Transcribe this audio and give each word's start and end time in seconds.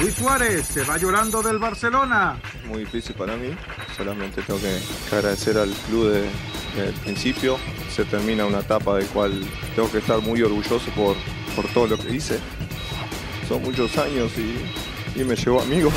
Luis 0.00 0.14
Suárez 0.14 0.66
se 0.66 0.82
va 0.84 0.96
llorando 0.96 1.42
del 1.42 1.58
Barcelona. 1.58 2.40
Muy 2.66 2.80
difícil 2.80 3.14
para 3.14 3.36
mí, 3.36 3.50
solamente 3.94 4.40
tengo 4.40 4.58
que 4.58 4.80
agradecer 5.14 5.58
al 5.58 5.70
club 5.88 6.08
desde 6.08 6.88
el 6.88 6.94
principio. 6.94 7.58
Se 7.94 8.06
termina 8.06 8.46
una 8.46 8.60
etapa 8.60 8.96
de 8.96 9.04
cual 9.06 9.44
tengo 9.76 9.92
que 9.92 9.98
estar 9.98 10.18
muy 10.22 10.40
orgulloso 10.40 10.90
por, 10.96 11.16
por 11.54 11.66
todo 11.74 11.86
lo 11.86 11.98
que 11.98 12.14
hice. 12.14 12.38
Son 13.46 13.62
muchos 13.62 13.98
años 13.98 14.32
y, 14.38 15.20
y 15.20 15.24
me 15.24 15.36
llevó 15.36 15.60
amigos. 15.60 15.92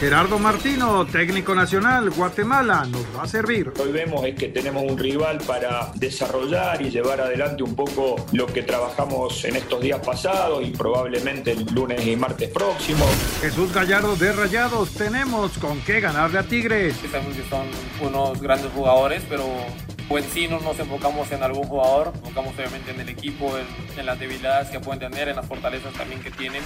Gerardo 0.00 0.38
Martino, 0.38 1.06
técnico 1.06 1.54
nacional, 1.54 2.10
Guatemala, 2.10 2.84
nos 2.84 3.04
va 3.16 3.22
a 3.22 3.28
servir. 3.28 3.72
Hoy 3.80 3.92
vemos 3.92 4.24
es 4.24 4.34
que 4.34 4.48
tenemos 4.48 4.82
un 4.82 4.98
rival 4.98 5.38
para 5.46 5.92
desarrollar 5.94 6.82
y 6.82 6.90
llevar 6.90 7.20
adelante 7.20 7.62
un 7.62 7.76
poco 7.76 8.16
lo 8.32 8.46
que 8.46 8.62
trabajamos 8.64 9.44
en 9.44 9.56
estos 9.56 9.80
días 9.80 10.00
pasados 10.04 10.64
y 10.66 10.70
probablemente 10.70 11.52
el 11.52 11.64
lunes 11.72 12.04
y 12.06 12.16
martes 12.16 12.50
próximos. 12.50 13.08
Jesús 13.40 13.72
Gallardo 13.72 14.16
de 14.16 14.32
Rayados, 14.32 14.90
tenemos 14.90 15.56
con 15.58 15.80
qué 15.82 16.00
ganarle 16.00 16.40
a 16.40 16.42
Tigres. 16.42 16.96
Sabemos 17.10 17.36
que 17.36 17.48
son 17.48 17.66
unos 18.06 18.40
grandes 18.42 18.72
jugadores, 18.72 19.22
pero 19.28 19.46
pues 20.08 20.24
sí 20.26 20.48
no 20.48 20.60
nos 20.60 20.78
enfocamos 20.78 21.30
en 21.32 21.42
algún 21.42 21.64
jugador, 21.64 22.08
nos 22.08 22.16
enfocamos 22.16 22.54
obviamente 22.54 22.90
en 22.90 23.00
el 23.00 23.08
equipo, 23.08 23.56
en, 23.56 24.06
las 24.06 24.18
debilidades 24.18 24.68
que 24.68 24.80
pueden 24.80 25.00
tener, 25.00 25.28
en 25.28 25.36
las 25.36 25.46
fortalezas 25.46 25.92
también 25.94 26.22
que 26.22 26.30
tienen. 26.30 26.62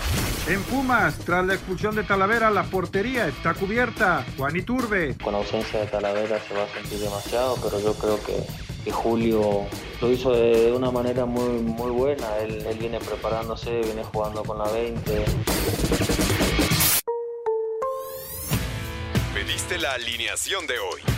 En 0.49 0.63
Pumas, 0.65 1.19
tras 1.19 1.47
la 1.47 1.55
expulsión 1.55 1.95
de 1.95 2.03
Talavera, 2.03 2.51
la 2.51 2.65
portería 2.65 3.29
está 3.29 3.55
cubierta. 3.55 4.25
Juan 4.37 4.57
Iturbe. 4.57 5.17
Con 5.23 5.35
ausencia 5.35 5.81
de 5.81 5.87
Talavera 5.87 6.41
se 6.41 6.55
va 6.55 6.65
a 6.65 6.69
sentir 6.69 6.99
demasiado, 6.99 7.57
pero 7.63 7.81
yo 7.81 7.95
creo 7.95 8.19
que, 8.25 8.45
que 8.85 8.91
Julio 8.91 9.67
lo 10.01 10.11
hizo 10.11 10.33
de 10.33 10.73
una 10.73 10.91
manera 10.91 11.25
muy, 11.27 11.61
muy 11.61 11.91
buena. 11.91 12.39
Él, 12.39 12.65
él 12.67 12.79
viene 12.79 12.99
preparándose, 12.99 13.81
viene 13.83 14.03
jugando 14.05 14.43
con 14.43 14.59
la 14.59 14.69
20. 14.71 15.25
Pediste 19.35 19.79
la 19.79 19.93
alineación 19.93 20.67
de 20.67 20.79
hoy. 20.79 21.18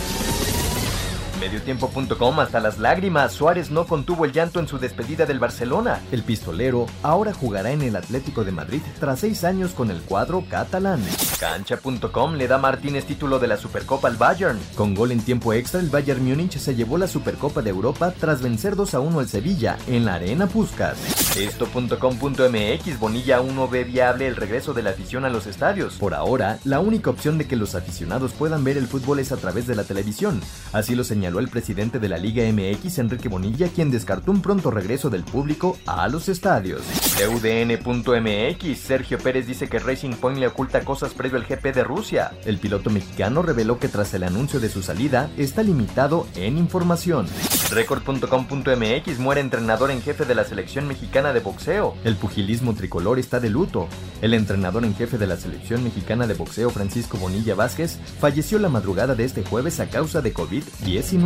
Mediotiempo.com 1.41 2.39
hasta 2.39 2.59
las 2.59 2.77
lágrimas. 2.77 3.33
Suárez 3.33 3.71
no 3.71 3.87
contuvo 3.87 4.25
el 4.25 4.31
llanto 4.31 4.59
en 4.59 4.67
su 4.67 4.77
despedida 4.77 5.25
del 5.25 5.39
Barcelona. 5.39 5.99
El 6.11 6.21
pistolero 6.21 6.85
ahora 7.01 7.33
jugará 7.33 7.71
en 7.71 7.81
el 7.81 7.95
Atlético 7.95 8.43
de 8.43 8.51
Madrid 8.51 8.81
tras 8.99 9.21
seis 9.21 9.43
años 9.43 9.71
con 9.71 9.89
el 9.89 10.01
cuadro 10.01 10.43
catalán. 10.47 11.03
Cancha.com 11.39 12.35
le 12.35 12.47
da 12.47 12.59
Martínez 12.59 13.05
título 13.05 13.39
de 13.39 13.47
la 13.47 13.57
Supercopa 13.57 14.07
al 14.07 14.17
Bayern. 14.17 14.59
Con 14.75 14.93
gol 14.93 15.11
en 15.11 15.21
tiempo 15.21 15.51
extra, 15.51 15.79
el 15.79 15.89
Bayern 15.89 16.23
Múnich 16.23 16.59
se 16.59 16.75
llevó 16.75 16.99
la 16.99 17.07
Supercopa 17.07 17.63
de 17.63 17.71
Europa 17.71 18.13
tras 18.19 18.43
vencer 18.43 18.75
2 18.75 18.93
a 18.93 18.99
1 18.99 19.19
al 19.19 19.27
Sevilla 19.27 19.77
en 19.87 20.05
la 20.05 20.15
Arena 20.15 20.45
Puskas. 20.45 21.35
Esto.com.mx 21.35 22.99
Bonilla 22.99 23.37
aún 23.37 23.55
no 23.55 23.67
ve 23.67 23.83
viable 23.83 24.27
el 24.27 24.35
regreso 24.35 24.75
de 24.75 24.83
la 24.83 24.91
afición 24.91 25.25
a 25.25 25.29
los 25.29 25.47
estadios. 25.47 25.95
Por 25.95 26.13
ahora, 26.13 26.59
la 26.65 26.79
única 26.79 27.09
opción 27.09 27.39
de 27.39 27.47
que 27.47 27.55
los 27.55 27.73
aficionados 27.73 28.33
puedan 28.33 28.63
ver 28.63 28.77
el 28.77 28.85
fútbol 28.85 29.17
es 29.17 29.31
a 29.31 29.37
través 29.37 29.65
de 29.65 29.73
la 29.73 29.85
televisión. 29.85 30.39
Así 30.71 30.93
lo 30.93 31.03
señaló 31.03 31.30
el 31.39 31.47
presidente 31.47 31.99
de 31.99 32.09
la 32.09 32.17
Liga 32.17 32.43
MX, 32.51 32.99
Enrique 32.99 33.29
Bonilla, 33.29 33.67
quien 33.67 33.91
descartó 33.91 34.31
un 34.31 34.41
pronto 34.41 34.71
regreso 34.71 35.09
del 35.09 35.23
público 35.23 35.77
a 35.85 36.07
los 36.07 36.29
estadios. 36.29 36.81
UDN.mx 37.21 38.79
Sergio 38.79 39.17
Pérez 39.19 39.47
dice 39.47 39.67
que 39.67 39.79
Racing 39.79 40.15
Point 40.15 40.39
le 40.39 40.47
oculta 40.47 40.83
cosas 40.83 41.13
previo 41.13 41.37
al 41.37 41.45
GP 41.45 41.73
de 41.73 41.83
Rusia. 41.83 42.31
El 42.45 42.57
piloto 42.57 42.89
mexicano 42.89 43.41
reveló 43.41 43.79
que 43.79 43.87
tras 43.87 44.13
el 44.13 44.23
anuncio 44.23 44.59
de 44.59 44.69
su 44.69 44.81
salida 44.81 45.29
está 45.37 45.63
limitado 45.63 46.27
en 46.35 46.57
información. 46.57 47.27
Record.com.mx 47.71 49.19
muere 49.19 49.41
entrenador 49.41 49.91
en 49.91 50.01
jefe 50.01 50.25
de 50.25 50.35
la 50.35 50.43
selección 50.43 50.87
mexicana 50.87 51.31
de 51.31 51.39
boxeo. 51.39 51.95
El 52.03 52.15
pugilismo 52.15 52.73
tricolor 52.73 53.19
está 53.19 53.39
de 53.39 53.49
luto. 53.49 53.87
El 54.21 54.33
entrenador 54.33 54.83
en 54.83 54.95
jefe 54.95 55.17
de 55.17 55.27
la 55.27 55.37
selección 55.37 55.83
mexicana 55.83 56.27
de 56.27 56.33
boxeo, 56.33 56.69
Francisco 56.69 57.17
Bonilla 57.17 57.55
Vázquez, 57.55 57.99
falleció 58.19 58.59
la 58.59 58.69
madrugada 58.69 59.15
de 59.15 59.23
este 59.23 59.43
jueves 59.43 59.79
a 59.79 59.89
causa 59.89 60.21
de 60.21 60.33
COVID-19. 60.33 61.20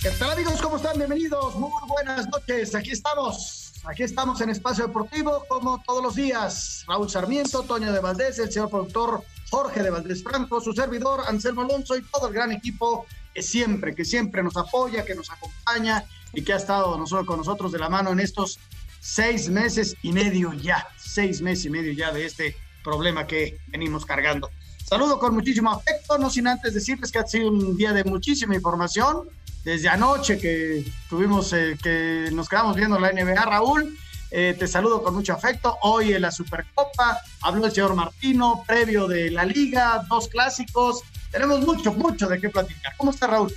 ¿Qué 0.00 0.10
tal 0.16 0.30
amigos? 0.30 0.62
¿Cómo 0.62 0.76
están? 0.76 0.96
Bienvenidos. 0.96 1.56
Muy 1.56 1.72
buenas 1.88 2.28
noches. 2.28 2.72
Aquí 2.76 2.92
estamos. 2.92 3.72
Aquí 3.84 4.04
estamos 4.04 4.40
en 4.42 4.50
Espacio 4.50 4.86
Deportivo 4.86 5.44
como 5.48 5.82
todos 5.84 6.04
los 6.04 6.14
días. 6.14 6.84
Raúl 6.86 7.10
Sarmiento, 7.10 7.64
Toño 7.64 7.92
de 7.92 7.98
Valdés, 7.98 8.38
el 8.38 8.52
señor 8.52 8.70
productor 8.70 9.24
Jorge 9.50 9.82
de 9.82 9.90
Valdés 9.90 10.22
Franco, 10.22 10.60
su 10.60 10.72
servidor 10.72 11.22
Anselmo 11.26 11.62
Alonso 11.62 11.96
y 11.96 12.02
todo 12.02 12.28
el 12.28 12.34
gran 12.34 12.52
equipo 12.52 13.06
que 13.34 13.42
siempre, 13.42 13.92
que 13.92 14.04
siempre 14.04 14.44
nos 14.44 14.56
apoya, 14.56 15.04
que 15.04 15.16
nos 15.16 15.30
acompaña 15.30 16.04
y 16.32 16.44
que 16.44 16.52
ha 16.52 16.56
estado 16.56 16.96
con 17.26 17.38
nosotros 17.38 17.72
de 17.72 17.78
la 17.78 17.88
mano 17.88 18.12
en 18.12 18.20
estos 18.20 18.60
seis 19.00 19.48
meses 19.48 19.96
y 20.02 20.12
medio 20.12 20.52
ya, 20.52 20.86
seis 20.96 21.40
meses 21.40 21.64
y 21.64 21.70
medio 21.70 21.92
ya 21.92 22.12
de 22.12 22.26
este 22.26 22.56
problema 22.84 23.26
que 23.26 23.58
venimos 23.68 24.06
cargando. 24.06 24.50
Saludo 24.84 25.18
con 25.18 25.34
muchísimo 25.34 25.70
afecto, 25.70 26.18
no 26.18 26.30
sin 26.30 26.46
antes 26.46 26.74
decirles 26.74 27.10
que 27.10 27.18
ha 27.18 27.26
sido 27.26 27.48
un 27.48 27.76
día 27.76 27.92
de 27.92 28.04
muchísima 28.04 28.54
información. 28.54 29.28
Desde 29.64 29.88
anoche 29.88 30.38
que 30.38 30.90
tuvimos, 31.08 31.52
eh, 31.52 31.78
que 31.82 32.28
nos 32.32 32.48
quedamos 32.48 32.76
viendo 32.76 32.98
la 32.98 33.12
NBA, 33.12 33.44
Raúl, 33.44 33.96
eh, 34.30 34.56
te 34.58 34.66
saludo 34.66 35.02
con 35.02 35.14
mucho 35.14 35.32
afecto. 35.32 35.76
Hoy 35.82 36.12
en 36.14 36.22
la 36.22 36.30
Supercopa 36.30 37.20
habló 37.42 37.66
el 37.66 37.72
señor 37.72 37.94
Martino, 37.94 38.64
previo 38.66 39.06
de 39.06 39.30
la 39.30 39.44
Liga, 39.44 40.04
dos 40.08 40.28
clásicos. 40.28 41.02
Tenemos 41.30 41.60
mucho, 41.60 41.92
mucho 41.92 42.26
de 42.28 42.40
qué 42.40 42.48
platicar. 42.48 42.94
¿Cómo 42.96 43.10
está 43.10 43.26
Raúl? 43.26 43.52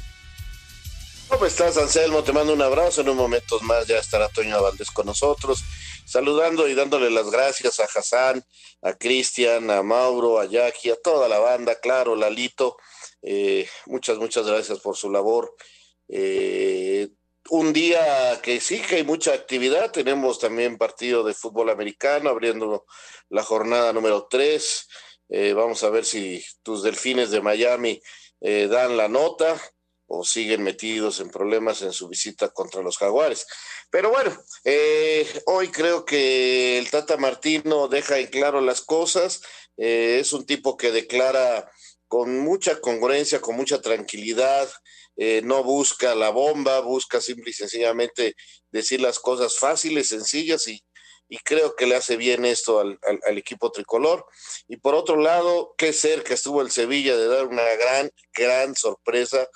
¿Cómo 1.34 1.48
estás, 1.48 1.80
Anselmo? 1.80 2.24
Te 2.24 2.32
mando 2.32 2.54
un 2.54 2.62
abrazo. 2.62 3.02
En 3.02 3.10
un 3.10 3.18
momento 3.18 3.60
más 3.62 3.88
ya 3.88 3.98
estará 3.98 4.30
Toño 4.30 4.62
Valdés 4.62 4.92
con 4.92 5.08
nosotros, 5.08 5.64
saludando 6.06 6.68
y 6.68 6.76
dándole 6.76 7.10
las 7.10 7.32
gracias 7.32 7.80
a 7.80 7.86
Hassan, 7.86 8.46
a 8.84 8.94
Cristian, 8.94 9.72
a 9.72 9.82
Mauro, 9.82 10.40
a 10.40 10.46
Jackie, 10.46 10.92
a 10.92 10.96
toda 10.96 11.28
la 11.28 11.40
banda, 11.40 11.80
claro, 11.80 12.16
Lalito. 12.16 12.78
Eh, 13.24 13.68
muchas, 13.88 14.20
muchas 14.20 14.46
gracias 14.46 14.80
por 14.80 14.96
su 14.96 15.10
labor. 15.10 15.56
Eh, 16.08 17.10
un 17.50 17.74
día 17.74 18.40
que 18.44 18.62
sí 18.62 18.80
que 18.80 18.98
hay 18.98 19.04
mucha 19.04 19.34
actividad. 19.34 19.90
Tenemos 19.90 20.38
también 20.38 20.78
partido 20.78 21.24
de 21.24 21.34
fútbol 21.34 21.72
americano, 21.72 22.30
abriendo 22.30 22.86
la 23.30 23.42
jornada 23.42 23.92
número 23.92 24.28
3. 24.30 24.88
Eh, 25.30 25.54
vamos 25.54 25.84
a 25.84 25.90
ver 25.90 26.06
si 26.06 26.46
tus 26.62 26.84
delfines 26.84 27.32
de 27.32 27.42
Miami 27.42 28.00
dan 28.40 28.98
la 28.98 29.08
nota 29.08 29.60
o 30.16 30.24
siguen 30.24 30.62
metidos 30.62 31.20
en 31.20 31.30
problemas 31.30 31.82
en 31.82 31.92
su 31.92 32.08
visita 32.08 32.50
contra 32.50 32.84
los 32.84 33.00
jaguares. 33.00 33.48
Pero 33.90 34.12
bueno, 34.12 34.32
eh, 34.64 35.28
hoy 35.46 35.70
creo 35.70 36.06
que 36.06 36.78
el 36.78 36.90
Tata 36.92 37.18
Martino 37.18 37.88
deja 37.88 38.20
en 38.20 38.28
claro 38.28 38.62
las 38.62 38.82
cosas, 38.82 39.42
eh, 39.76 40.20
es 40.22 40.32
un 40.32 40.46
tipo 40.46 40.78
que 40.78 40.92
declara 40.92 41.68
con 42.08 42.40
mucha 42.40 42.80
congruencia, 42.80 43.42
con 43.42 43.56
mucha 43.56 43.82
tranquilidad, 43.82 44.70
eh, 45.16 45.42
no 45.44 45.64
busca 45.64 46.14
la 46.14 46.30
bomba, 46.30 46.80
busca 46.82 47.20
simple 47.20 47.50
y 47.50 47.54
sencillamente 47.54 48.36
decir 48.72 49.02
las 49.02 49.18
cosas 49.18 49.58
fáciles, 49.58 50.10
sencillas 50.10 50.68
y, 50.68 50.84
y 51.28 51.40
creo 51.40 51.76
que 51.76 51.88
le 51.88 51.96
hace 51.96 52.18
bien 52.18 52.46
esto 52.46 52.80
al, 52.80 53.00
al, 53.02 53.38
equipo 53.40 53.72
tricolor. 53.72 54.28
Y 54.68 54.78
por 54.78 54.94
otro 54.94 55.18
lado, 55.18 55.74
qué 55.76 55.92
cerca 55.92 56.36
estuvo 56.36 56.62
el 56.62 56.70
Sevilla 56.70 57.18
de 57.18 57.28
dar 57.28 57.48
una 57.48 57.64
gran, 57.64 58.12
gran 58.36 58.76
sorpresa 58.76 59.48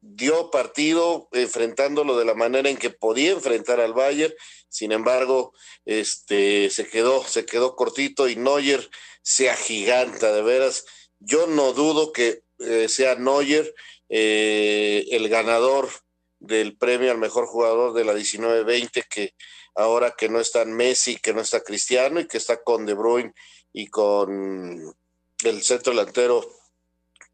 dio 0.00 0.50
partido 0.50 1.28
enfrentándolo 1.32 2.16
de 2.16 2.24
la 2.24 2.34
manera 2.34 2.68
en 2.68 2.76
que 2.76 2.90
podía 2.90 3.32
enfrentar 3.32 3.80
al 3.80 3.94
Bayern, 3.94 4.34
sin 4.68 4.92
embargo, 4.92 5.52
este 5.84 6.70
se 6.70 6.86
quedó, 6.86 7.24
se 7.24 7.46
quedó 7.46 7.74
cortito 7.74 8.28
y 8.28 8.36
Neuer 8.36 8.88
se 9.22 9.50
agiganta, 9.50 10.32
de 10.32 10.42
veras. 10.42 10.84
Yo 11.18 11.46
no 11.46 11.72
dudo 11.72 12.12
que 12.12 12.42
eh, 12.58 12.88
sea 12.88 13.16
Neuer 13.16 13.74
eh, 14.08 15.06
el 15.10 15.28
ganador 15.28 15.88
del 16.38 16.76
premio 16.76 17.10
al 17.10 17.18
mejor 17.18 17.46
jugador 17.46 17.94
de 17.94 18.04
la 18.04 18.14
19-20 18.14 19.04
que 19.08 19.34
ahora 19.74 20.14
que 20.16 20.28
no 20.28 20.40
están 20.40 20.72
Messi, 20.72 21.16
que 21.16 21.32
no 21.32 21.40
está 21.40 21.62
Cristiano 21.62 22.20
y 22.20 22.26
que 22.26 22.38
está 22.38 22.62
con 22.62 22.86
De 22.86 22.94
Bruyne 22.94 23.32
y 23.72 23.88
con 23.88 24.94
el 25.44 25.62
centro 25.62 25.92
delantero 25.92 26.57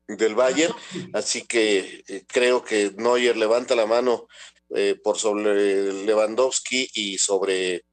del 0.09 0.35
Bayern, 0.35 0.75
así 1.13 1.47
que 1.47 2.05
eh, 2.07 2.25
creo 2.27 2.63
que 2.63 2.93
Neuer 2.97 3.37
levanta 3.37 3.75
la 3.75 3.87
mano 3.87 4.27
eh, 4.75 4.99
por 5.03 5.19
sobre 5.19 6.05
Lewandowski 6.05 6.89
y 6.95 7.19
sobre 7.19 7.85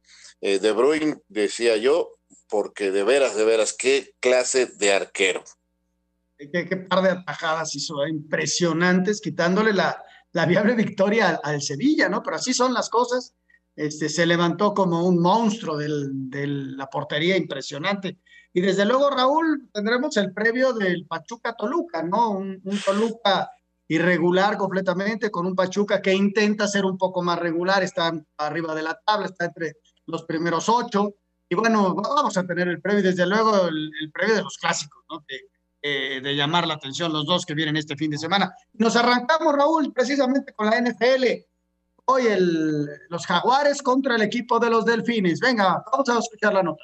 eh, 0.42 0.60
De 0.60 0.72
Bruyne, 0.72 1.18
decía 1.28 1.78
yo, 1.78 2.12
porque 2.50 2.92
de 2.92 3.04
veras, 3.04 3.36
de 3.36 3.46
veras, 3.46 3.74
qué 3.74 4.14
clase 4.20 4.66
de 4.66 4.94
arquero. 4.94 5.44
Qué, 6.38 6.66
par 6.90 7.04
de 7.04 7.10
atajadas 7.12 7.76
hizo, 7.76 8.06
impresionantes, 8.08 9.22
quitándole 9.22 9.74
la, 9.74 10.04
la 10.34 10.46
viable 10.46 10.74
victoria 10.74 11.40
al, 11.44 11.62
Sevilla, 11.62 12.10
¿no? 12.10 12.24
Pero 12.24 12.38
así 12.38 12.54
son 12.54 12.74
las 12.74 12.90
cosas. 12.90 13.36
Este, 13.76 14.10
se 14.10 14.26
levantó 14.26 14.74
como 14.74 15.08
un 15.08 15.22
monstruo 15.22 15.78
de 15.78 16.48
la 16.48 16.88
portería 16.88 17.38
impresionante. 17.38 18.18
Y 18.54 18.62
desde 18.62 18.86
luego, 18.86 19.10
Raúl, 19.10 19.70
tendremos 19.74 20.18
el 20.18 20.34
previo 20.34 20.74
del 20.74 21.06
Pachuca 21.06 21.56
Toluca, 21.56 22.04
¿no? 22.04 22.32
Un, 22.32 22.62
Toluca 22.86 23.50
irregular 23.88 24.58
completamente, 24.58 25.32
con 25.32 25.46
un 25.46 25.56
Pachuca 25.56 26.02
que 26.02 26.14
intenta 26.14 26.68
ser 26.68 26.86
un 26.86 26.98
poco 26.98 27.22
más 27.22 27.40
regular, 27.40 27.84
está 27.84 28.12
arriba 28.38 28.76
de 28.76 28.84
la 28.84 29.00
tabla, 29.06 29.28
está 29.28 29.46
entre 29.46 29.78
los 30.06 30.24
primeros 30.24 30.68
ocho. 30.68 31.16
Y 31.48 31.56
bueno, 31.56 31.96
vamos 31.96 32.38
a 32.38 32.46
tener 32.46 32.68
el 32.68 32.82
previo, 32.82 33.04
desde 33.04 33.26
luego, 33.26 33.68
el, 33.68 34.12
previo 34.14 34.36
de 34.36 34.44
los 34.44 34.58
clásicos, 34.58 35.04
¿no? 35.10 35.24
De, 35.28 35.42
eh, 35.82 36.22
de 36.22 36.36
llamar 36.36 36.68
la 36.68 36.76
atención 36.76 37.12
los 37.12 37.26
dos 37.26 37.46
que 37.46 37.54
vienen 37.54 37.78
este 37.78 37.96
fin 37.96 38.12
de 38.12 38.18
semana. 38.18 38.54
Nos 38.74 38.96
arrancamos, 38.96 39.56
Raúl, 39.56 39.92
precisamente 39.94 40.54
con 40.54 40.70
la 40.70 40.80
NFL. 40.80 41.26
Hoy 42.06 42.28
el, 42.28 42.86
los 43.10 43.26
Jaguares 43.26 43.82
contra 43.82 44.16
el 44.16 44.22
equipo 44.22 44.60
de 44.60 44.70
los 44.70 44.86
Delfines. 44.86 45.40
Venga, 45.40 45.84
vamos 45.92 46.10
a 46.10 46.20
escuchar 46.20 46.54
la 46.54 46.64
nota. 46.64 46.84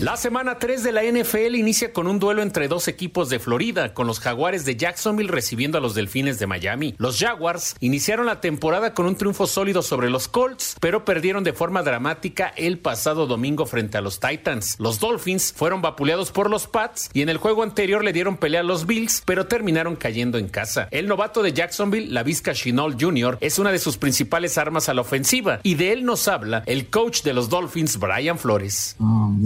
La 0.00 0.16
semana 0.16 0.60
3 0.60 0.84
de 0.84 0.92
la 0.92 1.02
NFL 1.02 1.56
inicia 1.56 1.92
con 1.92 2.06
un 2.06 2.20
duelo 2.20 2.42
entre 2.42 2.68
dos 2.68 2.86
equipos 2.86 3.30
de 3.30 3.40
Florida, 3.40 3.94
con 3.94 4.06
los 4.06 4.20
Jaguares 4.20 4.64
de 4.64 4.76
Jacksonville 4.76 5.28
recibiendo 5.28 5.76
a 5.76 5.80
los 5.80 5.96
Delfines 5.96 6.38
de 6.38 6.46
Miami. 6.46 6.94
Los 6.98 7.18
Jaguars 7.18 7.74
iniciaron 7.80 8.26
la 8.26 8.40
temporada 8.40 8.94
con 8.94 9.06
un 9.06 9.16
triunfo 9.16 9.48
sólido 9.48 9.82
sobre 9.82 10.08
los 10.08 10.28
Colts, 10.28 10.76
pero 10.80 11.04
perdieron 11.04 11.42
de 11.42 11.52
forma 11.52 11.82
dramática 11.82 12.52
el 12.56 12.78
pasado 12.78 13.26
domingo 13.26 13.66
frente 13.66 13.98
a 13.98 14.00
los 14.00 14.20
Titans. 14.20 14.76
Los 14.78 15.00
Dolphins 15.00 15.52
fueron 15.52 15.82
vapuleados 15.82 16.30
por 16.30 16.48
los 16.48 16.68
Pats 16.68 17.10
y 17.12 17.22
en 17.22 17.28
el 17.28 17.38
juego 17.38 17.64
anterior 17.64 18.04
le 18.04 18.12
dieron 18.12 18.36
pelea 18.36 18.60
a 18.60 18.62
los 18.62 18.86
Bills, 18.86 19.24
pero 19.26 19.48
terminaron 19.48 19.96
cayendo 19.96 20.38
en 20.38 20.46
casa. 20.46 20.86
El 20.92 21.08
novato 21.08 21.42
de 21.42 21.52
Jacksonville, 21.52 22.12
la 22.12 22.22
Vizca 22.22 22.54
Chinol 22.54 22.96
Jr., 23.00 23.38
es 23.40 23.58
una 23.58 23.72
de 23.72 23.80
sus 23.80 23.96
principales 23.96 24.58
armas 24.58 24.88
a 24.88 24.94
la 24.94 25.00
ofensiva 25.00 25.58
y 25.64 25.74
de 25.74 25.90
él 25.90 26.04
nos 26.04 26.28
habla 26.28 26.62
el 26.66 26.88
coach 26.88 27.22
de 27.22 27.34
los 27.34 27.48
Dolphins, 27.48 27.98
Brian 27.98 28.38
Flores. 28.38 28.94
Um, 29.00 29.42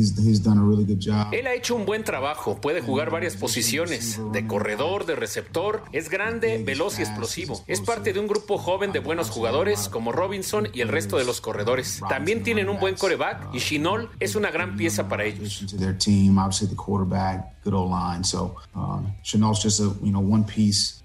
él 1.33 1.47
ha 1.47 1.55
hecho 1.55 1.75
un 1.75 1.87
buen 1.87 2.05
trabajo, 2.05 2.61
puede 2.61 2.81
jugar 2.81 3.11
varias 3.11 3.37
posiciones, 3.37 4.21
de 4.33 4.47
corredor, 4.47 5.07
de 5.07 5.17
receptor, 5.17 5.83
es 5.93 6.09
grande, 6.09 6.63
veloz 6.65 6.99
y 6.99 7.03
explosivo. 7.03 7.63
Es 7.67 7.81
parte 7.81 8.13
de 8.13 8.21
un 8.21 8.27
grupo 8.27 8.59
joven 8.59 8.93
de 8.93 9.01
buenos 9.01 9.31
jugadores 9.31 9.89
como 9.89 10.13
Robinson 10.13 10.69
y 10.73 10.81
el 10.81 10.89
resto 10.89 11.17
de 11.17 11.25
los 11.25 11.41
corredores. 11.41 12.01
También 12.09 12.43
tienen 12.43 12.69
un 12.69 12.79
buen 12.81 12.97
coreback 12.97 13.55
y 13.55 13.59
Shinol 13.59 14.11
es 14.21 14.35
una 14.35 14.51
gran 14.51 14.77
pieza 14.77 15.09
para 15.09 15.25
ellos. 15.25 15.65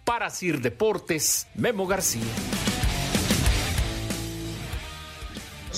Para 0.04 0.30
Sir 0.30 0.62
Deportes, 0.62 1.48
Memo 1.56 1.86
García. 1.86 2.77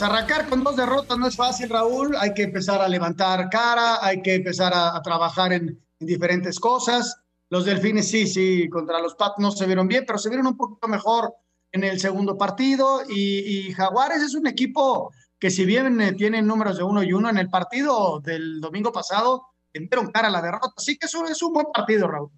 Arrancar 0.02 0.48
con 0.48 0.64
dos 0.64 0.78
derrotas 0.78 1.18
no 1.18 1.28
es 1.28 1.36
fácil, 1.36 1.70
Raúl. 1.70 2.16
Hay 2.18 2.34
que 2.34 2.44
empezar 2.44 2.82
a 2.82 2.88
levantar 2.88 3.50
cara, 3.50 4.06
hay 4.06 4.22
que 4.22 4.36
empezar 4.36 4.72
a, 4.74 5.02
trabajar 5.02 5.52
en, 5.52 5.78
diferentes 6.00 6.60
cosas. 6.60 7.18
Los 7.50 7.66
delfines 7.66 8.08
sí, 8.08 8.26
sí, 8.26 8.70
contra 8.70 9.02
los 9.02 9.16
Pats 9.16 9.36
no 9.40 9.52
se 9.52 9.66
vieron 9.66 9.88
bien, 9.88 10.06
pero 10.08 10.18
se 10.18 10.30
vieron 10.30 10.48
un 10.48 10.56
poquito 10.56 10.88
mejor 10.88 11.34
en 11.72 11.84
el 11.84 12.00
segundo 12.00 12.38
partido. 12.38 13.02
Y, 13.10 13.74
Jaguares 13.74 14.22
es 14.22 14.36
un 14.36 14.48
equipo 14.48 15.12
que 15.38 15.52
si 15.52 15.66
bien 15.66 16.00
eh, 16.00 16.14
tienen 16.14 16.48
números 16.48 16.78
de 16.78 16.84
uno 16.84 17.04
y 17.04 17.12
uno 17.12 17.30
en 17.30 17.38
el 17.38 17.50
partido 17.50 18.22
del 18.22 18.62
domingo 18.62 18.94
pasado, 18.94 19.48
dieron 19.74 20.12
cara 20.12 20.30
a 20.30 20.32
la 20.32 20.42
derrota. 20.42 20.72
Así 20.78 20.98
que 20.98 21.08
eso 21.08 21.26
es 21.26 21.42
un 21.42 21.54
buen 21.54 21.68
partido, 21.74 22.08
Raúl. 22.08 22.30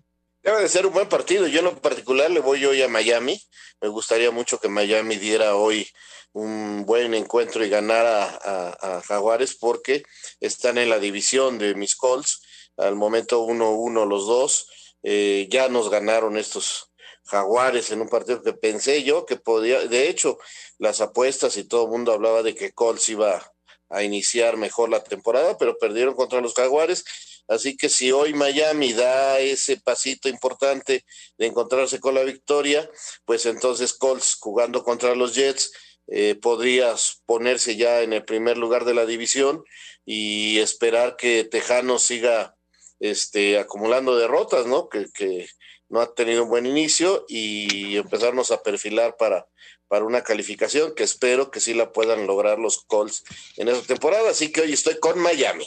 Debe 0.42 0.62
de 0.62 0.70
ser 0.70 0.88
un 0.88 0.94
buen 0.94 1.08
partido. 1.08 1.46
Yo 1.46 1.60
en 1.60 1.66
lo 1.66 1.78
particular 1.78 2.32
le 2.32 2.40
voy 2.40 2.66
hoy 2.66 2.82
a 2.82 2.88
Miami. 2.88 3.40
Me 3.80 3.90
gustaría 3.90 4.32
mucho 4.32 4.60
que 4.60 4.70
Miami 4.70 5.18
diera 5.18 5.56
hoy 5.56 5.88
un 6.34 6.86
buen 6.86 7.14
encuentro 7.14 7.66
y 7.66 7.70
ganar 7.70 8.06
a, 8.06 9.02
Jaguares 9.06 9.56
porque 9.56 10.04
están 10.40 10.78
en 10.78 10.90
la 10.90 11.00
división 11.00 11.58
de 11.58 11.76
mis 11.76 11.96
Colts. 11.96 12.42
Al 12.78 12.96
momento 12.96 13.46
1-1 13.46 14.08
los 14.08 14.26
dos. 14.28 14.68
Eh, 15.04 15.48
ya 15.50 15.68
nos 15.68 15.90
ganaron 15.90 16.38
estos 16.38 16.92
Jaguares 17.26 17.92
en 17.92 18.02
un 18.02 18.10
partido 18.10 18.42
que 18.42 18.54
pensé 18.54 19.04
yo 19.04 19.26
que 19.26 19.36
podía, 19.36 19.88
de 19.88 20.10
hecho, 20.10 20.38
las 20.78 21.02
apuestas 21.02 21.58
y 21.58 21.64
todo 21.64 21.86
el 21.86 21.92
mundo 21.92 22.12
hablaba 22.12 22.44
de 22.44 22.56
que 22.56 22.72
Colts 22.72 23.10
iba 23.10 23.52
a 23.90 24.04
iniciar 24.04 24.58
mejor 24.58 24.90
la 24.90 25.04
temporada, 25.04 25.58
pero 25.58 25.78
perdieron 25.78 26.16
contra 26.16 26.42
los 26.42 26.54
Jaguares. 26.54 27.04
Así 27.48 27.76
que 27.76 27.90
si 27.90 28.12
hoy 28.12 28.34
Miami 28.34 28.94
da 28.94 29.40
ese 29.40 29.78
pasito 29.78 30.30
importante 30.30 31.04
de 31.38 31.46
encontrarse 31.46 32.00
con 32.00 32.16
la 32.16 32.24
victoria, 32.24 32.90
pues 33.26 33.46
entonces 33.46 33.94
Colts 33.94 34.38
jugando 34.40 34.84
contra 34.84 35.16
los 35.16 35.36
Jets 35.36 35.72
eh, 36.14 36.36
podrías 36.36 37.22
ponerse 37.26 37.78
ya 37.78 38.02
en 38.02 38.12
el 38.12 38.26
primer 38.26 38.58
lugar 38.58 38.84
de 38.84 38.94
la 38.94 39.06
división 39.06 39.64
y 40.06 40.60
esperar 40.60 41.16
que 41.16 41.46
Tejano 41.46 42.00
siga 42.00 42.56
este, 43.00 43.58
acumulando 43.58 44.18
derrotas, 44.18 44.66
¿no? 44.66 44.90
Que, 44.90 45.06
que 45.14 45.48
no 45.88 46.02
ha 46.02 46.14
tenido 46.14 46.44
un 46.44 46.50
buen 46.50 46.66
inicio 46.66 47.26
y 47.30 47.96
empezarnos 47.96 48.52
a 48.52 48.62
perfilar 48.62 49.16
para, 49.18 49.48
para 49.88 50.04
una 50.04 50.22
calificación 50.22 50.96
que 50.96 51.04
espero 51.04 51.50
que 51.50 51.62
sí 51.62 51.74
la 51.74 51.94
puedan 51.94 52.28
lograr 52.28 52.60
los 52.60 52.84
Colts 52.84 53.24
en 53.56 53.70
esa 53.70 53.82
temporada. 53.82 54.32
Así 54.32 54.52
que 54.52 54.62
hoy 54.62 54.74
estoy 54.74 55.00
con 55.00 55.18
Miami. 55.18 55.66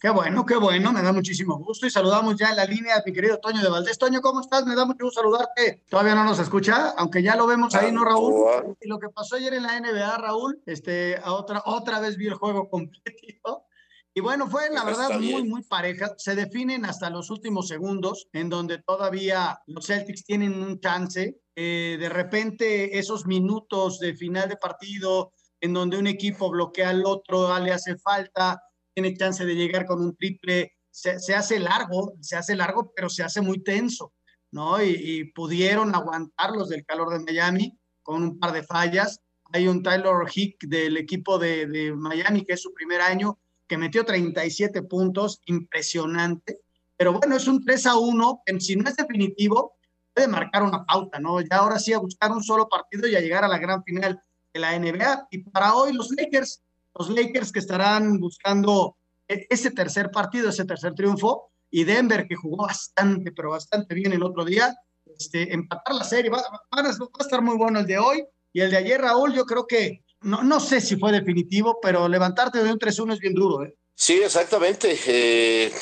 Qué 0.00 0.08
bueno, 0.08 0.46
qué 0.46 0.56
bueno, 0.56 0.94
me 0.94 1.02
da 1.02 1.12
muchísimo 1.12 1.58
gusto 1.58 1.86
y 1.86 1.90
saludamos 1.90 2.34
ya 2.34 2.48
en 2.48 2.56
la 2.56 2.64
línea 2.64 2.96
a 2.96 3.02
mi 3.04 3.12
querido 3.12 3.38
Toño 3.38 3.60
de 3.60 3.68
Valdés. 3.68 3.98
Toño, 3.98 4.22
¿cómo 4.22 4.40
estás? 4.40 4.64
Me 4.64 4.74
da 4.74 4.86
mucho 4.86 5.04
gusto 5.04 5.20
saludarte. 5.20 5.84
Todavía 5.90 6.14
no 6.14 6.24
nos 6.24 6.38
escucha, 6.38 6.94
aunque 6.96 7.22
ya 7.22 7.36
lo 7.36 7.46
vemos 7.46 7.74
ahí, 7.74 7.92
¿no, 7.92 8.02
Raúl? 8.02 8.78
Y 8.80 8.88
lo 8.88 8.98
que 8.98 9.10
pasó 9.10 9.36
ayer 9.36 9.52
en 9.52 9.64
la 9.64 9.78
NBA, 9.78 10.16
Raúl, 10.16 10.62
este, 10.64 11.20
otra, 11.26 11.62
otra 11.66 12.00
vez 12.00 12.16
vi 12.16 12.28
el 12.28 12.34
juego 12.34 12.70
completo. 12.70 13.66
Y 14.14 14.22
bueno, 14.22 14.48
fue 14.48 14.70
la 14.70 14.84
verdad 14.84 15.20
muy, 15.20 15.44
muy 15.44 15.62
pareja. 15.64 16.14
Se 16.16 16.34
definen 16.34 16.86
hasta 16.86 17.10
los 17.10 17.28
últimos 17.28 17.68
segundos, 17.68 18.26
en 18.32 18.48
donde 18.48 18.78
todavía 18.78 19.60
los 19.66 19.86
Celtics 19.86 20.24
tienen 20.24 20.54
un 20.54 20.80
chance. 20.80 21.42
Eh, 21.54 21.98
de 22.00 22.08
repente, 22.08 22.98
esos 22.98 23.26
minutos 23.26 23.98
de 23.98 24.14
final 24.14 24.48
de 24.48 24.56
partido, 24.56 25.34
en 25.60 25.74
donde 25.74 25.98
un 25.98 26.06
equipo 26.06 26.48
bloquea 26.48 26.88
al 26.88 27.04
otro, 27.04 27.58
le 27.58 27.70
hace 27.70 27.98
falta 27.98 28.62
tiene 28.94 29.16
chance 29.16 29.44
de 29.44 29.54
llegar 29.54 29.86
con 29.86 30.00
un 30.00 30.16
triple, 30.16 30.72
se, 30.90 31.34
hace 31.34 31.58
largo, 31.58 32.14
se 32.20 32.36
hace 32.36 32.56
largo, 32.56 32.92
pero 32.94 33.08
se 33.08 33.22
hace 33.22 33.40
muy 33.40 33.62
tenso, 33.62 34.12
¿no? 34.50 34.82
Y, 34.82 35.32
pudieron 35.34 35.94
aguantarlos 35.94 36.68
del 36.68 36.84
calor 36.84 37.10
de 37.10 37.20
Miami 37.20 37.78
con 38.02 38.22
un 38.22 38.38
par 38.38 38.52
de 38.52 38.62
fallas. 38.62 39.20
Hay 39.52 39.68
un 39.68 39.82
Tyler 39.82 40.14
Hick 40.32 40.64
del 40.66 40.96
equipo 40.96 41.38
de, 41.38 41.66
de 41.66 41.92
Miami, 41.92 42.44
que 42.44 42.54
es 42.54 42.62
su 42.62 42.72
primer 42.72 43.00
año, 43.00 43.38
que 43.66 43.78
metió 43.78 44.04
37 44.04 44.82
puntos, 44.82 45.40
impresionante. 45.46 46.60
Pero 46.96 47.12
bueno, 47.12 47.36
es 47.36 47.46
un 47.46 47.64
3 47.64 47.86
a 47.86 47.96
1, 47.96 48.42
que 48.44 48.60
si 48.60 48.76
no 48.76 48.88
es 48.88 48.96
definitivo, 48.96 49.76
puede 50.12 50.28
marcar 50.28 50.62
una 50.62 50.84
pauta, 50.84 51.18
¿no? 51.18 51.40
Ya 51.40 51.58
ahora 51.58 51.78
sí 51.78 51.92
a 51.92 51.98
buscar 51.98 52.30
un 52.32 52.42
solo 52.42 52.68
partido 52.68 53.08
y 53.08 53.16
a 53.16 53.20
llegar 53.20 53.44
a 53.44 53.48
la 53.48 53.58
gran 53.58 53.82
final 53.84 54.22
de 54.52 54.60
la 54.60 54.78
NBA. 54.78 55.28
Y 55.30 55.38
para 55.38 55.74
hoy 55.74 55.92
los 55.92 56.10
Lakers 56.10 56.62
los 56.98 57.10
Lakers 57.10 57.52
que 57.52 57.58
estarán 57.58 58.18
buscando 58.18 58.96
e-, 59.28 59.46
ese 59.50 59.70
tercer 59.70 60.10
partido, 60.10 60.50
ese 60.50 60.64
tercer 60.64 60.94
triunfo, 60.94 61.50
y 61.70 61.84
Denver 61.84 62.26
que 62.26 62.36
jugó 62.36 62.64
bastante, 62.64 63.32
pero 63.32 63.50
bastante 63.50 63.94
bien 63.94 64.12
el 64.12 64.22
otro 64.22 64.44
día, 64.44 64.74
este, 65.18 65.52
empatar 65.54 65.94
la 65.94 66.04
serie. 66.04 66.30
Va, 66.30 66.42
a 66.70 66.90
estar 67.20 67.42
muy 67.42 67.56
bueno 67.56 67.80
el 67.80 67.86
de 67.86 67.98
hoy 67.98 68.24
y 68.52 68.60
el 68.60 68.70
de 68.70 68.78
ayer, 68.78 69.00
Raúl, 69.00 69.34
yo 69.34 69.44
creo 69.44 69.66
que 69.66 70.02
no, 70.22 70.42
no 70.42 70.60
sé 70.60 70.80
si 70.80 70.96
fue 70.96 71.12
definitivo, 71.12 71.78
pero 71.80 72.08
levantarte 72.08 72.62
de 72.62 72.72
un 72.72 72.78
3-1 72.78 73.14
es 73.14 73.20
bien 73.20 73.34
duro. 73.34 73.64
¿eh? 73.64 73.74
Sí, 73.94 74.20
exactamente. 74.22 74.98
Eh, 75.06 75.72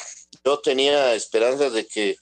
yo 0.45 0.61
tenía 0.61 1.15
esperanzas 1.15 1.73
de 1.73 1.87
que 1.87 2.17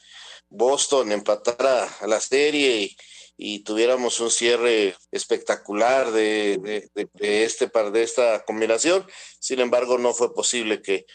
Boston 0.49 1.13
empatara 1.13 1.89
la 2.07 2.21
serie 2.21 2.83
y 2.83 2.97
y 3.37 3.61
tuviéramos 3.61 4.21
un 4.21 4.31
cierre 4.31 4.97
espectacular 5.11 6.11
de, 6.11 6.89
de, 6.95 7.45
este 7.45 7.69
par 7.69 7.93
de 7.93 8.03
esta 8.03 8.45
combinación. 8.45 9.07
Sin 9.39 9.61
embargo, 9.61 9.99
no 9.99 10.15
fue 10.15 10.35
posible 10.35 10.81
que 10.81 11.07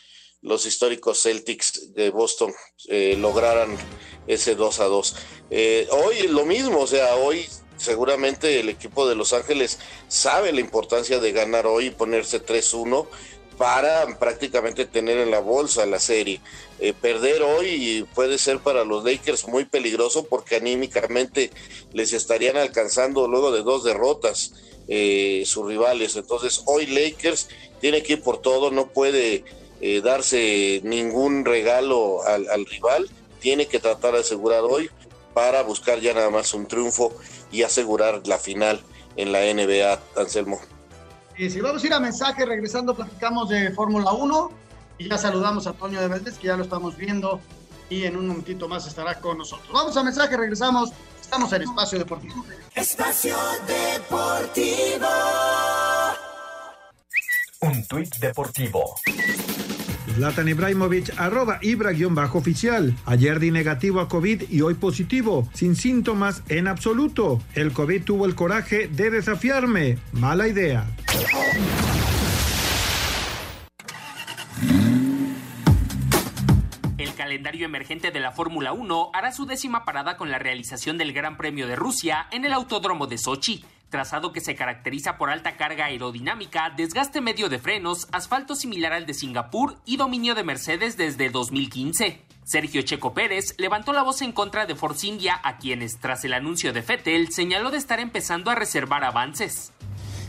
los 0.41 0.65
históricos 0.65 1.21
Celtics 1.21 1.93
de 1.93 2.09
Boston 2.09 2.53
eh, 2.89 3.15
lograran 3.17 3.75
ese 4.27 4.55
2 4.55 4.79
a 4.79 4.85
2. 4.85 5.15
Eh, 5.49 5.87
hoy 5.91 6.27
lo 6.27 6.45
mismo, 6.45 6.81
o 6.81 6.87
sea, 6.87 7.15
hoy 7.15 7.47
seguramente 7.77 8.59
el 8.59 8.69
equipo 8.69 9.07
de 9.07 9.15
Los 9.15 9.33
Ángeles 9.33 9.79
sabe 10.07 10.51
la 10.53 10.61
importancia 10.61 11.19
de 11.19 11.31
ganar 11.31 11.65
hoy 11.65 11.87
y 11.87 11.91
ponerse 11.91 12.43
3-1 12.43 13.07
para 13.61 14.17
prácticamente 14.17 14.87
tener 14.87 15.19
en 15.19 15.29
la 15.29 15.37
bolsa 15.37 15.85
la 15.85 15.99
serie. 15.99 16.41
Eh, 16.79 16.93
perder 16.99 17.43
hoy 17.43 18.07
puede 18.15 18.39
ser 18.39 18.57
para 18.57 18.83
los 18.83 19.03
Lakers 19.03 19.47
muy 19.47 19.65
peligroso 19.65 20.25
porque 20.25 20.55
anímicamente 20.55 21.51
les 21.93 22.11
estarían 22.13 22.57
alcanzando 22.57 23.27
luego 23.27 23.51
de 23.51 23.61
dos 23.61 23.83
derrotas 23.83 24.53
eh, 24.87 25.43
sus 25.45 25.67
rivales. 25.67 26.15
Entonces 26.15 26.63
hoy 26.65 26.87
Lakers 26.87 27.49
tiene 27.79 28.01
que 28.01 28.13
ir 28.13 28.23
por 28.23 28.41
todo, 28.41 28.71
no 28.71 28.87
puede 28.87 29.45
eh, 29.79 30.01
darse 30.01 30.81
ningún 30.83 31.45
regalo 31.45 32.23
al, 32.25 32.49
al 32.49 32.65
rival, 32.65 33.11
tiene 33.41 33.67
que 33.67 33.77
tratar 33.77 34.15
de 34.15 34.21
asegurar 34.21 34.63
hoy 34.63 34.89
para 35.35 35.61
buscar 35.61 35.99
ya 35.99 36.15
nada 36.15 36.31
más 36.31 36.55
un 36.55 36.67
triunfo 36.67 37.13
y 37.51 37.61
asegurar 37.61 38.25
la 38.25 38.39
final 38.39 38.81
en 39.17 39.31
la 39.31 39.41
NBA, 39.41 40.01
Anselmo. 40.15 40.59
Y 41.41 41.49
si 41.49 41.59
vamos 41.59 41.83
a 41.83 41.87
ir 41.87 41.93
a 41.95 41.99
mensaje, 41.99 42.45
regresando, 42.45 42.93
platicamos 42.93 43.49
de 43.49 43.71
Fórmula 43.71 44.11
1 44.11 44.51
y 44.99 45.09
ya 45.09 45.17
saludamos 45.17 45.65
a 45.65 45.73
Toño 45.73 45.99
de 45.99 46.07
Valdés, 46.07 46.37
que 46.37 46.45
ya 46.45 46.55
lo 46.55 46.61
estamos 46.61 46.95
viendo 46.95 47.41
y 47.89 48.03
en 48.03 48.15
un 48.15 48.27
momentito 48.27 48.67
más 48.67 48.85
estará 48.85 49.19
con 49.19 49.39
nosotros. 49.39 49.67
Vamos 49.73 49.97
a 49.97 50.03
mensaje, 50.03 50.37
regresamos. 50.37 50.91
Estamos 51.19 51.51
en 51.53 51.63
Espacio 51.63 51.97
Deportivo. 51.97 52.45
Espacio 52.75 53.35
Deportivo. 53.65 55.07
Un 57.61 57.87
tuit 57.87 58.15
deportivo. 58.17 58.95
Zlatan 60.21 60.49
Ibrahimovic, 60.49 61.19
arroba 61.19 61.57
Ibra-oficial. 61.63 62.93
Ayer 63.07 63.39
di 63.39 63.49
negativo 63.49 64.01
a 64.01 64.07
COVID 64.07 64.51
y 64.51 64.61
hoy 64.61 64.75
positivo, 64.75 65.49
sin 65.51 65.75
síntomas 65.75 66.43
en 66.47 66.67
absoluto. 66.67 67.41
El 67.55 67.73
COVID 67.73 68.03
tuvo 68.03 68.27
el 68.27 68.35
coraje 68.35 68.87
de 68.87 69.09
desafiarme. 69.09 69.97
Mala 70.11 70.47
idea. 70.47 70.85
El 76.99 77.15
calendario 77.15 77.65
emergente 77.65 78.11
de 78.11 78.19
la 78.19 78.31
Fórmula 78.31 78.73
1 78.73 79.09
hará 79.15 79.31
su 79.31 79.47
décima 79.47 79.85
parada 79.85 80.17
con 80.17 80.29
la 80.29 80.37
realización 80.37 80.99
del 80.99 81.13
Gran 81.13 81.35
Premio 81.35 81.65
de 81.65 81.75
Rusia 81.75 82.27
en 82.29 82.45
el 82.45 82.53
Autódromo 82.53 83.07
de 83.07 83.17
Sochi 83.17 83.65
trazado 83.91 84.33
que 84.33 84.41
se 84.41 84.55
caracteriza 84.55 85.19
por 85.19 85.29
alta 85.29 85.55
carga 85.55 85.85
aerodinámica, 85.85 86.71
desgaste 86.75 87.21
medio 87.21 87.49
de 87.49 87.59
frenos, 87.59 88.07
asfalto 88.11 88.55
similar 88.55 88.93
al 88.93 89.05
de 89.05 89.13
Singapur 89.13 89.77
y 89.85 89.97
dominio 89.97 90.33
de 90.33 90.43
Mercedes 90.43 90.97
desde 90.97 91.29
2015. 91.29 92.19
Sergio 92.43 92.81
Checo 92.81 93.13
Pérez 93.13 93.53
levantó 93.59 93.93
la 93.93 94.01
voz 94.01 94.23
en 94.23 94.31
contra 94.31 94.65
de 94.65 94.75
Force 94.75 95.05
India, 95.05 95.39
a 95.43 95.57
quienes, 95.57 95.99
tras 95.99 96.25
el 96.25 96.33
anuncio 96.33 96.73
de 96.73 96.81
Fettel, 96.81 97.31
señaló 97.31 97.69
de 97.69 97.77
estar 97.77 97.99
empezando 97.99 98.49
a 98.49 98.55
reservar 98.55 99.03
avances. 99.03 99.71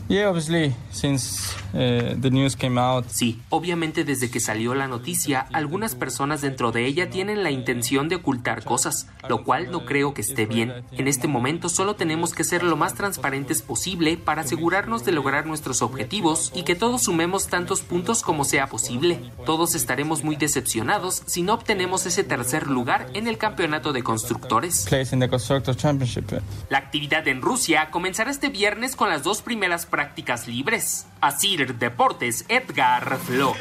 Yeah, 0.09 0.29
obviously, 0.29 0.75
since 0.91 1.55
uh, 1.73 2.15
the 2.19 2.29
news 2.29 2.55
came 2.55 2.79
out. 2.79 3.05
Sí, 3.07 3.41
obviamente 3.49 4.03
desde 4.03 4.29
que 4.29 4.39
salió 4.39 4.75
la 4.75 4.87
noticia, 4.87 5.47
algunas 5.53 5.95
personas 5.95 6.41
dentro 6.41 6.71
de 6.71 6.85
ella 6.85 7.09
tienen 7.09 7.41
la 7.41 7.51
intención 7.51 8.09
de 8.09 8.17
ocultar 8.17 8.63
cosas, 8.63 9.07
lo 9.29 9.43
cual 9.43 9.71
no 9.71 9.85
creo 9.85 10.13
que 10.13 10.21
esté 10.21 10.45
bien. 10.45 10.83
En 10.91 11.07
este 11.07 11.27
momento 11.27 11.69
solo 11.69 11.95
tenemos 11.95 12.33
que 12.33 12.43
ser 12.43 12.63
lo 12.63 12.75
más 12.75 12.95
transparentes 12.95 13.61
posible 13.61 14.17
para 14.17 14.41
asegurarnos 14.41 15.05
de 15.05 15.13
lograr 15.13 15.45
nuestros 15.45 15.81
objetivos 15.81 16.51
y 16.53 16.63
que 16.63 16.75
todos 16.75 17.03
sumemos 17.03 17.47
tantos 17.47 17.81
puntos 17.81 18.23
como 18.23 18.43
sea 18.43 18.67
posible. 18.67 19.19
Todos 19.45 19.73
estaremos 19.73 20.23
muy 20.23 20.35
decepcionados 20.35 21.23
si 21.25 21.41
no 21.41 21.53
obtenemos 21.53 22.05
ese 22.05 22.23
tercer 22.23 22.67
lugar 22.67 23.09
en 23.13 23.27
el 23.27 23.37
campeonato 23.37 23.93
de 23.93 24.03
constructores. 24.03 24.85
Place 24.87 25.15
in 25.15 25.21
the 25.21 25.29
Constructors 25.29 25.77
Championship. 25.77 26.25
La 26.69 26.77
actividad 26.77 27.27
en 27.27 27.41
Rusia 27.41 27.89
comenzará 27.89 28.31
este 28.31 28.49
viernes 28.49 28.95
con 28.95 29.09
las 29.09 29.23
dos 29.23 29.41
primeras 29.41 29.85
prácticas 29.93 30.47
libres. 30.47 31.05
Asir 31.21 31.75
Deportes, 31.77 32.45
Edgar 32.47 33.15
Flo. 33.19 33.53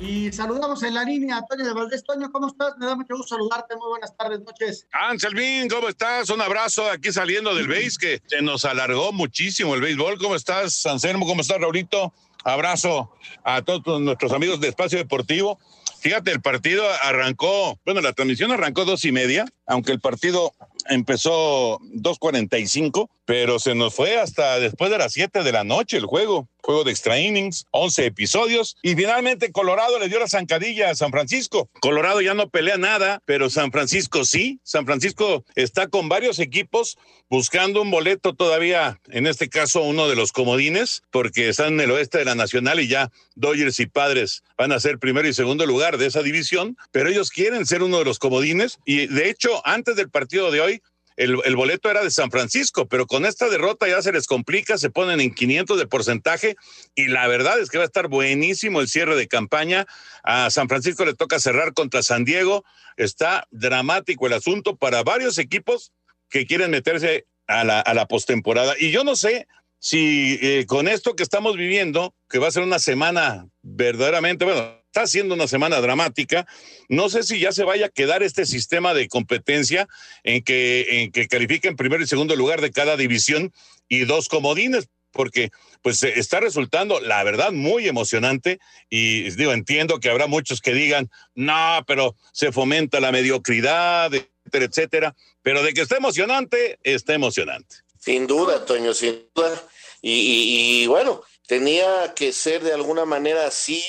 Y 0.00 0.32
saludamos 0.32 0.82
en 0.82 0.94
la 0.94 1.04
línea 1.04 1.36
a 1.36 1.46
Toño 1.46 1.64
de 1.64 1.72
Valdés. 1.72 2.02
Toño, 2.02 2.32
¿cómo 2.32 2.48
estás? 2.48 2.76
Me 2.78 2.86
da 2.86 2.96
mucho 2.96 3.14
gusto 3.14 3.36
saludarte. 3.36 3.76
Muy 3.76 3.88
buenas 3.88 4.16
tardes, 4.16 4.40
noches. 4.40 4.88
Anselmín, 4.90 5.68
¿cómo 5.68 5.88
estás? 5.88 6.28
Un 6.30 6.40
abrazo 6.42 6.90
aquí 6.90 7.12
saliendo 7.12 7.54
del 7.54 7.68
béis 7.68 7.98
que 7.98 8.20
se 8.26 8.42
nos 8.42 8.64
alargó 8.64 9.12
muchísimo 9.12 9.76
el 9.76 9.80
béisbol. 9.80 10.18
¿Cómo 10.18 10.34
estás, 10.34 10.84
Anselmo? 10.86 11.24
¿Cómo 11.24 11.42
estás, 11.42 11.60
Raulito? 11.60 12.12
Abrazo 12.42 13.12
a 13.44 13.62
todos 13.62 14.00
nuestros 14.00 14.32
amigos 14.32 14.60
de 14.60 14.70
Espacio 14.70 14.98
Deportivo. 14.98 15.60
Fíjate, 16.00 16.32
el 16.32 16.42
partido 16.42 16.84
arrancó, 17.02 17.78
bueno, 17.86 18.02
la 18.02 18.12
transmisión 18.12 18.50
arrancó 18.50 18.84
dos 18.84 19.06
y 19.06 19.12
media, 19.12 19.46
aunque 19.66 19.90
el 19.90 20.00
partido 20.00 20.52
empezó 20.86 21.78
2.45, 21.80 23.08
pero 23.24 23.58
se 23.58 23.74
nos 23.74 23.94
fue 23.94 24.18
hasta 24.18 24.58
después 24.58 24.90
de 24.90 24.98
las 24.98 25.12
7 25.12 25.42
de 25.42 25.52
la 25.52 25.64
noche 25.64 25.96
el 25.96 26.06
juego. 26.06 26.48
Juego 26.62 26.84
de 26.84 26.92
extra 26.92 27.18
innings, 27.20 27.66
11 27.72 28.06
episodios. 28.06 28.76
Y 28.82 28.94
finalmente 28.94 29.52
Colorado 29.52 29.98
le 29.98 30.08
dio 30.08 30.18
la 30.18 30.28
zancadilla 30.28 30.90
a 30.90 30.94
San 30.94 31.10
Francisco. 31.10 31.68
Colorado 31.80 32.22
ya 32.22 32.32
no 32.32 32.48
pelea 32.48 32.78
nada, 32.78 33.20
pero 33.26 33.50
San 33.50 33.70
Francisco 33.70 34.24
sí. 34.24 34.60
San 34.62 34.86
Francisco 34.86 35.44
está 35.56 35.88
con 35.88 36.08
varios 36.08 36.38
equipos 36.38 36.96
buscando 37.28 37.82
un 37.82 37.90
boleto 37.90 38.34
todavía, 38.34 39.00
en 39.08 39.26
este 39.26 39.48
caso 39.48 39.82
uno 39.82 40.08
de 40.08 40.16
los 40.16 40.32
comodines, 40.32 41.02
porque 41.10 41.48
están 41.48 41.74
en 41.74 41.80
el 41.80 41.90
oeste 41.90 42.18
de 42.18 42.24
la 42.24 42.34
Nacional 42.34 42.80
y 42.80 42.88
ya 42.88 43.10
Dodgers 43.34 43.80
y 43.80 43.86
Padres 43.86 44.42
van 44.56 44.72
a 44.72 44.80
ser 44.80 44.98
primero 44.98 45.26
y 45.26 45.34
segundo 45.34 45.66
lugar 45.66 45.98
de 45.98 46.06
esa 46.06 46.22
división, 46.22 46.76
pero 46.92 47.08
ellos 47.08 47.30
quieren 47.30 47.66
ser 47.66 47.82
uno 47.82 47.98
de 47.98 48.04
los 48.04 48.18
comodines. 48.18 48.78
Y 48.84 49.06
de 49.08 49.28
hecho, 49.28 49.66
antes 49.66 49.96
del 49.96 50.10
partido 50.10 50.50
de 50.50 50.60
hoy, 50.60 50.82
el, 51.16 51.56
boleto 51.56 51.90
era 51.90 52.02
de 52.02 52.10
San 52.10 52.30
Francisco, 52.30 52.88
pero 52.88 53.06
con 53.06 53.24
esta 53.24 53.48
derrota 53.48 53.88
ya 53.88 54.02
se 54.02 54.12
les 54.12 54.26
complica, 54.26 54.78
se 54.78 54.90
ponen 54.90 55.20
en 55.20 55.34
500 55.34 55.78
de 55.78 55.86
porcentaje 55.86 56.56
y 56.94 57.06
la 57.06 57.28
verdad 57.28 57.60
es 57.60 57.70
que 57.70 57.78
va 57.78 57.84
a 57.84 57.86
estar 57.86 58.08
buenísimo 58.08 58.80
el 58.80 58.88
cierre 58.88 59.16
de 59.16 59.28
campaña. 59.28 59.86
A 60.22 60.50
San 60.50 60.68
Francisco 60.68 61.04
le 61.04 61.14
toca 61.14 61.38
cerrar 61.38 61.72
contra 61.72 62.02
San 62.02 62.24
Diego. 62.24 62.64
Está 62.96 63.46
dramático 63.50 64.26
el 64.26 64.32
asunto 64.32 64.76
para 64.76 65.02
varios 65.02 65.38
equipos 65.38 65.92
que 66.28 66.46
quieren 66.46 66.70
meterse 66.70 67.26
a 67.46 67.62
la, 67.62 67.80
a 67.80 67.94
la 67.94 68.06
postemporada. 68.06 68.74
Y 68.78 68.90
yo 68.90 69.04
no 69.04 69.14
sé 69.14 69.46
si 69.78 70.38
eh, 70.40 70.64
con 70.66 70.88
esto 70.88 71.14
que 71.14 71.22
estamos 71.22 71.56
viviendo, 71.56 72.14
que 72.28 72.38
va 72.38 72.48
a 72.48 72.52
ser 72.52 72.62
una 72.62 72.78
semana 72.78 73.48
verdaderamente, 73.60 74.46
bueno, 74.46 74.83
está 74.94 75.08
siendo 75.08 75.34
una 75.34 75.48
semana 75.48 75.80
dramática. 75.80 76.46
No 76.88 77.08
sé 77.08 77.24
si 77.24 77.40
ya 77.40 77.50
se 77.50 77.64
vaya 77.64 77.86
a 77.86 77.88
quedar 77.88 78.22
este 78.22 78.46
sistema 78.46 78.94
de 78.94 79.08
competencia 79.08 79.88
en 80.22 80.44
que, 80.44 81.02
en 81.02 81.10
que 81.10 81.26
califiquen 81.26 81.74
primero 81.74 82.04
y 82.04 82.06
segundo 82.06 82.36
lugar 82.36 82.60
de 82.60 82.70
cada 82.70 82.96
división 82.96 83.52
y 83.88 84.04
dos 84.04 84.28
comodines, 84.28 84.88
porque 85.10 85.50
pues 85.82 86.00
está 86.04 86.38
resultando, 86.38 87.00
la 87.00 87.24
verdad, 87.24 87.50
muy 87.50 87.88
emocionante. 87.88 88.60
Y 88.88 89.30
digo, 89.30 89.52
entiendo 89.52 89.98
que 89.98 90.10
habrá 90.10 90.28
muchos 90.28 90.60
que 90.60 90.72
digan, 90.72 91.10
no, 91.34 91.82
pero 91.88 92.14
se 92.32 92.52
fomenta 92.52 93.00
la 93.00 93.10
mediocridad, 93.10 94.14
etcétera, 94.14 94.64
etcétera. 94.64 95.16
Pero 95.42 95.64
de 95.64 95.74
que 95.74 95.80
está 95.80 95.96
emocionante, 95.96 96.78
está 96.84 97.14
emocionante. 97.14 97.78
Sin 97.98 98.28
duda, 98.28 98.64
Toño, 98.64 98.94
sin 98.94 99.26
duda. 99.34 99.60
Y 100.00 100.86
bueno, 100.86 101.22
tenía 101.48 102.14
que 102.14 102.32
ser 102.32 102.62
de 102.62 102.74
alguna 102.74 103.04
manera 103.04 103.48
así 103.48 103.82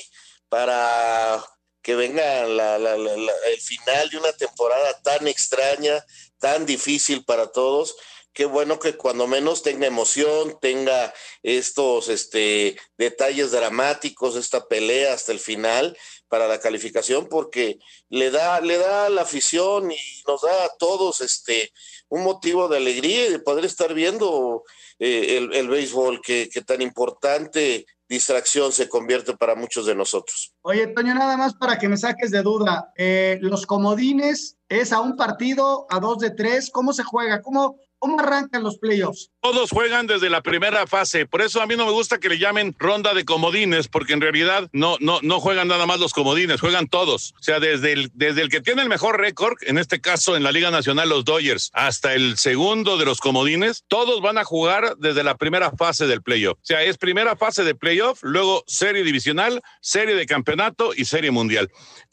para 0.55 1.45
que 1.81 1.95
venga 1.95 2.43
el 2.43 3.61
final 3.61 4.09
de 4.09 4.17
una 4.17 4.31
temporada 4.31 5.01
tan 5.01 5.27
extraña, 5.27 6.01
tan 6.39 6.65
difícil 6.65 7.25
para 7.25 7.51
todos. 7.51 7.97
Qué 8.31 8.45
bueno 8.45 8.79
que 8.79 8.95
cuando 8.95 9.27
menos 9.27 9.63
tenga 9.63 9.85
emoción, 9.85 10.57
tenga 10.61 11.13
estos 11.43 12.07
este, 12.07 12.77
detalles 12.97 13.51
dramáticos, 13.51 14.37
esta 14.37 14.65
pelea 14.69 15.13
hasta 15.13 15.33
el 15.33 15.41
final 15.41 15.97
para 16.27 16.47
la 16.47 16.59
calificación, 16.59 17.27
porque 17.29 17.77
le 18.09 18.31
da, 18.31 18.61
le 18.61 18.77
da 18.77 19.09
la 19.09 19.21
afición 19.21 19.91
y 19.91 19.97
nos 20.27 20.41
da 20.41 20.65
a 20.65 20.75
todos 20.77 21.21
este, 21.21 21.71
un 22.09 22.23
motivo 22.23 22.67
de 22.67 22.77
alegría 22.77 23.27
y 23.27 23.31
de 23.31 23.39
poder 23.39 23.65
estar 23.65 23.93
viendo 23.93 24.63
eh, 24.99 25.37
el, 25.37 25.53
el, 25.53 25.67
béisbol 25.67 26.21
que, 26.21 26.49
que 26.51 26.61
tan 26.61 26.81
importante 26.81 27.85
distracción 28.07 28.71
se 28.71 28.87
convierte 28.87 29.35
para 29.35 29.55
muchos 29.55 29.85
de 29.85 29.95
nosotros. 29.95 30.53
Oye, 30.61 30.87
Toño, 30.87 31.15
nada 31.15 31.37
más 31.37 31.55
para 31.55 31.77
que 31.77 31.89
me 31.89 31.97
saques 31.97 32.31
de 32.31 32.41
duda, 32.43 32.91
eh, 32.95 33.39
los 33.41 33.65
comodines 33.65 34.57
es 34.69 34.91
a 34.91 35.01
un 35.01 35.15
partido, 35.15 35.87
a 35.89 35.99
dos 35.99 36.19
de 36.19 36.31
tres, 36.31 36.69
¿cómo 36.69 36.93
se 36.93 37.03
juega? 37.03 37.41
¿Cómo, 37.41 37.79
¿Cómo 37.99 38.19
arrancan 38.19 38.63
los 38.63 38.77
playoffs? 38.77 39.31
Todos 39.41 39.69
juegan 39.69 40.07
desde 40.07 40.29
la 40.29 40.41
primera 40.41 40.85
fase, 40.87 41.25
por 41.25 41.41
eso 41.41 41.61
a 41.61 41.67
mí 41.67 41.75
no 41.75 41.85
me 41.85 41.91
gusta 41.91 42.19
que 42.19 42.29
le 42.29 42.37
llamen 42.37 42.75
ronda 42.77 43.13
de 43.13 43.25
comodines, 43.25 43.87
porque 43.87 44.13
en 44.13 44.21
realidad 44.21 44.69
no, 44.73 44.97
no, 44.99 45.19
no 45.21 45.39
juegan 45.39 45.67
nada 45.67 45.85
más 45.85 45.99
los 45.99 46.13
comodines, 46.13 46.61
juegan 46.61 46.87
todos. 46.87 47.33
O 47.39 47.43
sea, 47.43 47.59
desde 47.59 47.93
el, 47.93 48.11
desde 48.13 48.41
el 48.41 48.49
que 48.49 48.61
tiene 48.61 48.81
el 48.81 48.89
mejor 48.89 49.19
récord, 49.19 49.57
en 49.61 49.77
este 49.77 50.01
caso 50.01 50.35
en 50.35 50.43
la 50.43 50.51
Liga 50.51 50.71
Nacional 50.71 51.09
los 51.09 51.25
Dodgers, 51.25 51.71
hasta 51.73 52.13
el 52.13 52.37
segundo 52.37 52.97
de 52.97 53.05
los 53.05 53.19
comodines, 53.19 53.83
todos 53.87 54.21
van 54.21 54.37
a 54.37 54.43
jugar 54.43 54.95
desde 54.97 55.23
la 55.23 55.35
primera 55.35 55.71
fase 55.71 56.07
del 56.07 56.21
playoff. 56.21 56.57
O 56.57 56.65
sea, 56.65 56.83
es 56.83 56.97
primera 56.97 57.35
fase 57.35 57.63
de 57.63 57.75
playoff, 57.75 58.19
luego 58.23 58.63
serie 58.67 59.03
divisional, 59.03 59.61
serie 59.81 60.15
de 60.15 60.25
campeonato 60.25 60.93
y 60.95 61.05
serie 61.05 61.31
mundial. 61.31 61.71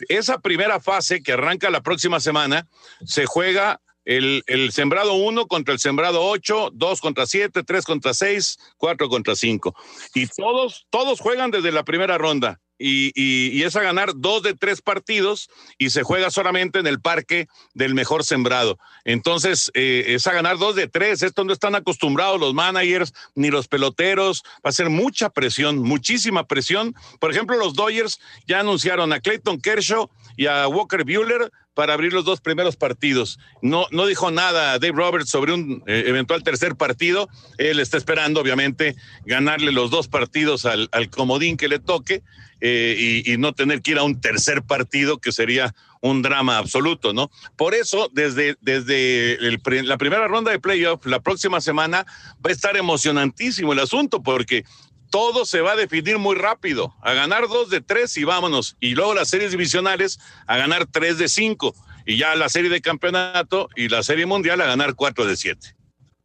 Esa 0.09 0.39
primera 0.39 0.81
fase 0.81 1.23
que 1.23 1.33
arranca 1.33 1.71
la 1.71 1.83
próxima 1.83 2.21
semana 2.21 2.67
se 3.05 3.27
juega 3.27 3.81
el, 4.05 4.43
el, 4.47 4.73
sembrado 4.73 5.15
1 5.15 5.47
contra 5.47 5.75
el 5.75 5.81
sembrado 5.81 6.23
8, 6.23 6.71
2 6.73 7.01
contra 7.01 7.27
7, 7.27 7.63
3 7.63 7.85
contra 7.85 8.15
6, 8.15 8.59
4 8.77 9.09
contra 9.09 9.35
5. 9.37 9.75
Y 10.15 10.27
todos, 10.27 10.87
todos 10.91 11.21
juegan 11.21 11.51
desde 11.51 11.73
la 11.73 11.85
primera 11.85 12.19
ronda. 12.19 12.61
Y, 12.85 13.63
es 13.63 13.77
a 13.77 13.83
ganar 13.83 14.13
dos 14.17 14.43
de 14.43 14.55
tres 14.55 14.83
partidos 14.83 15.49
y 15.79 15.91
se 15.91 16.03
juega 16.03 16.31
solamente 16.31 16.81
en 16.81 16.87
el 16.89 17.01
parque 17.01 17.47
del 17.75 17.95
mejor 17.95 18.25
sembrado. 18.25 18.79
Entonces, 19.05 19.71
eh, 19.75 20.05
es 20.09 20.27
a 20.27 20.33
ganar 20.33 20.59
dos 20.59 20.75
de 20.75 20.89
tres. 20.89 21.23
Esto 21.23 21.45
no 21.45 21.53
están 21.53 21.77
acostumbrados 21.77 22.41
los 22.41 22.55
managers 22.55 23.15
ni 23.35 23.51
los 23.51 23.69
peloteros. 23.69 24.43
Va 24.67 24.71
a 24.71 24.73
ser 24.73 24.91
mucha 24.91 25.31
presión, 25.31 25.79
muchísima 25.79 26.47
presión. 26.47 26.95
Por 27.21 27.31
ejemplo, 27.31 27.57
los 27.57 27.75
Dodgers 27.75 28.19
ya 28.47 28.61
anunciaron 28.61 29.13
a 29.13 29.21
Clayton 29.21 29.61
Kershaw 29.61 30.11
y 30.37 30.47
a 30.47 30.67
Walker 30.67 31.05
Bueller 31.05 31.53
para 31.75 31.95
abrir 31.95 32.13
los 32.13 32.25
dos 32.25 32.41
primeros 32.41 32.77
partidos. 32.77 33.39
No, 33.63 33.87
no 33.91 34.07
dijo 34.07 34.31
nada 34.31 34.79
Dave 34.79 34.93
Roberts 34.95 35.31
sobre 35.31 35.53
un 35.53 35.83
eh, 35.87 36.05
eventual 36.07 36.43
tercer 36.43 36.77
partido. 36.77 37.29
Él 37.59 37.81
está 37.81 37.97
esperando, 37.97 38.41
obviamente, 38.41 38.95
ganarle 39.25 39.73
los 39.73 39.91
dos 39.91 40.09
partidos 40.09 40.67
al, 40.67 40.89
al 40.93 41.09
comodín 41.09 41.57
que 41.57 41.69
le 41.69 41.79
toque 41.79 42.23
eh, 42.65 42.95
y, 42.97 43.33
y, 43.33 43.39
no 43.39 43.53
tener 43.55 43.83
que 43.83 43.91
ir 43.91 43.99
a 43.99 44.05
un 44.05 44.21
tercer 44.21 44.63
partido 44.63 45.19
que 45.19 45.33
sería 45.33 45.75
un 46.01 46.23
drama 46.23 46.59
absoluto, 46.59 47.13
¿no? 47.13 47.29
Por 47.57 47.75
eso, 47.75 48.09
desde, 48.13 48.57
desde 48.61 49.35
el, 49.35 49.61
la 49.85 49.99
primera 49.99 50.29
ronda 50.29 50.53
de 50.53 50.61
playoff, 50.61 51.05
la 51.05 51.19
próxima 51.19 51.61
semana, 51.61 52.07
va 52.45 52.51
a 52.51 52.53
estar 52.53 52.77
emocionantísimo 52.77 53.73
el 53.73 53.81
asunto, 53.81 54.23
porque 54.23 54.65
todo 55.11 55.45
se 55.45 55.61
va 55.61 55.73
a 55.73 55.77
definir 55.77 56.19
muy 56.19 56.37
rápido. 56.37 56.95
A 57.03 57.15
ganar 57.15 57.49
dos 57.49 57.69
de 57.69 57.81
tres 57.81 58.17
y 58.17 58.23
vámonos. 58.23 58.77
Y 58.79 58.95
luego 58.95 59.13
las 59.13 59.29
series 59.29 59.51
divisionales 59.51 60.21
a 60.47 60.57
ganar 60.57 60.87
tres 60.87 61.19
de 61.19 61.29
cinco. 61.29 61.75
Y 62.07 62.17
ya 62.17 62.37
la 62.37 62.49
serie 62.49 62.71
de 62.71 62.81
campeonato 62.81 63.69
y 63.75 63.89
la 63.89 64.05
serie 64.05 64.25
mundial 64.25 64.61
a 64.61 64.67
ganar 64.67 64.95
cuatro 64.95 65.27
de 65.27 65.37
siete. 65.37 65.75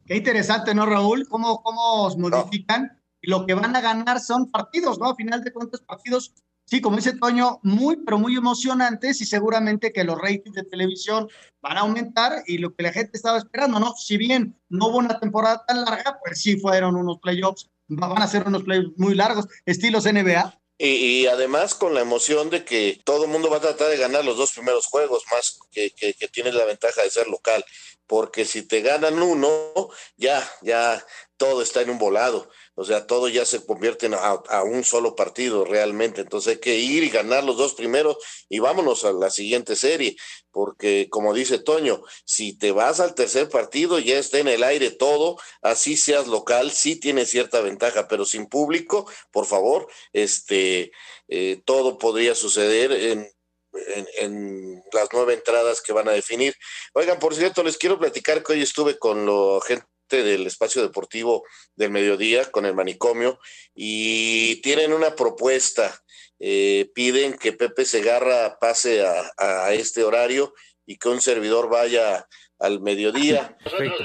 Qué 0.06 0.16
interesante, 0.16 0.72
¿no, 0.72 0.86
Raúl? 0.86 1.26
¿Cómo, 1.28 1.62
cómo 1.62 2.08
modifican? 2.16 2.82
No. 2.84 2.97
Lo 3.22 3.46
que 3.46 3.54
van 3.54 3.74
a 3.76 3.80
ganar 3.80 4.20
son 4.20 4.50
partidos, 4.50 4.98
¿no? 4.98 5.06
A 5.06 5.14
final 5.16 5.42
de 5.42 5.52
cuentas, 5.52 5.80
partidos, 5.80 6.34
sí, 6.64 6.80
como 6.80 6.96
dice 6.96 7.16
Toño, 7.16 7.60
muy, 7.62 7.96
pero 8.04 8.18
muy 8.18 8.36
emocionantes 8.36 9.20
y 9.20 9.26
seguramente 9.26 9.92
que 9.92 10.04
los 10.04 10.18
ratings 10.18 10.54
de 10.54 10.64
televisión 10.64 11.28
van 11.60 11.78
a 11.78 11.80
aumentar 11.80 12.42
y 12.46 12.58
lo 12.58 12.74
que 12.74 12.82
la 12.84 12.92
gente 12.92 13.12
estaba 13.14 13.38
esperando, 13.38 13.80
¿no? 13.80 13.94
Si 13.96 14.16
bien 14.16 14.56
no 14.68 14.88
hubo 14.88 14.98
una 14.98 15.18
temporada 15.18 15.64
tan 15.66 15.84
larga, 15.84 16.18
pues 16.24 16.40
sí 16.40 16.58
fueron 16.58 16.96
unos 16.96 17.18
playoffs 17.18 17.68
van 17.88 18.22
a 18.22 18.28
ser 18.28 18.46
unos 18.46 18.62
playoffs 18.62 18.96
muy 18.96 19.14
largos, 19.14 19.46
estilos 19.66 20.04
NBA. 20.04 20.60
Y, 20.80 20.86
y, 20.86 21.26
además 21.26 21.74
con 21.74 21.92
la 21.92 22.02
emoción 22.02 22.50
de 22.50 22.64
que 22.64 23.00
todo 23.02 23.24
el 23.24 23.30
mundo 23.30 23.50
va 23.50 23.56
a 23.56 23.60
tratar 23.60 23.88
de 23.88 23.96
ganar 23.96 24.24
los 24.24 24.36
dos 24.36 24.52
primeros 24.52 24.86
juegos, 24.86 25.24
más 25.32 25.58
que, 25.72 25.90
que, 25.90 26.14
que 26.14 26.28
tienes 26.28 26.54
la 26.54 26.66
ventaja 26.66 27.02
de 27.02 27.10
ser 27.10 27.26
local, 27.26 27.64
porque 28.06 28.44
si 28.44 28.62
te 28.62 28.80
ganan 28.80 29.20
uno, 29.20 29.48
ya, 30.16 30.40
ya 30.62 31.04
todo 31.38 31.62
está 31.62 31.80
en 31.80 31.90
un 31.90 31.98
volado. 31.98 32.50
O 32.74 32.84
sea, 32.84 33.06
todo 33.06 33.28
ya 33.28 33.46
se 33.46 33.64
convierte 33.64 34.06
en 34.06 34.14
a, 34.14 34.62
un 34.62 34.84
solo 34.84 35.16
partido 35.16 35.64
realmente. 35.64 36.20
Entonces 36.20 36.54
hay 36.54 36.60
que 36.60 36.76
ir 36.76 37.02
y 37.04 37.08
ganar 37.10 37.44
los 37.44 37.56
dos 37.56 37.74
primeros 37.74 38.18
y 38.48 38.58
vámonos 38.58 39.04
a 39.04 39.12
la 39.12 39.30
siguiente 39.30 39.76
serie. 39.76 40.16
Porque, 40.50 41.08
como 41.10 41.32
dice 41.32 41.58
Toño, 41.58 42.02
si 42.24 42.58
te 42.58 42.72
vas 42.72 43.00
al 43.00 43.14
tercer 43.14 43.48
partido, 43.48 43.98
ya 43.98 44.18
está 44.18 44.38
en 44.38 44.48
el 44.48 44.62
aire 44.62 44.90
todo, 44.90 45.38
así 45.62 45.96
seas 45.96 46.26
local, 46.26 46.70
sí 46.72 46.96
tiene 46.96 47.24
cierta 47.24 47.60
ventaja, 47.60 48.08
pero 48.08 48.24
sin 48.24 48.46
público, 48.46 49.10
por 49.30 49.46
favor, 49.46 49.88
este, 50.12 50.90
eh, 51.28 51.62
todo 51.64 51.98
podría 51.98 52.34
suceder 52.34 52.92
en, 52.92 53.30
en, 53.72 54.06
en, 54.18 54.82
las 54.92 55.08
nueve 55.12 55.34
entradas 55.34 55.80
que 55.80 55.92
van 55.92 56.08
a 56.08 56.12
definir. 56.12 56.54
Oigan, 56.94 57.18
por 57.18 57.34
cierto, 57.34 57.62
les 57.62 57.78
quiero 57.78 57.98
platicar 57.98 58.42
que 58.42 58.54
hoy 58.54 58.62
estuve 58.62 58.98
con 58.98 59.26
la 59.26 59.60
gente 59.64 59.86
del 60.16 60.46
espacio 60.46 60.82
deportivo 60.82 61.44
del 61.76 61.90
mediodía 61.90 62.50
con 62.50 62.66
el 62.66 62.74
manicomio 62.74 63.38
y 63.74 64.60
tienen 64.62 64.92
una 64.92 65.14
propuesta. 65.14 66.02
Eh, 66.40 66.90
piden 66.94 67.36
que 67.36 67.52
Pepe 67.52 67.84
Segarra 67.84 68.58
pase 68.60 69.04
a, 69.04 69.32
a, 69.36 69.74
este 69.74 70.04
horario 70.04 70.54
y 70.86 70.96
que 70.96 71.08
un 71.08 71.20
servidor 71.20 71.68
vaya 71.68 72.26
al 72.58 72.80
mediodía. 72.80 73.56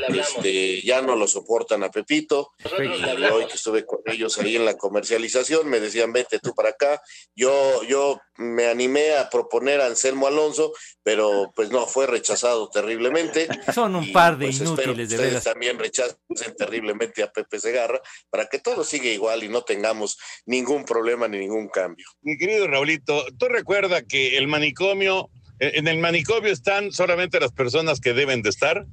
Este, 0.09 0.81
ya 0.81 1.01
no 1.01 1.15
lo 1.15 1.27
soportan 1.27 1.83
a 1.83 1.89
Pepito. 1.89 2.53
Y 2.79 3.23
hoy 3.23 3.47
que 3.47 3.53
estuve 3.53 3.85
con 3.85 3.99
ellos 4.05 4.37
ahí 4.37 4.55
en 4.55 4.65
la 4.65 4.77
comercialización, 4.77 5.67
me 5.69 5.79
decían, 5.79 6.13
vete 6.13 6.39
tú 6.39 6.53
para 6.53 6.69
acá. 6.69 7.01
Yo, 7.35 7.83
yo 7.83 8.19
me 8.37 8.67
animé 8.67 9.15
a 9.15 9.29
proponer 9.29 9.81
a 9.81 9.87
Anselmo 9.87 10.27
Alonso, 10.27 10.73
pero 11.03 11.51
pues 11.55 11.69
no, 11.69 11.85
fue 11.85 12.07
rechazado 12.07 12.69
terriblemente. 12.69 13.47
Son 13.73 13.95
un 13.95 14.05
y, 14.05 14.11
par 14.11 14.37
de 14.37 14.47
pues, 14.47 14.61
inútiles, 14.61 15.09
de 15.09 15.17
veras. 15.17 15.43
también 15.43 15.79
rechacen 15.79 16.17
terriblemente 16.57 17.23
a 17.23 17.31
Pepe 17.31 17.59
Segarra 17.59 18.01
para 18.29 18.47
que 18.47 18.59
todo 18.59 18.83
siga 18.83 19.09
igual 19.09 19.43
y 19.43 19.49
no 19.49 19.63
tengamos 19.63 20.17
ningún 20.45 20.85
problema 20.85 21.27
ni 21.27 21.39
ningún 21.39 21.69
cambio. 21.69 22.05
Mi 22.21 22.37
querido 22.37 22.67
Raulito, 22.67 23.25
tú 23.37 23.47
recuerda 23.47 24.03
que 24.03 24.37
el 24.37 24.47
manicomio 24.47 25.29
en 25.73 25.87
el 25.87 25.97
manicomio 25.97 26.51
están 26.51 26.91
solamente 26.91 27.39
las 27.39 27.51
personas 27.51 27.99
que 27.99 28.13
deben 28.13 28.41
de 28.41 28.49
estar 28.49 28.85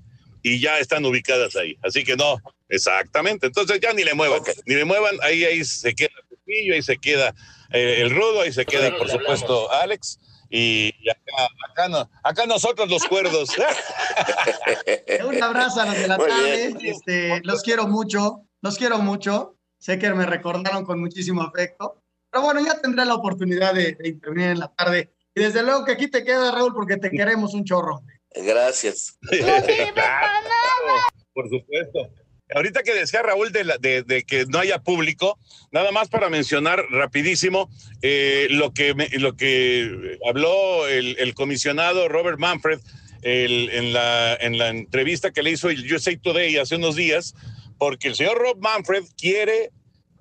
y 0.42 0.60
ya 0.60 0.78
están 0.78 1.04
ubicadas 1.04 1.56
ahí. 1.56 1.76
Así 1.82 2.04
que 2.04 2.16
no, 2.16 2.38
exactamente. 2.68 3.46
Entonces 3.46 3.80
ya 3.80 3.92
ni 3.92 4.04
le 4.04 4.14
muevan, 4.14 4.40
okay. 4.40 4.54
ni 4.66 4.74
le 4.74 4.84
muevan, 4.84 5.16
ahí, 5.22 5.44
ahí 5.44 5.64
se 5.64 5.94
queda 5.94 6.10
el 6.46 6.72
ahí 6.72 6.82
se 6.82 6.98
queda 6.98 7.34
eh, 7.72 8.00
el 8.00 8.10
Rudo, 8.10 8.40
ahí 8.40 8.52
se 8.52 8.66
queda, 8.66 8.96
por 8.96 9.08
supuesto, 9.08 9.70
Alex. 9.72 10.18
Y 10.52 10.92
acá, 11.08 11.48
acá, 11.70 11.88
no, 11.88 12.10
acá 12.24 12.46
nosotros 12.46 12.90
los 12.90 13.04
cuerdos. 13.04 13.50
Un 15.28 15.42
abrazo 15.42 15.80
a 15.80 15.86
los 15.86 15.96
de 15.96 16.08
la 16.08 16.18
tarde. 16.18 16.76
Este, 16.80 17.40
los 17.44 17.62
quiero 17.62 17.86
mucho, 17.86 18.48
los 18.60 18.76
quiero 18.76 18.98
mucho. 18.98 19.56
Sé 19.78 19.98
que 19.98 20.10
me 20.12 20.26
recordaron 20.26 20.84
con 20.84 21.00
muchísimo 21.00 21.42
afecto. 21.42 22.02
Pero 22.30 22.44
bueno, 22.44 22.60
ya 22.64 22.80
tendré 22.80 23.04
la 23.04 23.14
oportunidad 23.14 23.74
de, 23.74 23.92
de 23.92 24.08
intervenir 24.08 24.50
en 24.50 24.58
la 24.58 24.68
tarde 24.74 25.12
y 25.40 25.44
desde 25.44 25.62
luego 25.62 25.86
que 25.86 25.92
aquí 25.92 26.08
te 26.08 26.22
queda, 26.22 26.52
Raúl, 26.52 26.74
porque 26.74 26.98
te 26.98 27.10
queremos 27.10 27.54
un 27.54 27.64
chorro. 27.64 28.02
Gracias. 28.34 29.18
Por 31.32 31.48
supuesto. 31.48 32.10
Ahorita 32.54 32.82
que 32.82 32.92
decía 32.92 33.22
Raúl 33.22 33.50
de, 33.50 33.64
la, 33.64 33.78
de, 33.78 34.02
de, 34.02 34.24
que 34.24 34.44
no 34.46 34.58
haya 34.58 34.80
público, 34.80 35.38
nada 35.70 35.92
más 35.92 36.08
para 36.08 36.28
mencionar 36.28 36.84
rapidísimo 36.90 37.70
eh, 38.02 38.48
lo, 38.50 38.74
que 38.74 38.92
me, 38.92 39.08
lo 39.18 39.36
que 39.36 40.18
habló 40.28 40.86
el, 40.88 41.16
el 41.18 41.32
comisionado 41.32 42.08
Robert 42.08 42.38
Manfred 42.38 42.80
el, 43.22 43.70
en, 43.70 43.94
la, 43.94 44.34
en 44.34 44.58
la 44.58 44.68
entrevista 44.68 45.30
que 45.30 45.42
le 45.42 45.52
hizo 45.52 45.70
el 45.70 45.90
USA 45.90 46.14
Today 46.20 46.58
hace 46.58 46.76
unos 46.76 46.96
días, 46.96 47.34
porque 47.78 48.08
el 48.08 48.14
señor 48.14 48.36
Rob 48.36 48.58
Manfred 48.58 49.04
quiere 49.16 49.70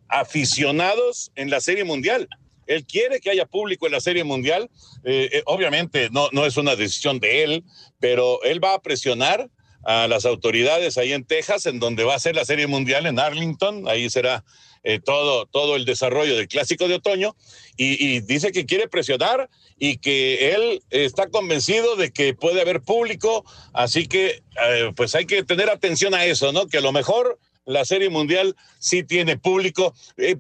aficionados 0.08 1.32
en 1.36 1.49
la 1.49 1.60
Serie 1.60 1.84
Mundial. 1.84 2.29
Él 2.69 2.86
quiere 2.86 3.19
que 3.19 3.32
haya 3.32 3.47
público 3.47 3.88
en 3.88 3.93
la 3.93 3.99
Serie 3.99 4.23
Mundial. 4.23 4.69
Eh, 5.03 5.29
eh, 5.34 5.43
obviamente 5.45 6.10
no, 6.12 6.29
no 6.32 6.45
es 6.45 6.55
una 6.55 6.75
decisión 6.75 7.19
de 7.19 7.43
él, 7.43 7.63
pero 7.99 8.41
él 8.43 8.63
va 8.63 8.75
a 8.75 8.82
presionar 8.82 9.49
a 9.84 10.08
las 10.08 10.25
autoridades 10.25 10.97
ahí 10.97 11.13
en 11.13 11.23
Texas, 11.23 11.65
en 11.65 11.79
donde 11.79 12.03
va 12.03 12.13
a 12.13 12.19
ser 12.19 12.36
la 12.36 12.45
Serie 12.45 12.67
Mundial 12.67 13.08
en 13.08 13.17
Arlington. 13.17 13.88
Ahí 13.88 14.08
será 14.10 14.43
eh, 14.84 14.99
todo, 14.99 15.47
todo 15.47 15.75
el 15.75 15.86
desarrollo 15.86 16.38
del 16.38 16.47
Clásico 16.47 16.88
de 16.88 16.95
Otoño. 16.95 17.36
Y, 17.75 18.19
dice 18.19 18.51
que 18.51 18.65
quiere 18.65 18.88
presionar 18.88 19.49
y 19.79 19.97
que 19.97 20.53
él 20.53 20.84
está 20.89 21.29
convencido 21.29 21.95
de 21.95 22.12
que 22.12 22.36
puede 22.36 22.62
haber 22.62 22.82
público. 22.82 23.45
Así 23.73 24.08
que, 24.08 24.43
pues 24.95 25.15
hay 25.15 25.25
que 25.25 25.43
tener 25.43 25.69
atención 25.69 26.13
a 26.13 26.25
eso, 26.25 26.51
¿no? 26.51 26.67
Que 26.67 26.79
a 26.79 26.82
lo 26.82 26.91
mejor 26.91 27.39
la 27.65 27.86
Serie 27.86 28.10
Mundial 28.10 28.55
sí 28.79 29.03
tiene 29.03 29.38
público. 29.38 29.95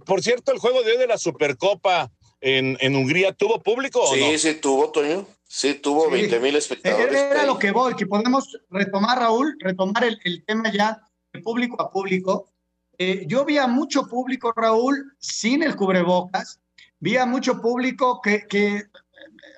Por 0.05 0.21
cierto, 0.21 0.51
el 0.51 0.59
juego 0.59 0.83
de 0.83 0.91
hoy 0.91 0.97
de 0.97 1.07
la 1.07 1.17
Supercopa 1.17 2.11
en, 2.41 2.77
en 2.79 2.95
Hungría, 2.95 3.33
¿tuvo 3.33 3.59
público 3.59 4.01
o 4.01 4.13
sí, 4.13 4.19
no? 4.19 4.37
Sí, 4.37 4.53
tuvo, 4.55 4.91
Toño. 4.91 5.25
Sí, 5.47 5.73
tuvo 5.73 6.05
sí. 6.05 6.11
20 6.11 6.39
mil 6.39 6.55
espectadores. 6.55 7.13
Era 7.13 7.45
lo 7.45 7.57
que 7.57 7.71
voy, 7.71 7.95
que 7.95 8.05
podemos 8.05 8.57
retomar, 8.69 9.19
Raúl, 9.19 9.57
retomar 9.59 10.03
el, 10.03 10.19
el 10.23 10.45
tema 10.45 10.71
ya 10.71 11.01
de 11.33 11.41
público 11.41 11.81
a 11.81 11.91
público. 11.91 12.49
Eh, 12.97 13.23
yo 13.27 13.45
vi 13.45 13.57
a 13.57 13.67
mucho 13.67 14.07
público, 14.07 14.53
Raúl, 14.55 15.13
sin 15.19 15.63
el 15.63 15.75
cubrebocas. 15.75 16.59
Vi 16.99 17.17
a 17.17 17.25
mucho 17.25 17.61
público 17.61 18.19
que, 18.21 18.45
que 18.47 18.83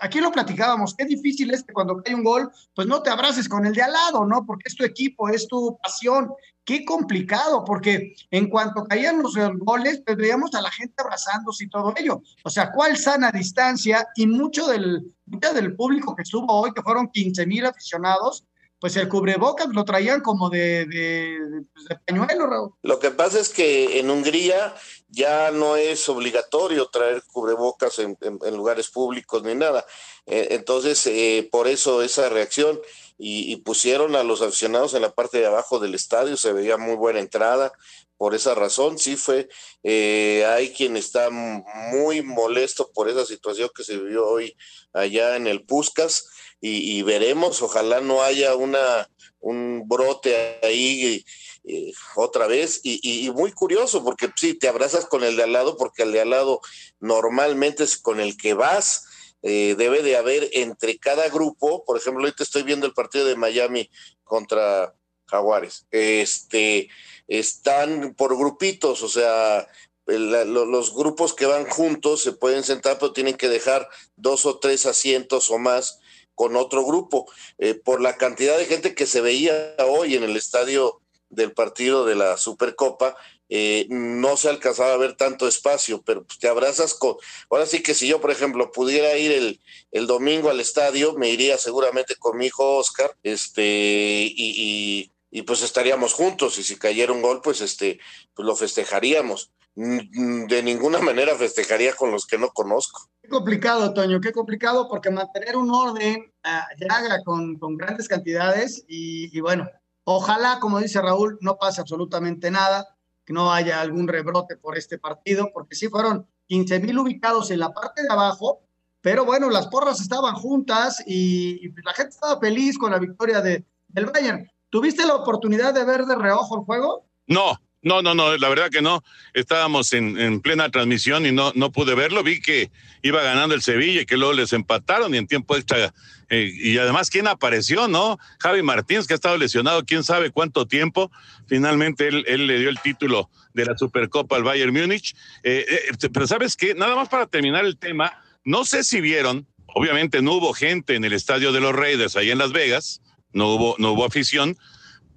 aquí 0.01 0.19
lo 0.19 0.31
platicábamos, 0.31 0.95
qué 0.95 1.05
difícil 1.05 1.53
es 1.53 1.63
que 1.63 1.73
cuando 1.73 2.01
cae 2.01 2.15
un 2.15 2.23
gol, 2.23 2.51
pues 2.75 2.87
no 2.87 3.01
te 3.01 3.09
abraces 3.09 3.47
con 3.47 3.65
el 3.65 3.73
de 3.73 3.83
al 3.83 3.93
lado, 3.93 4.25
¿no? 4.25 4.45
Porque 4.45 4.63
es 4.65 4.75
tu 4.75 4.83
equipo, 4.83 5.29
es 5.29 5.47
tu 5.47 5.77
pasión. 5.81 6.33
Qué 6.65 6.83
complicado, 6.85 7.63
porque 7.63 8.13
en 8.29 8.49
cuanto 8.49 8.83
caían 8.83 9.21
los 9.21 9.35
goles, 9.59 10.01
pues 10.05 10.17
veíamos 10.17 10.53
a 10.53 10.61
la 10.61 10.71
gente 10.71 10.95
abrazándose 10.97 11.65
y 11.65 11.69
todo 11.69 11.93
ello. 11.95 12.21
O 12.43 12.49
sea, 12.49 12.71
¿cuál 12.71 12.97
sana 12.97 13.31
distancia? 13.31 14.07
Y 14.15 14.27
mucho 14.27 14.67
del, 14.67 15.13
del 15.25 15.75
público 15.75 16.15
que 16.15 16.23
estuvo 16.23 16.47
hoy, 16.51 16.71
que 16.73 16.81
fueron 16.81 17.07
15 17.07 17.45
mil 17.45 17.65
aficionados, 17.65 18.45
pues 18.81 18.95
el 18.95 19.07
cubrebocas 19.07 19.67
lo 19.69 19.85
traían 19.85 20.21
como 20.21 20.49
de, 20.49 20.87
de, 20.87 21.37
pues, 21.71 21.85
de, 21.85 21.95
pañuelo, 21.97 22.47
Raúl. 22.47 22.73
Lo 22.81 22.97
que 22.97 23.11
pasa 23.11 23.39
es 23.39 23.49
que 23.49 23.99
en 23.99 24.09
Hungría 24.09 24.73
ya 25.07 25.51
no 25.51 25.75
es 25.75 26.09
obligatorio 26.09 26.87
traer 26.87 27.21
cubrebocas 27.31 27.99
en, 27.99 28.17
lugares 28.55 28.89
públicos 28.89 29.43
ni 29.43 29.53
nada. 29.53 29.85
Eh, 30.25 30.47
entonces, 30.51 31.05
eh, 31.05 31.47
por 31.51 31.67
eso 31.67 32.01
esa 32.01 32.27
reacción 32.29 32.81
y, 33.19 33.53
y, 33.53 33.57
pusieron 33.57 34.15
a 34.15 34.23
los 34.23 34.41
aficionados 34.41 34.95
en 34.95 35.03
la 35.03 35.13
parte 35.13 35.37
de 35.37 35.45
abajo 35.45 35.77
del 35.77 35.93
estadio, 35.93 36.35
se 36.35 36.51
veía 36.51 36.77
muy 36.77 36.95
buena 36.95 37.19
entrada. 37.19 37.71
Por 38.17 38.33
esa 38.33 38.55
razón, 38.55 38.97
sí 38.97 39.15
fue, 39.15 39.47
eh, 39.83 40.45
hay 40.47 40.71
quien 40.73 40.97
está 40.97 41.29
muy 41.29 42.23
molesto 42.23 42.91
por 42.93 43.09
esa 43.09 43.25
situación 43.25 43.69
que 43.75 43.83
se 43.83 43.97
vivió 43.97 44.27
hoy 44.27 44.55
allá 44.93 45.35
en 45.35 45.45
el 45.45 45.65
Puscas 45.65 46.27
y, 46.62 47.02
veremos, 47.02 47.62
ojalá 47.63 48.02
no 48.02 48.21
haya 48.21 48.56
una 48.56 49.10
un 49.39 49.88
brote 49.88 50.60
ahí 50.62 51.26
eh, 51.63 51.91
otra 52.15 52.45
vez. 52.45 52.80
Y, 52.84 53.30
muy 53.32 53.52
curioso 53.52 54.04
porque 54.04 54.30
sí, 54.36 54.54
te 54.54 54.67
abrazas 54.67 55.06
con 55.06 55.24
el 55.24 55.36
de 55.36 55.43
al 55.43 55.54
lado 55.54 55.76
porque 55.76 56.04
el 56.04 56.12
de 56.12 56.21
al 56.21 56.30
lado 56.30 56.62
normalmente 57.00 57.84
es 57.84 57.97
con 57.97 58.19
el 58.19 58.38
que 58.38 58.54
vas, 58.54 59.06
eh, 59.41 59.74
debe 59.76 60.04
de 60.04 60.17
haber 60.17 60.50
entre 60.54 61.00
cada 61.00 61.28
grupo, 61.30 61.84
por 61.84 61.97
ejemplo, 61.97 62.24
ahorita 62.24 62.43
estoy 62.43 62.62
viendo 62.62 62.86
el 62.86 62.93
partido 62.93 63.26
de 63.26 63.36
Miami 63.36 63.89
contra 64.24 64.93
Jaguares, 65.26 65.88
este, 65.89 66.89
están 67.28 68.13
por 68.13 68.38
grupitos, 68.38 69.02
o 69.02 69.10
sea, 69.10 69.67
el, 70.06 70.30
los 70.54 70.93
grupos 70.93 71.34
que 71.34 71.47
van 71.47 71.65
juntos 71.65 72.21
se 72.21 72.34
pueden 72.34 72.63
sentar, 72.63 73.00
pero 73.00 73.13
tienen 73.13 73.36
que 73.36 73.50
dejar 73.50 73.88
dos 74.15 74.45
o 74.45 74.60
tres 74.60 74.86
asientos 74.86 75.50
o 75.50 75.58
más 75.58 76.00
con 76.41 76.56
otro 76.56 76.84
grupo, 76.84 77.32
eh, 77.60 77.75
por 77.75 78.01
la 78.01 78.17
cantidad 78.17 78.58
de 78.58 78.65
gente 78.65 78.95
que 78.95 79.06
se 79.06 79.21
veía 79.21 79.75
hoy 79.88 80.15
en 80.15 80.23
el 80.23 80.36
estadio 80.36 80.99
del 81.30 81.51
partido 81.51 82.04
de 82.04 82.15
la 82.15 82.36
Supercopa, 82.36 83.15
eh, 83.47 83.86
no 83.89 84.36
se 84.38 84.49
alcanzaba 84.49 84.93
a 84.93 84.97
ver 84.97 85.15
tanto 85.15 85.47
espacio, 85.47 86.01
pero 86.01 86.23
pues, 86.23 86.39
te 86.39 86.47
abrazas 86.47 86.95
con... 86.95 87.15
Ahora 87.51 87.67
sí 87.67 87.84
que 87.84 87.93
si 87.93 88.08
yo, 88.08 88.19
por 88.19 88.32
ejemplo, 88.32 88.71
pudiera 88.71 89.15
ir 89.17 89.32
el, 89.32 89.62
el 89.91 90.08
domingo 90.08 90.49
al 90.49 90.60
estadio, 90.60 91.13
me 91.13 91.30
iría 91.30 91.60
seguramente 91.60 92.15
con 92.15 92.36
mi 92.39 92.47
hijo 92.47 92.77
Oscar, 92.77 93.15
este, 93.21 93.62
y, 93.63 94.34
y, 94.36 95.12
y 95.30 95.43
pues 95.43 95.62
estaríamos 95.62 96.13
juntos, 96.13 96.58
y 96.58 96.63
si 96.63 96.75
cayera 96.75 97.13
un 97.13 97.21
gol, 97.21 97.41
pues 97.43 97.62
este, 97.62 97.99
pues 98.34 98.47
lo 98.47 98.56
festejaríamos. 98.56 99.51
De 99.73 100.63
ninguna 100.63 100.99
manera 100.99 101.36
festejaría 101.36 101.93
con 101.95 102.12
los 102.12 102.25
que 102.25 102.38
no 102.38 102.49
conozco. 102.49 103.10
Qué 103.21 103.29
complicado, 103.29 103.93
Toño, 103.93 104.19
qué 104.19 104.31
complicado, 104.31 104.88
porque 104.89 105.10
mantener 105.10 105.55
un 105.55 105.69
orden 105.71 106.34
uh, 106.43 106.79
ya 106.79 107.23
con, 107.23 107.57
con 107.57 107.77
grandes 107.77 108.07
cantidades 108.07 108.84
y, 108.88 109.36
y 109.36 109.39
bueno, 109.39 109.69
Ojalá, 110.03 110.60
como 110.60 110.79
dice 110.79 111.01
Raúl, 111.01 111.38
no 111.41 111.57
pase 111.57 111.81
absolutamente 111.81 112.49
nada, 112.49 112.97
que 113.23 113.34
no 113.34 113.51
haya 113.53 113.81
algún 113.81 114.07
rebrote 114.07 114.57
por 114.57 114.77
este 114.77 114.97
partido, 114.97 115.51
porque 115.53 115.75
sí 115.75 115.88
fueron 115.89 116.27
15 116.47 116.79
mil 116.79 116.99
ubicados 116.99 117.51
en 117.51 117.60
la 117.60 117.69
parte 117.69 118.01
de 118.01 118.10
abajo, 118.10 118.62
pero 119.01 119.25
bueno, 119.25 119.49
las 119.49 119.67
porras 119.67 120.01
estaban 120.01 120.36
juntas 120.36 121.03
y, 121.05 121.65
y, 121.65 121.73
la 121.84 121.93
gente 121.93 122.12
estaba 122.12 122.39
feliz 122.39 122.77
con 122.77 122.91
la 122.91 122.99
victoria 122.99 123.41
de, 123.41 123.65
del 123.88 124.07
Bayern. 124.07 124.49
¿Tuviste 124.69 125.05
la 125.05 125.15
oportunidad 125.15 125.73
de 125.73 125.86
ver 125.86 126.05
de 126.05 126.15
reojo 126.15 126.57
el 126.57 126.65
juego? 126.65 127.05
No, 127.27 127.57
no, 127.81 128.01
no, 128.01 128.13
no, 128.13 128.37
la 128.37 128.49
verdad 128.49 128.69
que 128.69 128.81
no. 128.81 129.03
Estábamos 129.33 129.93
en, 129.93 130.17
en, 130.19 130.41
plena 130.41 130.69
transmisión 130.69 131.25
y 131.25 131.31
no, 131.31 131.51
no 131.55 131.71
pude 131.71 131.95
verlo. 131.95 132.23
Vi 132.23 132.39
que 132.39 132.69
iba 133.01 133.23
ganando 133.23 133.55
el 133.55 133.61
Sevilla 133.61 134.01
y 134.01 134.05
que 134.05 134.17
luego 134.17 134.33
les 134.33 134.53
empataron 134.53 135.13
y 135.15 135.17
en 135.17 135.27
tiempo 135.27 135.55
extra. 135.55 135.93
Eh, 136.29 136.51
y 136.53 136.77
además, 136.77 137.09
¿quién 137.09 137.27
apareció, 137.27 137.87
no? 137.87 138.19
Javi 138.39 138.61
Martínez, 138.61 139.07
que 139.07 139.13
ha 139.13 139.15
estado 139.15 139.37
lesionado 139.37 139.83
quién 139.83 140.03
sabe 140.03 140.29
cuánto 140.29 140.67
tiempo. 140.67 141.11
Finalmente 141.47 142.07
él, 142.07 142.23
él 142.27 142.45
le 142.45 142.59
dio 142.59 142.69
el 142.69 142.79
título 142.79 143.29
de 143.53 143.65
la 143.65 143.77
Supercopa 143.77 144.35
al 144.35 144.43
Bayern 144.43 144.73
Múnich. 144.73 145.15
Eh, 145.43 145.65
eh, 145.67 146.09
pero 146.13 146.27
¿sabes 146.27 146.55
qué? 146.55 146.75
Nada 146.75 146.95
más 146.95 147.09
para 147.09 147.27
terminar 147.27 147.65
el 147.65 147.77
tema, 147.77 148.13
no 148.43 148.63
sé 148.63 148.83
si 148.83 149.01
vieron, 149.01 149.47
obviamente 149.67 150.21
no 150.21 150.33
hubo 150.33 150.53
gente 150.53 150.95
en 150.95 151.03
el 151.03 151.13
estadio 151.13 151.51
de 151.51 151.61
los 151.61 151.73
Raiders 151.73 152.15
ahí 152.15 152.31
en 152.31 152.37
Las 152.37 152.51
Vegas, 152.51 153.01
no 153.33 153.55
hubo, 153.55 153.75
no 153.77 153.91
hubo 153.91 154.05
afición, 154.05 154.57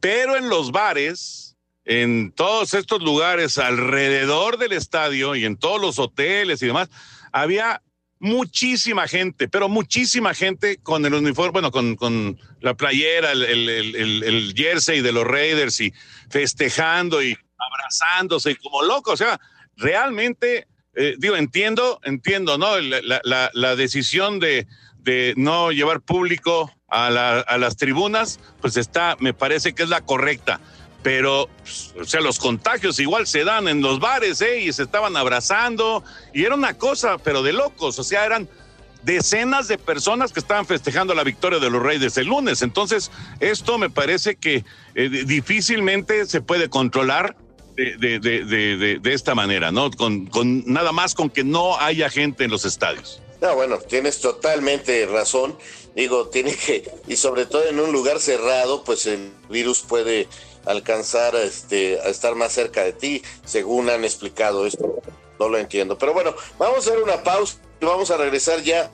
pero 0.00 0.36
en 0.36 0.48
los 0.48 0.72
bares 0.72 1.43
en 1.84 2.32
todos 2.32 2.74
estos 2.74 3.02
lugares 3.02 3.58
alrededor 3.58 4.58
del 4.58 4.72
estadio 4.72 5.34
y 5.34 5.44
en 5.44 5.56
todos 5.56 5.80
los 5.80 5.98
hoteles 5.98 6.62
y 6.62 6.66
demás, 6.66 6.88
había 7.32 7.82
muchísima 8.20 9.06
gente, 9.06 9.48
pero 9.48 9.68
muchísima 9.68 10.32
gente 10.32 10.78
con 10.82 11.04
el 11.04 11.14
uniforme, 11.14 11.52
bueno, 11.52 11.70
con, 11.70 11.94
con 11.94 12.38
la 12.60 12.74
playera, 12.74 13.32
el, 13.32 13.42
el, 13.42 14.24
el, 14.24 14.54
jersey 14.56 15.02
de 15.02 15.12
los 15.12 15.24
Raiders 15.24 15.78
y 15.80 15.92
festejando 16.30 17.22
y 17.22 17.36
abrazándose 17.58 18.52
y 18.52 18.54
como 18.54 18.82
locos. 18.82 19.14
O 19.14 19.16
sea, 19.16 19.38
realmente, 19.76 20.66
eh, 20.94 21.16
digo, 21.18 21.36
entiendo, 21.36 22.00
entiendo, 22.04 22.56
¿no? 22.56 22.80
La, 22.80 23.20
la, 23.24 23.50
la 23.52 23.76
decisión 23.76 24.40
de, 24.40 24.66
de, 24.96 25.34
no 25.36 25.70
llevar 25.70 26.00
público 26.00 26.72
a, 26.88 27.10
la, 27.10 27.40
a 27.40 27.58
las 27.58 27.76
tribunas, 27.76 28.40
pues 28.62 28.78
está, 28.78 29.16
me 29.20 29.34
parece 29.34 29.74
que 29.74 29.82
es 29.82 29.90
la 29.90 30.00
correcta 30.00 30.60
pero, 31.04 31.50
o 32.00 32.04
sea, 32.04 32.22
los 32.22 32.38
contagios 32.38 32.98
igual 32.98 33.26
se 33.26 33.44
dan 33.44 33.68
en 33.68 33.82
los 33.82 34.00
bares, 34.00 34.40
¿eh? 34.40 34.60
Y 34.60 34.72
se 34.72 34.82
estaban 34.82 35.16
abrazando, 35.16 36.02
y 36.32 36.44
era 36.44 36.54
una 36.54 36.78
cosa, 36.78 37.18
pero 37.18 37.42
de 37.42 37.52
locos, 37.52 37.98
o 37.98 38.02
sea, 38.02 38.24
eran 38.24 38.48
decenas 39.02 39.68
de 39.68 39.76
personas 39.76 40.32
que 40.32 40.40
estaban 40.40 40.64
festejando 40.64 41.14
la 41.14 41.22
victoria 41.22 41.58
de 41.58 41.68
los 41.68 41.82
Reyes 41.82 42.16
el 42.16 42.28
lunes. 42.28 42.62
Entonces, 42.62 43.10
esto 43.38 43.76
me 43.76 43.90
parece 43.90 44.36
que 44.36 44.64
eh, 44.94 45.08
difícilmente 45.26 46.24
se 46.24 46.40
puede 46.40 46.70
controlar 46.70 47.36
de, 47.76 47.98
de, 47.98 48.18
de, 48.18 48.98
de 48.98 49.12
esta 49.12 49.34
manera, 49.34 49.70
¿no? 49.72 49.90
Con, 49.90 50.24
con, 50.26 50.64
nada 50.64 50.92
más 50.92 51.14
con 51.14 51.28
que 51.28 51.44
no 51.44 51.78
haya 51.78 52.08
gente 52.08 52.44
en 52.44 52.50
los 52.50 52.64
estadios. 52.64 53.20
No, 53.42 53.54
bueno, 53.54 53.76
tienes 53.76 54.20
totalmente 54.22 55.04
razón. 55.04 55.58
Digo, 55.94 56.28
tiene 56.28 56.56
que, 56.56 56.90
y 57.06 57.16
sobre 57.16 57.44
todo 57.44 57.68
en 57.68 57.78
un 57.78 57.92
lugar 57.92 58.20
cerrado, 58.20 58.84
pues 58.84 59.04
el 59.04 59.32
virus 59.50 59.82
puede 59.82 60.28
alcanzar 60.66 61.36
a, 61.36 61.42
este, 61.42 62.00
a 62.00 62.08
estar 62.08 62.34
más 62.34 62.52
cerca 62.52 62.82
de 62.84 62.92
ti, 62.92 63.22
según 63.44 63.90
han 63.90 64.04
explicado 64.04 64.66
esto. 64.66 65.02
No 65.38 65.48
lo 65.48 65.58
entiendo. 65.58 65.98
Pero 65.98 66.12
bueno, 66.12 66.34
vamos 66.58 66.76
a 66.76 66.80
hacer 66.80 67.02
una 67.02 67.22
pausa 67.22 67.56
y 67.80 67.84
vamos 67.84 68.10
a 68.10 68.16
regresar 68.16 68.62
ya 68.62 68.90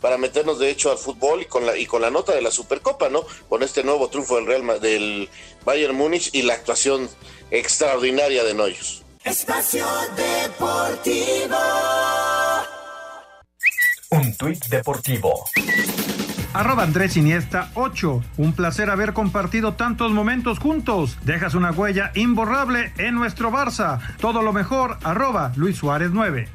para 0.00 0.18
meternos 0.18 0.58
de 0.58 0.70
hecho 0.70 0.90
al 0.90 0.98
fútbol 0.98 1.42
y 1.42 1.44
con 1.46 1.66
la 1.66 1.76
y 1.76 1.86
con 1.86 2.02
la 2.02 2.10
nota 2.10 2.34
de 2.34 2.42
la 2.42 2.50
Supercopa, 2.50 3.08
¿no? 3.08 3.24
Con 3.48 3.62
este 3.62 3.84
nuevo 3.84 4.08
triunfo 4.08 4.36
del 4.36 4.46
Real 4.46 4.80
del 4.80 5.28
Bayern 5.64 5.94
Múnich 5.94 6.30
y 6.32 6.42
la 6.42 6.54
actuación 6.54 7.08
extraordinaria 7.50 8.44
de 8.44 8.54
Noyos. 8.54 9.02
Espacio 9.24 9.86
Deportivo. 10.16 11.56
Un 14.10 14.36
tuit 14.36 14.64
deportivo 14.66 15.44
arroba 16.54 16.82
Andrés 16.82 17.16
Iniesta 17.16 17.70
8. 17.74 18.22
Un 18.36 18.52
placer 18.52 18.90
haber 18.90 19.12
compartido 19.12 19.74
tantos 19.74 20.12
momentos 20.12 20.58
juntos. 20.58 21.18
Dejas 21.24 21.54
una 21.54 21.70
huella 21.70 22.10
imborrable 22.14 22.92
en 22.98 23.14
nuestro 23.14 23.50
Barça. 23.50 23.98
Todo 24.20 24.42
lo 24.42 24.52
mejor, 24.52 24.98
arroba 25.02 25.52
Luis 25.56 25.76
Suárez 25.76 26.10
9. 26.12 26.48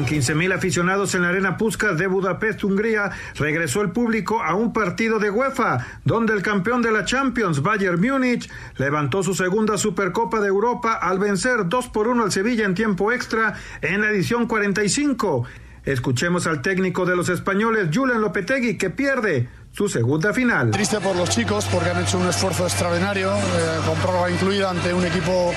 Con 0.00 0.08
15.000 0.08 0.54
aficionados 0.54 1.14
en 1.14 1.20
la 1.20 1.28
Arena 1.28 1.58
Puskas 1.58 1.98
de 1.98 2.06
Budapest, 2.06 2.64
Hungría, 2.64 3.10
regresó 3.34 3.82
el 3.82 3.90
público 3.90 4.42
a 4.42 4.54
un 4.54 4.72
partido 4.72 5.18
de 5.18 5.28
UEFA, 5.28 5.86
donde 6.06 6.32
el 6.32 6.40
campeón 6.40 6.80
de 6.80 6.90
la 6.90 7.04
Champions, 7.04 7.60
Bayern 7.60 8.00
Múnich, 8.00 8.50
levantó 8.78 9.22
su 9.22 9.34
segunda 9.34 9.76
Supercopa 9.76 10.40
de 10.40 10.48
Europa 10.48 10.94
al 10.94 11.18
vencer 11.18 11.68
2 11.68 11.88
por 11.88 12.08
1 12.08 12.22
al 12.22 12.32
Sevilla 12.32 12.64
en 12.64 12.74
tiempo 12.74 13.12
extra 13.12 13.52
en 13.82 14.00
la 14.00 14.08
edición 14.08 14.46
45. 14.46 15.44
Escuchemos 15.84 16.46
al 16.46 16.62
técnico 16.62 17.04
de 17.04 17.16
los 17.16 17.28
españoles, 17.28 17.88
Julen 17.92 18.22
Lopetegui, 18.22 18.78
que 18.78 18.88
pierde 18.88 19.50
su 19.70 19.86
segunda 19.90 20.32
final. 20.32 20.70
Triste 20.70 20.98
por 21.00 21.14
los 21.14 21.28
chicos 21.28 21.66
porque 21.70 21.90
han 21.90 22.02
hecho 22.02 22.16
un 22.16 22.26
esfuerzo 22.26 22.64
extraordinario, 22.64 23.34
eh, 23.34 23.80
con 23.84 23.98
prórroga 23.98 24.30
incluida 24.30 24.70
ante 24.70 24.94
un 24.94 25.04
equipo 25.04 25.52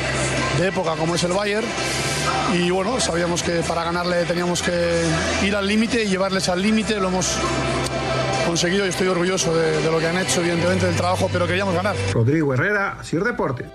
de 0.59 0.67
época 0.67 0.97
como 0.97 1.15
es 1.15 1.23
el 1.23 1.31
Bayern. 1.31 1.65
Y 2.51 2.69
bueno, 2.69 2.99
sabíamos 2.99 3.41
que 3.41 3.61
para 3.67 3.83
ganarle 3.83 4.25
teníamos 4.25 4.61
que 4.61 5.05
ir 5.43 5.55
al 5.55 5.67
límite 5.67 6.03
y 6.03 6.07
llevarles 6.07 6.49
al 6.49 6.61
límite. 6.61 6.99
Lo 6.99 7.07
hemos 7.07 7.37
conseguido 8.45 8.85
y 8.85 8.89
estoy 8.89 9.07
orgulloso 9.07 9.55
de, 9.55 9.81
de, 9.81 9.91
lo 9.91 9.99
que 9.99 10.07
han 10.07 10.17
hecho, 10.17 10.41
evidentemente, 10.41 10.85
del 10.85 10.95
trabajo, 10.95 11.29
pero 11.31 11.47
queríamos 11.47 11.73
ganar. 11.73 11.95
Rodrigo 12.11 12.53
Herrera, 12.53 12.97
Sir 13.03 13.23
Deporte. 13.23 13.65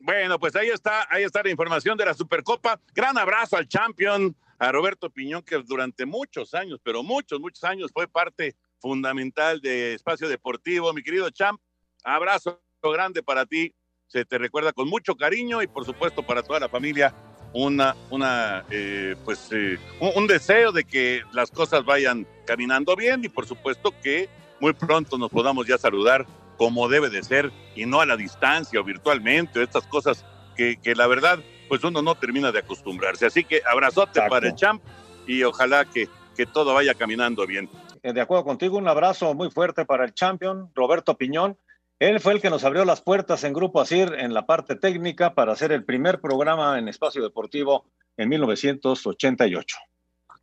Bueno, 0.00 0.28
Bueno, 0.28 0.40
pues 0.40 0.56
ahí 0.56 0.68
está, 0.68 1.06
ahí 1.08 1.22
está 1.22 1.42
la 1.42 1.48
información 1.48 1.96
de 1.96 2.04
la 2.04 2.12
Supercopa. 2.12 2.78
Gran 2.94 3.16
abrazo 3.16 3.56
al 3.56 3.66
champion, 3.66 4.36
a 4.58 4.70
Roberto 4.70 5.08
Piñón, 5.08 5.42
que 5.42 5.56
durante 5.56 6.04
muchos 6.04 6.52
años, 6.52 6.78
pero 6.82 7.02
muchos, 7.02 7.40
muchos 7.40 7.64
años 7.64 7.90
fue 7.90 8.06
parte 8.06 8.54
fundamental 8.78 9.58
de 9.62 9.94
Espacio 9.94 10.28
Deportivo. 10.28 10.92
Mi 10.92 11.02
querido 11.02 11.30
champ, 11.30 11.58
abrazo 12.04 12.60
grande 12.82 13.22
para 13.22 13.46
ti. 13.46 13.74
Se 14.08 14.24
te 14.24 14.38
recuerda 14.38 14.72
con 14.72 14.88
mucho 14.88 15.16
cariño 15.16 15.62
y 15.62 15.66
por 15.66 15.84
supuesto 15.84 16.22
para 16.22 16.42
toda 16.42 16.60
la 16.60 16.68
familia 16.68 17.14
una, 17.52 17.94
una 18.10 18.64
eh, 18.70 19.16
pues 19.24 19.48
eh, 19.52 19.78
un, 20.00 20.26
deseo 20.26 20.72
de 20.72 20.84
que 20.84 21.22
las 21.32 21.50
cosas 21.50 21.84
vayan 21.84 22.26
caminando 22.46 22.96
bien 22.96 23.24
y 23.24 23.28
por 23.28 23.46
supuesto 23.46 23.92
que 24.02 24.28
muy 24.60 24.72
pronto 24.72 25.16
nos 25.18 25.30
podamos 25.30 25.66
ya 25.66 25.78
saludar 25.78 26.26
como 26.56 26.88
debe 26.88 27.10
de 27.10 27.22
ser 27.22 27.52
y 27.74 27.86
no 27.86 28.00
a 28.00 28.06
la 28.06 28.16
distancia 28.16 28.80
o 28.80 28.84
virtualmente, 28.84 29.62
estas 29.62 29.86
cosas 29.86 30.24
que, 30.56 30.76
que 30.82 30.94
la 30.94 31.06
verdad 31.06 31.38
pues 31.68 31.84
uno 31.84 32.02
no 32.02 32.14
termina 32.14 32.50
de 32.50 32.60
acostumbrarse. 32.60 33.26
Así 33.26 33.44
que 33.44 33.60
abrazote 33.70 34.20
para 34.28 34.48
el 34.48 34.54
champ 34.54 34.82
y 35.26 35.42
ojalá 35.42 35.84
que, 35.84 36.08
que 36.34 36.46
todo 36.46 36.74
vaya 36.74 36.94
caminando 36.94 37.46
bien. 37.46 37.68
Eh, 38.02 38.12
de 38.12 38.20
acuerdo 38.20 38.44
contigo, 38.44 38.78
un 38.78 38.88
abrazo 38.88 39.34
muy 39.34 39.50
fuerte 39.50 39.84
para 39.84 40.04
el 40.04 40.14
champion, 40.14 40.70
Roberto 40.74 41.16
Piñón. 41.16 41.56
Él 41.98 42.20
fue 42.20 42.34
el 42.34 42.40
que 42.40 42.50
nos 42.50 42.64
abrió 42.64 42.84
las 42.84 43.00
puertas 43.00 43.42
en 43.44 43.52
Grupo 43.52 43.80
Asir 43.80 44.14
en 44.18 44.32
la 44.32 44.46
parte 44.46 44.76
técnica 44.76 45.34
para 45.34 45.52
hacer 45.52 45.72
el 45.72 45.84
primer 45.84 46.20
programa 46.20 46.78
en 46.78 46.88
espacio 46.88 47.22
deportivo 47.22 47.90
en 48.16 48.28
1988. 48.28 49.76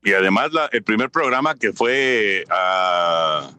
Y 0.04 0.14
además 0.14 0.52
el 0.72 0.84
primer 0.84 1.10
programa 1.10 1.56
que 1.56 1.72
fue 1.72 2.44
a 2.50 3.52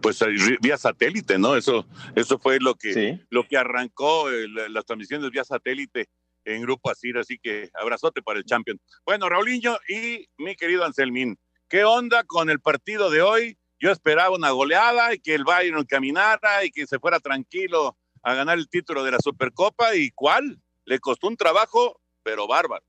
pues 0.00 0.18
vía 0.60 0.78
satélite, 0.78 1.38
¿no? 1.38 1.56
Eso, 1.56 1.86
eso 2.14 2.38
fue 2.38 2.58
lo 2.58 2.74
que, 2.74 3.20
lo 3.28 3.46
que 3.46 3.56
arrancó 3.58 4.30
las 4.30 4.84
transmisiones 4.86 5.30
vía 5.30 5.44
satélite 5.44 6.08
en 6.44 6.62
Grupo 6.62 6.90
Asir, 6.90 7.18
así 7.18 7.38
que 7.38 7.68
abrazote 7.74 8.22
para 8.22 8.38
el 8.38 8.44
champion. 8.44 8.78
Bueno, 9.04 9.28
Raulinho 9.28 9.76
y 9.88 10.26
mi 10.38 10.56
querido 10.56 10.84
Anselmín, 10.84 11.36
¿qué 11.68 11.84
onda 11.84 12.24
con 12.24 12.48
el 12.48 12.60
partido 12.60 13.10
de 13.10 13.20
hoy? 13.20 13.58
Yo 13.80 13.90
esperaba 13.90 14.36
una 14.36 14.50
goleada 14.50 15.14
y 15.14 15.20
que 15.20 15.34
el 15.34 15.44
Bayern 15.44 15.84
caminara 15.86 16.64
y 16.64 16.70
que 16.70 16.86
se 16.86 16.98
fuera 16.98 17.18
tranquilo 17.18 17.96
a 18.22 18.34
ganar 18.34 18.58
el 18.58 18.68
título 18.68 19.02
de 19.02 19.12
la 19.12 19.18
Supercopa 19.18 19.94
y 19.94 20.10
cuál, 20.10 20.60
le 20.84 20.98
costó 20.98 21.28
un 21.28 21.36
trabajo, 21.36 21.98
pero 22.22 22.46
bárbaro. 22.46 22.84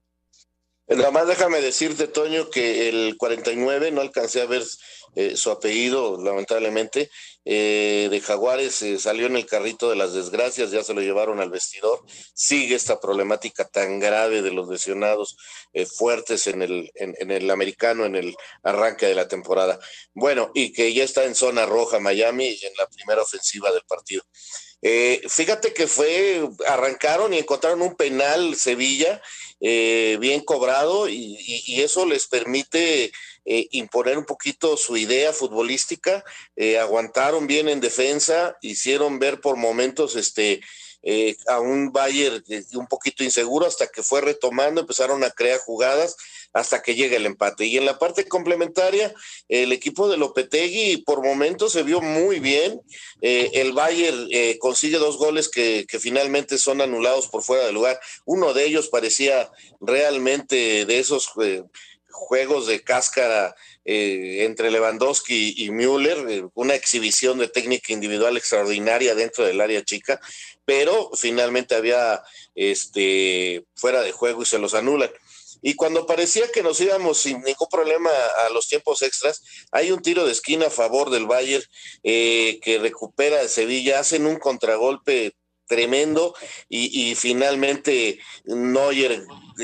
Nada 0.88 1.12
más 1.12 1.28
déjame 1.28 1.62
decirte, 1.62 2.08
Toño, 2.08 2.50
que 2.50 2.90
el 2.90 3.16
49, 3.18 3.92
no 3.92 4.02
alcancé 4.02 4.42
a 4.42 4.46
ver 4.46 4.64
eh, 5.16 5.36
su 5.36 5.52
apellido, 5.52 6.18
lamentablemente, 6.22 7.10
eh, 7.44 8.08
de 8.10 8.22
Jaguares 8.22 8.82
eh, 8.82 8.98
salió 8.98 9.26
en 9.26 9.36
el 9.36 9.46
carrito 9.46 9.90
de 9.90 9.98
las 9.98 10.14
desgracias, 10.14 10.72
ya 10.72 10.84
se 10.84 10.94
lo 10.94 11.02
llevaron 11.02 11.42
al 11.42 11.50
vestidor. 11.50 12.00
Sigue 12.34 12.76
esta 12.76 13.00
problemática 13.00 13.66
tan 13.66 14.00
grave 14.00 14.42
de 14.42 14.52
los 14.52 14.70
lesionados 14.70 15.36
fuertes 15.98 16.48
en 16.48 16.62
el, 16.62 16.92
en, 16.96 17.32
el 17.32 17.50
americano, 17.50 18.06
en 18.06 18.16
el 18.16 18.36
arranque 18.64 19.06
de 19.06 19.16
la 19.16 19.28
temporada. 19.28 19.80
Bueno, 20.14 20.52
y 20.54 20.74
que 20.74 20.94
ya 20.94 21.04
está 21.04 21.24
en 21.24 21.36
zona 21.36 21.66
roja 21.66 22.00
Miami 22.00 22.48
en 22.48 22.74
la 22.78 22.88
primera 22.88 23.22
ofensiva 23.22 23.72
del 23.72 23.84
partido. 23.84 24.24
fíjate 25.30 25.74
que 25.74 25.88
fue, 25.88 26.50
arrancaron 26.68 27.34
y 27.34 27.38
encontraron 27.38 27.82
un 27.82 27.96
penal 27.96 28.56
Sevilla 28.56 29.22
eh, 29.64 30.18
bien 30.20 30.42
cobrado 30.42 31.08
y, 31.08 31.38
eso 31.82 32.06
les 32.06 32.28
permite 32.28 33.12
eh, 33.46 33.68
imponer 33.72 34.18
un 34.18 34.26
poquito 34.26 34.76
su 34.76 34.98
idea 34.98 35.34
futbolística, 35.34 36.24
eh, 36.56 36.80
aguantaron 36.80 37.46
bien 37.46 37.70
en 37.70 37.80
defensa, 37.80 38.58
hicieron 38.62 39.20
ver 39.20 39.40
por 39.40 39.58
momentos 39.58 40.16
este 40.16 40.62
eh, 41.04 41.36
a 41.48 41.60
un 41.60 41.92
Bayern 41.92 42.44
un 42.74 42.88
poquito 42.88 43.24
inseguro 43.24 43.66
hasta 43.66 43.88
que 43.88 44.04
fue 44.04 44.22
retomando, 44.22 44.82
empezaron 44.82 45.24
a 45.24 45.32
crear 45.32 45.60
jugadas 45.60 46.16
hasta 46.54 46.82
que 46.82 46.96
llega 46.96 47.18
el 47.18 47.26
empate. 47.26 47.66
Y 47.66 47.78
en 47.78 47.86
la 47.86 47.98
parte 47.98 48.28
complementaria, 48.28 49.14
el 49.48 49.72
equipo 49.72 50.10
de 50.10 50.18
Lopetegui 50.18 50.98
por 50.98 51.24
momentos 51.24 51.74
se 51.74 51.84
vio 51.84 52.02
muy 52.02 52.40
bien. 52.40 52.82
Eh, 53.22 53.52
el 53.54 53.74
Bayern 53.74 54.28
eh, 54.32 54.58
consigue 54.60 54.98
dos 54.98 55.18
goles 55.18 55.50
que, 55.50 55.86
finalmente 56.00 56.58
son 56.58 56.82
anulados 56.82 57.28
por 57.28 57.44
fuera 57.44 57.66
de 57.66 57.72
lugar. 57.72 58.00
Uno 58.26 58.54
de 58.54 58.66
ellos 58.66 58.90
parecía 58.90 59.50
realmente 59.80 60.86
de 60.86 61.00
esos 61.00 61.32
juegos 62.12 62.68
de 62.68 62.84
cáscara 62.84 63.56
eh, 63.84 64.46
entre 64.46 64.70
Lewandowski 64.70 65.56
y 65.58 65.72
Müller, 65.72 66.26
eh, 66.30 66.44
una 66.54 66.76
exhibición 66.76 67.40
de 67.40 67.48
técnica 67.48 67.94
individual 67.94 68.38
extraordinaria 68.38 69.16
dentro 69.16 69.44
del 69.44 69.60
área 69.60 69.84
chica, 69.84 70.20
pero 70.72 71.12
finalmente 71.16 71.76
había 71.76 72.24
este 72.56 73.66
fuera 73.76 74.02
de 74.04 74.14
juego 74.14 74.44
y 74.44 74.46
se 74.46 74.58
los 74.58 74.74
anulan. 74.74 75.12
Y 75.62 75.74
cuando 75.74 76.06
parecía 76.06 76.50
que 76.50 76.64
nos 76.64 76.80
íbamos 76.80 77.18
sin 77.18 77.42
ningún 77.42 77.68
problema 77.70 78.10
a 78.46 78.50
los 78.52 78.70
tiempos 78.70 79.02
extras, 79.02 79.42
hay 79.74 79.92
un 79.92 80.02
tiro 80.02 80.26
de 80.26 80.32
esquina 80.32 80.68
a 80.68 80.70
favor 80.70 81.10
del 81.10 81.26
Bayern 81.26 81.66
eh, 82.04 82.58
que 82.64 82.80
recupera 82.80 83.42
de 83.42 83.50
Sevilla, 83.50 84.00
hacen 84.00 84.26
un 84.26 84.38
contragolpe 84.38 85.34
tremendo 85.72 86.36
y, 86.68 87.16
finalmente 87.16 88.20
Neuer 88.44 89.24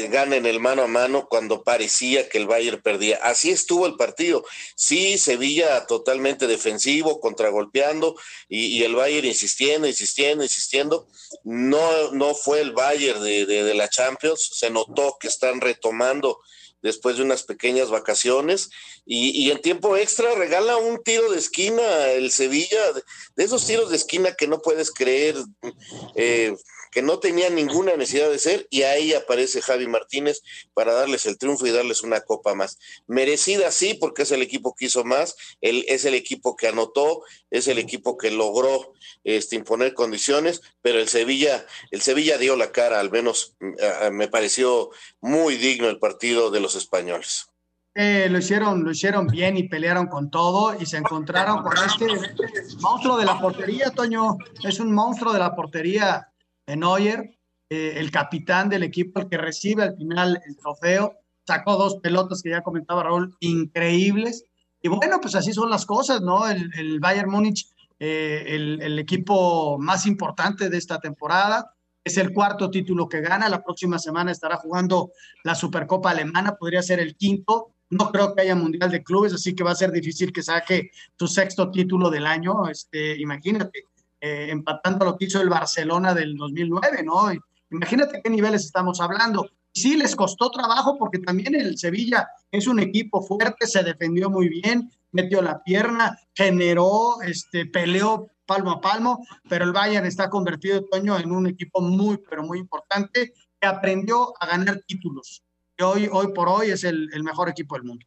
gana 0.10 0.38
en 0.38 0.46
el 0.46 0.62
mano 0.62 0.84
a 0.84 0.88
mano 0.88 1.28
cuando 1.28 1.64
parecía 1.64 2.30
que 2.30 2.38
el 2.38 2.48
Bayern 2.48 2.82
perdía. 2.82 3.20
Así 3.24 3.50
estuvo 3.50 3.86
el 3.86 3.98
partido. 3.98 4.46
Sí, 4.76 5.18
Sevilla 5.18 5.86
totalmente 5.86 6.48
defensivo, 6.48 7.20
contragolpeando 7.20 8.16
y, 8.48 8.82
el 8.84 8.96
Bayern 8.96 9.28
insistiendo, 9.28 9.86
insistiendo, 9.86 10.46
insistiendo. 10.46 11.10
No, 11.44 12.14
no 12.14 12.34
fue 12.34 12.62
el 12.62 12.72
Bayern 12.72 13.22
de, 13.22 13.46
de 13.46 13.74
la 13.74 13.90
Champions. 13.90 14.50
Se 14.54 14.70
notó 14.70 15.18
que 15.20 15.28
están 15.28 15.60
retomando 15.60 16.40
después 16.82 17.18
de 17.18 17.24
unas 17.24 17.44
pequeñas 17.44 17.90
vacaciones 17.90 18.70
y, 19.06 19.50
en 19.52 19.62
tiempo 19.62 19.96
extra 19.96 20.36
regala 20.36 20.78
un 20.78 21.02
tiro 21.02 21.32
de 21.32 21.38
esquina 21.38 22.08
el 22.12 22.32
Sevilla, 22.32 22.94
de, 22.94 23.44
esos 23.44 23.66
tiros 23.66 23.90
de 23.90 23.96
esquina 23.96 24.34
que 24.34 24.48
no 24.48 24.62
puedes 24.62 24.92
creer. 24.92 25.36
Eh, 26.16 26.56
que 26.98 27.04
no 27.04 27.20
tenía 27.20 27.52
ninguna 27.52 27.96
necesidad 27.96 28.32
de 28.32 28.40
ser, 28.40 28.68
y 28.72 28.82
ahí 28.82 29.14
aparece 29.14 29.62
Javi 29.62 29.86
Martínez 29.86 30.42
para 30.74 30.94
darles 30.94 31.28
el 31.28 31.38
triunfo 31.38 31.68
y 31.68 31.72
darles 31.72 32.02
una 32.02 32.22
copa 32.22 32.56
más. 32.56 32.80
Merecida 33.06 33.70
sí, 33.70 33.94
porque 33.94 34.24
es 34.24 34.32
el 34.32 34.42
equipo 34.42 34.74
que 34.74 34.86
hizo 34.86 35.04
más, 35.04 35.36
es 35.62 36.06
el 36.06 36.16
equipo 36.16 36.56
que 36.56 36.70
anotó, 36.70 37.22
es 37.52 37.68
el 37.68 37.78
equipo 37.78 38.18
que 38.18 38.32
logró 38.32 38.94
este, 39.24 39.58
imponer 39.58 39.94
condiciones, 39.94 40.64
pero 40.82 40.98
el 40.98 41.08
Sevilla, 41.08 41.68
el 41.92 42.02
Sevilla 42.02 42.40
dio 42.40 42.56
la 42.56 42.72
cara, 42.72 43.00
al 43.00 43.12
menos 43.12 43.56
me 44.12 44.28
pareció 44.28 44.90
muy 45.22 45.56
digno 45.58 45.90
el 45.90 46.00
partido 46.00 46.50
de 46.50 46.62
los 46.62 46.74
españoles. 46.74 47.46
Eh, 47.94 48.28
lo 48.32 48.40
hicieron, 48.40 48.84
lo 48.84 48.90
hicieron 48.90 49.28
bien 49.28 49.56
y 49.56 49.70
pelearon 49.70 50.08
con 50.08 50.32
todo 50.32 50.76
y 50.80 50.88
se 50.88 50.98
encontraron 50.98 51.62
con 51.62 51.74
este 51.78 52.08
monstruo 52.80 53.18
de 53.18 53.26
la 53.26 53.40
portería, 53.40 53.92
Toño. 53.92 54.40
Es 54.64 54.80
un 54.80 54.92
monstruo 54.92 55.32
de 55.32 55.38
la 55.38 55.56
portería 55.56 56.32
Neuer, 56.76 57.38
eh, 57.70 57.94
el 57.98 58.12
capitán 58.12 58.70
del 58.70 58.84
equipo, 58.84 59.20
el 59.20 59.30
que 59.30 59.38
recibe 59.38 59.84
al 59.84 59.98
final 59.98 60.42
el 60.46 60.58
trofeo, 60.58 61.14
sacó 61.46 61.78
dos 61.78 61.98
pelotas 61.98 62.42
que 62.42 62.50
ya 62.50 62.62
comentaba 62.62 63.04
Raúl, 63.04 63.36
increíbles. 63.40 64.46
Y 64.82 64.90
bueno, 64.90 65.20
pues 65.22 65.36
así 65.36 65.54
son 65.54 65.70
las 65.70 65.86
cosas, 65.86 66.22
¿no? 66.22 66.48
El, 66.48 67.00
Bayern 67.00 67.30
Múnich, 67.30 67.70
eh, 68.00 68.44
el, 68.48 69.00
equipo 69.00 69.78
más 69.80 70.06
importante 70.06 70.70
de 70.70 70.78
esta 70.78 71.00
temporada, 71.00 71.74
es 72.04 72.18
el 72.18 72.32
cuarto 72.32 72.70
título 72.70 73.10
que 73.10 73.22
gana. 73.22 73.50
La 73.50 73.64
próxima 73.64 74.00
semana 74.00 74.32
estará 74.32 74.58
jugando 74.58 75.12
la 75.44 75.56
Supercopa 75.56 76.12
Alemana, 76.12 76.56
podría 76.56 76.82
ser 76.82 77.00
el 77.00 77.16
quinto. 77.16 77.74
No 77.90 78.12
creo 78.12 78.36
que 78.36 78.42
haya 78.42 78.56
Mundial 78.56 78.92
de 78.92 79.04
Clubes, 79.04 79.34
así 79.34 79.56
que 79.56 79.64
va 79.64 79.72
a 79.72 79.76
ser 79.76 79.92
difícil 79.92 80.32
que 80.32 80.44
saque 80.44 80.92
su 81.18 81.28
sexto 81.28 81.72
título 81.72 82.10
del 82.10 82.26
año. 82.26 82.68
Este, 82.70 83.18
imagínate, 83.18 83.86
eh, 84.20 84.48
empatando 84.50 85.06
lo 85.06 85.18
que 85.18 85.26
hizo 85.26 85.42
el 85.42 85.50
Barcelona 85.50 86.14
del 86.14 86.36
2009, 86.36 87.04
¿no? 87.04 87.32
Imagínate 87.70 88.22
qué 88.24 88.30
niveles 88.30 88.66
estamos 88.66 89.00
hablando. 89.02 89.50
Sí, 89.74 89.96
les 89.96 90.16
costó 90.16 90.50
trabajo 90.50 90.98
porque 90.98 91.20
también 91.20 91.54
el 91.54 91.78
Sevilla 91.78 92.28
es 92.52 92.68
un 92.68 92.80
equipo 92.80 93.22
fuerte, 93.22 93.68
se 93.68 93.84
defendió 93.84 94.30
muy 94.30 94.50
bien, 94.50 94.90
metió 95.12 95.42
la 95.42 95.62
pierna, 95.62 96.18
generó, 96.34 97.22
este, 97.22 97.66
peleó 97.68 98.28
palmo 98.46 98.72
a 98.72 98.82
palmo, 98.82 99.26
pero 99.48 99.66
el 99.66 99.74
Bayern 99.74 100.06
está 100.06 100.30
convertido, 100.30 100.86
Toño, 100.86 101.20
en 101.20 101.32
un 101.32 101.48
equipo 101.48 101.82
muy, 101.82 102.18
pero 102.18 102.44
muy 102.44 102.60
importante 102.60 103.34
que 103.60 103.68
aprendió 103.68 104.34
a 104.40 104.48
ganar 104.48 104.82
títulos. 104.88 105.44
Y 105.78 105.84
hoy, 105.84 106.10
hoy 106.12 106.34
por 106.34 106.50
hoy 106.50 106.72
es 106.72 106.84
el 106.84 107.24
mejor 107.24 107.50
equipo 107.50 107.76
del 107.76 107.84
mundo. 107.84 108.06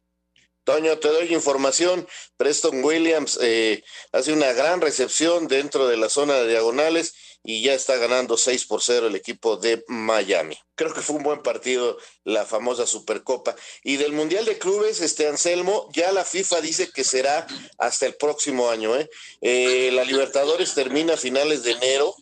Toño, 0.63 0.97
te 0.99 1.07
doy 1.07 1.33
información. 1.33 2.07
Preston 2.37 2.83
Williams 2.83 3.39
eh, 3.41 3.83
hace 4.11 4.31
una 4.31 4.53
gran 4.53 4.81
recepción 4.81 5.47
dentro 5.47 5.87
de 5.87 5.97
la 5.97 6.09
zona 6.09 6.35
de 6.35 6.49
diagonales 6.49 7.13
y 7.43 7.63
ya 7.63 7.73
está 7.73 7.97
ganando 7.97 8.37
6 8.37 8.65
por 8.65 8.83
0 8.83 9.07
el 9.07 9.15
equipo 9.15 9.57
de 9.57 9.83
Miami. 9.87 10.57
Creo 10.75 10.93
que 10.93 11.01
fue 11.01 11.15
un 11.15 11.23
buen 11.23 11.41
partido 11.41 11.97
la 12.23 12.45
famosa 12.45 12.85
Supercopa. 12.85 13.55
Y 13.83 13.97
del 13.97 14.13
Mundial 14.13 14.45
de 14.45 14.59
Clubes, 14.59 15.01
este 15.01 15.27
Anselmo, 15.27 15.89
ya 15.93 16.11
la 16.11 16.23
FIFA 16.23 16.61
dice 16.61 16.91
que 16.91 17.03
será 17.03 17.47
hasta 17.79 18.05
el 18.05 18.15
próximo 18.15 18.69
año. 18.69 18.95
¿eh? 18.95 19.09
Eh, 19.41 19.89
la 19.93 20.03
Libertadores 20.03 20.75
termina 20.75 21.15
a 21.15 21.17
finales 21.17 21.63
de 21.63 21.71
enero 21.71 22.15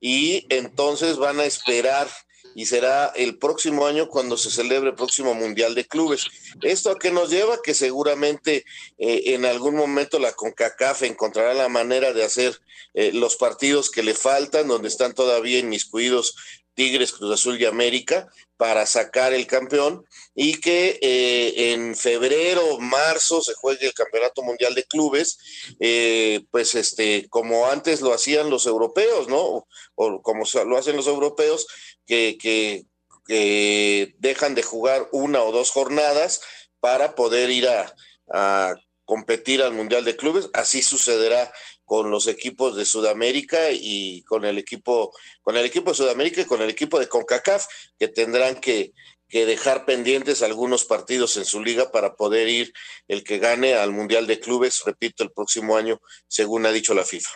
y 0.00 0.46
entonces 0.54 1.16
van 1.16 1.40
a 1.40 1.44
esperar 1.44 2.08
y 2.60 2.66
será 2.66 3.10
el 3.16 3.38
próximo 3.38 3.86
año 3.86 4.10
cuando 4.10 4.36
se 4.36 4.50
celebre 4.50 4.90
el 4.90 4.94
próximo 4.94 5.32
Mundial 5.32 5.74
de 5.74 5.86
Clubes. 5.86 6.26
¿Esto 6.60 6.90
a 6.90 6.98
qué 6.98 7.10
nos 7.10 7.30
lleva? 7.30 7.62
Que 7.62 7.72
seguramente 7.72 8.66
eh, 8.98 9.22
en 9.28 9.46
algún 9.46 9.76
momento 9.76 10.18
la 10.18 10.34
CONCACAF 10.34 11.04
encontrará 11.04 11.54
la 11.54 11.70
manera 11.70 12.12
de 12.12 12.22
hacer 12.22 12.60
eh, 12.92 13.12
los 13.14 13.36
partidos 13.36 13.90
que 13.90 14.02
le 14.02 14.12
faltan, 14.12 14.68
donde 14.68 14.88
están 14.88 15.14
todavía 15.14 15.58
inmiscuidos 15.58 16.36
Tigres, 16.74 17.12
Cruz 17.12 17.32
Azul 17.32 17.58
y 17.58 17.64
América 17.64 18.28
para 18.58 18.84
sacar 18.84 19.32
el 19.32 19.46
campeón 19.46 20.04
y 20.34 20.60
que 20.60 20.98
eh, 21.00 21.72
en 21.72 21.96
febrero 21.96 22.78
marzo 22.78 23.40
se 23.40 23.54
juegue 23.54 23.86
el 23.86 23.94
Campeonato 23.94 24.42
Mundial 24.42 24.74
de 24.74 24.84
Clubes, 24.84 25.38
pues 26.50 26.74
este, 26.74 27.26
como 27.30 27.66
antes 27.66 28.02
lo 28.02 28.12
hacían 28.12 28.50
los 28.50 28.66
europeos, 28.66 29.28
¿no? 29.28 29.66
O, 29.94 30.22
como 30.22 30.44
lo 30.66 30.76
hacen 30.76 30.96
los 30.96 31.06
europeos, 31.06 31.66
que, 32.10 32.36
que, 32.38 32.86
que, 33.24 34.16
dejan 34.18 34.56
de 34.56 34.64
jugar 34.64 35.08
una 35.12 35.44
o 35.44 35.52
dos 35.52 35.70
jornadas 35.70 36.42
para 36.80 37.14
poder 37.14 37.50
ir 37.50 37.68
a, 37.68 37.94
a 38.32 38.74
competir 39.04 39.62
al 39.62 39.74
Mundial 39.74 40.04
de 40.04 40.16
Clubes. 40.16 40.50
Así 40.52 40.82
sucederá 40.82 41.52
con 41.84 42.10
los 42.10 42.26
equipos 42.26 42.76
de 42.76 42.84
Sudamérica 42.84 43.70
y 43.70 44.24
con 44.24 44.44
el 44.44 44.58
equipo, 44.58 45.12
con 45.42 45.56
el 45.56 45.64
equipo 45.64 45.90
de 45.92 45.96
Sudamérica 45.98 46.40
y 46.40 46.46
con 46.46 46.62
el 46.62 46.70
equipo 46.70 46.98
de 46.98 47.08
CONCACAF, 47.08 47.66
que 47.96 48.08
tendrán 48.08 48.56
que, 48.56 48.92
que 49.28 49.46
dejar 49.46 49.84
pendientes 49.84 50.42
algunos 50.42 50.84
partidos 50.84 51.36
en 51.36 51.44
su 51.44 51.62
liga 51.62 51.92
para 51.92 52.16
poder 52.16 52.48
ir 52.48 52.72
el 53.06 53.22
que 53.22 53.38
gane 53.38 53.74
al 53.74 53.92
Mundial 53.92 54.26
de 54.26 54.40
Clubes, 54.40 54.82
repito, 54.84 55.22
el 55.22 55.30
próximo 55.30 55.76
año, 55.76 56.00
según 56.26 56.66
ha 56.66 56.72
dicho 56.72 56.92
la 56.92 57.04
FIFA. 57.04 57.30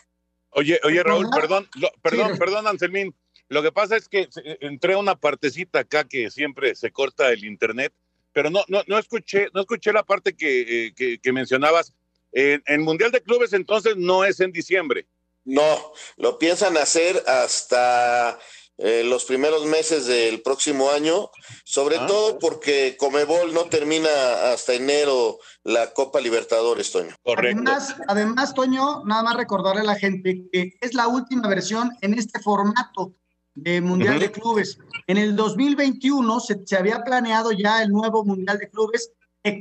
Oye, 0.50 0.80
oye 0.82 1.02
Raúl, 1.02 1.28
perdón, 1.30 1.68
perdón, 2.02 2.38
perdón, 2.38 2.66
Anselmín. 2.66 3.14
Lo 3.54 3.62
que 3.62 3.70
pasa 3.70 3.96
es 3.96 4.08
que 4.08 4.28
entré 4.60 4.94
a 4.94 4.98
una 4.98 5.14
partecita 5.14 5.78
acá 5.78 6.02
que 6.02 6.28
siempre 6.28 6.74
se 6.74 6.90
corta 6.90 7.30
el 7.30 7.44
internet, 7.44 7.92
pero 8.32 8.50
no, 8.50 8.64
no, 8.66 8.82
no 8.88 8.98
escuché, 8.98 9.46
no 9.54 9.60
escuché 9.60 9.92
la 9.92 10.02
parte 10.02 10.34
que, 10.34 10.86
eh, 10.86 10.92
que, 10.92 11.20
que 11.20 11.32
mencionabas 11.32 11.94
en, 12.32 12.82
Mundial 12.82 13.12
de 13.12 13.22
Clubes 13.22 13.52
entonces 13.52 13.96
no 13.96 14.24
es 14.24 14.40
en 14.40 14.50
diciembre. 14.50 15.06
No, 15.44 15.92
lo 16.16 16.36
piensan 16.36 16.76
hacer 16.78 17.22
hasta 17.28 18.40
eh, 18.78 19.04
los 19.04 19.24
primeros 19.24 19.66
meses 19.66 20.06
del 20.06 20.42
próximo 20.42 20.90
año, 20.90 21.30
sobre 21.62 21.98
ah. 21.98 22.06
todo 22.08 22.40
porque 22.40 22.96
Comebol 22.98 23.54
no 23.54 23.66
termina 23.66 24.52
hasta 24.52 24.74
enero 24.74 25.38
la 25.62 25.92
Copa 25.92 26.20
Libertadores, 26.20 26.90
Toño. 26.90 27.14
Correcto. 27.22 27.62
Además, 27.64 27.94
además, 28.08 28.54
Toño, 28.54 29.04
nada 29.04 29.22
más 29.22 29.36
recordarle 29.36 29.82
a 29.82 29.84
la 29.84 29.94
gente 29.94 30.42
que 30.52 30.72
es 30.80 30.94
la 30.94 31.06
última 31.06 31.46
versión 31.46 31.96
en 32.00 32.14
este 32.14 32.40
formato 32.40 33.14
de 33.54 33.80
Mundial 33.80 34.18
de 34.18 34.30
Clubes. 34.30 34.78
En 35.06 35.16
el 35.16 35.36
2021 35.36 36.40
se, 36.40 36.60
se 36.64 36.76
había 36.76 37.02
planeado 37.02 37.52
ya 37.52 37.82
el 37.82 37.90
nuevo 37.90 38.24
Mundial 38.24 38.58
de 38.58 38.68
Clubes 38.68 39.10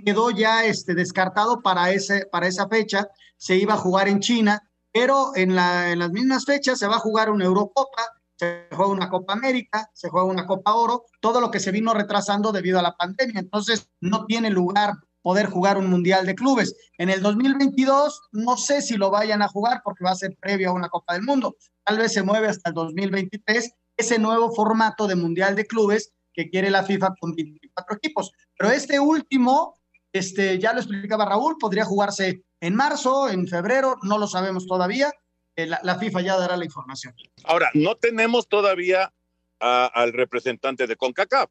quedó 0.06 0.32
ya 0.32 0.66
este, 0.66 0.94
descartado 0.94 1.62
para, 1.62 1.92
ese, 1.92 2.26
para 2.26 2.48
esa 2.48 2.68
fecha, 2.68 3.08
se 3.38 3.58
iba 3.58 3.74
a 3.74 3.78
jugar 3.78 4.08
en 4.08 4.22
China, 4.22 4.64
pero 4.94 5.36
en, 5.36 5.56
la, 5.56 5.92
en 5.92 6.00
las 6.00 6.12
mismas 6.12 6.46
fechas 6.46 6.80
se 6.80 6.88
va 6.88 6.96
a 6.96 7.00
jugar 7.00 7.30
una 7.30 7.46
Eurocopa, 7.46 8.02
se 8.38 8.68
juega 8.72 8.92
una 8.92 9.10
Copa 9.10 9.34
América, 9.34 9.90
se 9.94 10.10
juega 10.10 10.26
una 10.26 10.46
Copa 10.46 10.74
Oro, 10.74 11.06
todo 11.20 11.42
lo 11.42 11.52
que 11.52 11.60
se 11.60 11.72
vino 11.72 11.94
retrasando 11.94 12.52
debido 12.52 12.80
a 12.80 12.84
la 12.84 12.96
pandemia, 12.96 13.42
entonces 13.42 13.90
no 14.00 14.26
tiene 14.26 14.50
lugar 14.50 14.94
poder 15.22 15.48
jugar 15.48 15.78
un 15.78 15.90
Mundial 15.90 16.26
de 16.26 16.36
Clubes. 16.36 16.76
En 16.98 17.10
el 17.10 17.22
2022 17.22 18.22
no 18.32 18.58
sé 18.58 18.82
si 18.82 18.96
lo 18.96 19.10
vayan 19.10 19.42
a 19.42 19.48
jugar 19.48 19.82
porque 19.84 20.04
va 20.04 20.12
a 20.12 20.16
ser 20.16 20.36
previo 20.40 20.70
a 20.70 20.74
una 20.74 20.90
Copa 20.90 21.14
del 21.14 21.24
Mundo, 21.24 21.58
tal 21.84 21.98
vez 21.98 22.14
se 22.14 22.24
mueve 22.24 22.48
hasta 22.48 22.70
el 22.70 22.76
2023 22.76 23.74
ese 24.04 24.20
nuevo 24.20 24.54
formato 24.54 25.08
de 25.08 25.16
Mundial 25.16 25.56
de 25.56 25.66
Clubes 25.66 26.12
que 26.34 26.50
quiere 26.50 26.70
la 26.70 26.84
FIFA 26.84 27.16
con 27.20 27.36
24 27.36 27.96
equipos. 27.96 28.32
Pero 28.58 28.72
este 28.72 29.00
último, 29.00 29.80
este, 30.12 30.60
ya 30.60 30.74
lo 30.74 30.80
explicaba 30.80 31.26
Raúl, 31.26 31.58
podría 31.58 31.86
jugarse 31.86 32.44
en 32.60 32.76
marzo, 32.76 33.30
en 33.30 33.48
febrero, 33.48 33.98
no 34.04 34.18
lo 34.18 34.28
sabemos 34.28 34.68
todavía. 34.68 35.12
Eh, 35.56 35.68
la, 35.68 36.00
FIFA 36.00 36.22
ya 36.22 36.38
dará 36.38 36.58
la 36.58 36.66
información. 36.66 37.16
Ahora, 37.44 37.70
no 37.74 37.96
tenemos 37.96 38.48
todavía 38.48 39.14
al 39.60 40.12
representante 40.12 40.88
de 40.88 40.98
CONCACAF. 40.98 41.50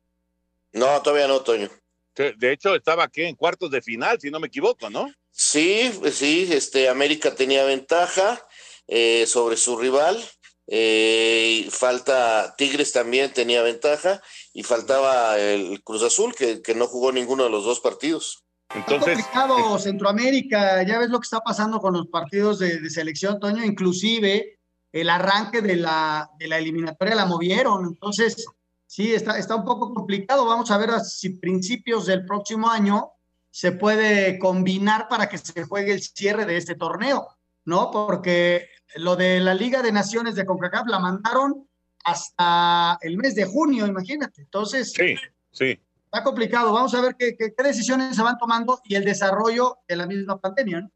No, 0.72 1.00
todavía 1.00 1.28
no, 1.28 1.40
Toño. 1.40 1.70
De 2.14 2.52
hecho, 2.52 2.74
estaba 2.74 3.04
aquí 3.04 3.22
en 3.22 3.36
cuartos 3.36 3.70
de 3.70 3.80
final, 3.80 4.20
si 4.20 4.30
no 4.30 4.38
me 4.38 4.48
equivoco, 4.48 4.90
¿no? 4.90 5.10
Sí, 5.30 5.90
sí, 6.12 6.46
este, 6.52 6.90
América 6.90 7.34
tenía 7.34 7.64
ventaja 7.64 8.46
eh, 8.86 9.24
sobre 9.26 9.56
su 9.56 9.78
rival. 9.78 10.22
Eh, 10.66 11.68
falta 11.70 12.54
Tigres 12.56 12.92
también 12.92 13.32
tenía 13.32 13.62
ventaja 13.62 14.22
y 14.52 14.62
faltaba 14.62 15.38
el 15.38 15.82
Cruz 15.82 16.02
Azul 16.02 16.34
que, 16.34 16.74
no 16.74 16.86
jugó 16.86 17.12
ninguno 17.12 17.44
de 17.44 17.50
los 17.50 17.64
dos 17.64 17.80
partidos. 17.80 18.44
Entonces, 18.74 19.16
complicado 19.16 19.78
Centroamérica, 19.78 20.82
ya 20.82 20.98
ves 20.98 21.10
lo 21.10 21.20
que 21.20 21.26
está 21.26 21.40
pasando 21.40 21.78
con 21.78 21.92
los 21.92 22.06
partidos 22.06 22.58
de, 22.58 22.88
selección, 22.88 23.38
Toño, 23.38 23.62
inclusive 23.64 24.58
el 24.92 25.10
arranque 25.10 25.60
de 25.60 25.76
la, 25.76 26.30
de 26.38 26.48
la 26.48 26.58
eliminatoria 26.58 27.14
la 27.14 27.26
movieron, 27.26 27.84
entonces 27.86 28.46
sí, 28.86 29.14
está, 29.14 29.38
está 29.38 29.56
un 29.56 29.64
poco 29.64 29.92
complicado, 29.92 30.46
vamos 30.46 30.70
a 30.70 30.78
ver 30.78 31.00
si 31.00 31.30
principios 31.30 32.06
del 32.06 32.24
próximo 32.24 32.70
año 32.70 33.12
se 33.50 33.72
puede 33.72 34.38
combinar 34.38 35.08
para 35.08 35.28
que 35.28 35.38
se 35.38 35.64
juegue 35.64 35.92
el 35.92 36.02
cierre 36.02 36.46
de 36.46 36.56
este 36.56 36.74
torneo, 36.74 37.28
¿no? 37.64 37.90
Porque 37.90 38.68
lo 38.96 39.16
de 39.16 39.40
la 39.40 39.54
Liga 39.54 39.82
de 39.82 39.92
Naciones 39.92 40.34
de 40.34 40.44
CONCACAF 40.44 40.86
la 40.86 40.98
mandaron 40.98 41.68
hasta 42.04 42.98
el 43.02 43.16
mes 43.16 43.34
de 43.34 43.44
junio, 43.44 43.86
imagínate. 43.86 44.42
Entonces, 44.42 44.92
sí, 44.92 45.16
sí. 45.50 45.80
Está 46.04 46.24
complicado. 46.24 46.72
Vamos 46.72 46.94
a 46.94 47.00
ver 47.00 47.16
qué, 47.18 47.36
qué, 47.36 47.54
decisiones 47.62 48.14
se 48.14 48.22
van 48.22 48.36
tomando 48.36 48.80
y 48.84 48.96
el 48.96 49.04
desarrollo 49.04 49.78
de 49.88 49.96
la 49.96 50.06
misma 50.06 50.38
pandemia, 50.38 50.82
¿no? 50.82 50.92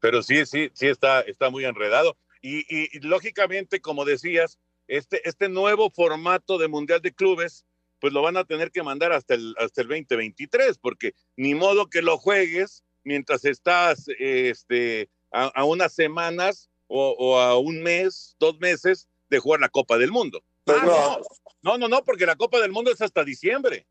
Pero 0.00 0.20
sí, 0.20 0.44
sí, 0.46 0.68
sí 0.74 0.88
está, 0.88 1.20
está 1.20 1.48
muy 1.48 1.64
enredado. 1.64 2.16
Y, 2.40 2.64
y, 2.68 2.98
lógicamente, 3.00 3.80
como 3.80 4.04
decías, 4.04 4.58
este, 4.88 5.26
este 5.28 5.48
nuevo 5.48 5.90
formato 5.90 6.58
de 6.58 6.66
Mundial 6.66 7.00
de 7.00 7.14
Clubes, 7.14 7.64
pues 8.00 8.12
lo 8.12 8.20
van 8.20 8.36
a 8.36 8.42
tener 8.42 8.72
que 8.72 8.82
mandar 8.82 9.12
hasta 9.12 9.34
el, 9.34 9.54
hasta 9.58 9.82
el 9.82 9.86
2023, 9.86 10.76
porque 10.78 11.14
ni 11.36 11.54
modo 11.54 11.88
que 11.88 12.02
lo 12.02 12.18
juegues 12.18 12.82
mientras 13.04 13.44
estás 13.44 14.06
este, 14.18 15.08
a 15.32 15.64
unas 15.64 15.94
semanas 15.94 16.68
o, 16.92 17.38
a 17.38 17.58
un 17.58 17.82
mes, 17.82 18.36
dos 18.38 18.58
meses 18.58 19.08
de 19.30 19.38
jugar 19.38 19.60
la 19.60 19.68
Copa 19.68 19.96
del 19.98 20.10
Mundo. 20.10 20.42
Pues 20.64 20.78
ah, 20.82 21.18
no. 21.62 21.78
no, 21.78 21.88
no, 21.88 22.04
porque 22.04 22.26
la 22.26 22.36
Copa 22.36 22.60
del 22.60 22.70
Mundo 22.70 22.90
es 22.90 23.00
hasta 23.00 23.24
diciembre. 23.24 23.86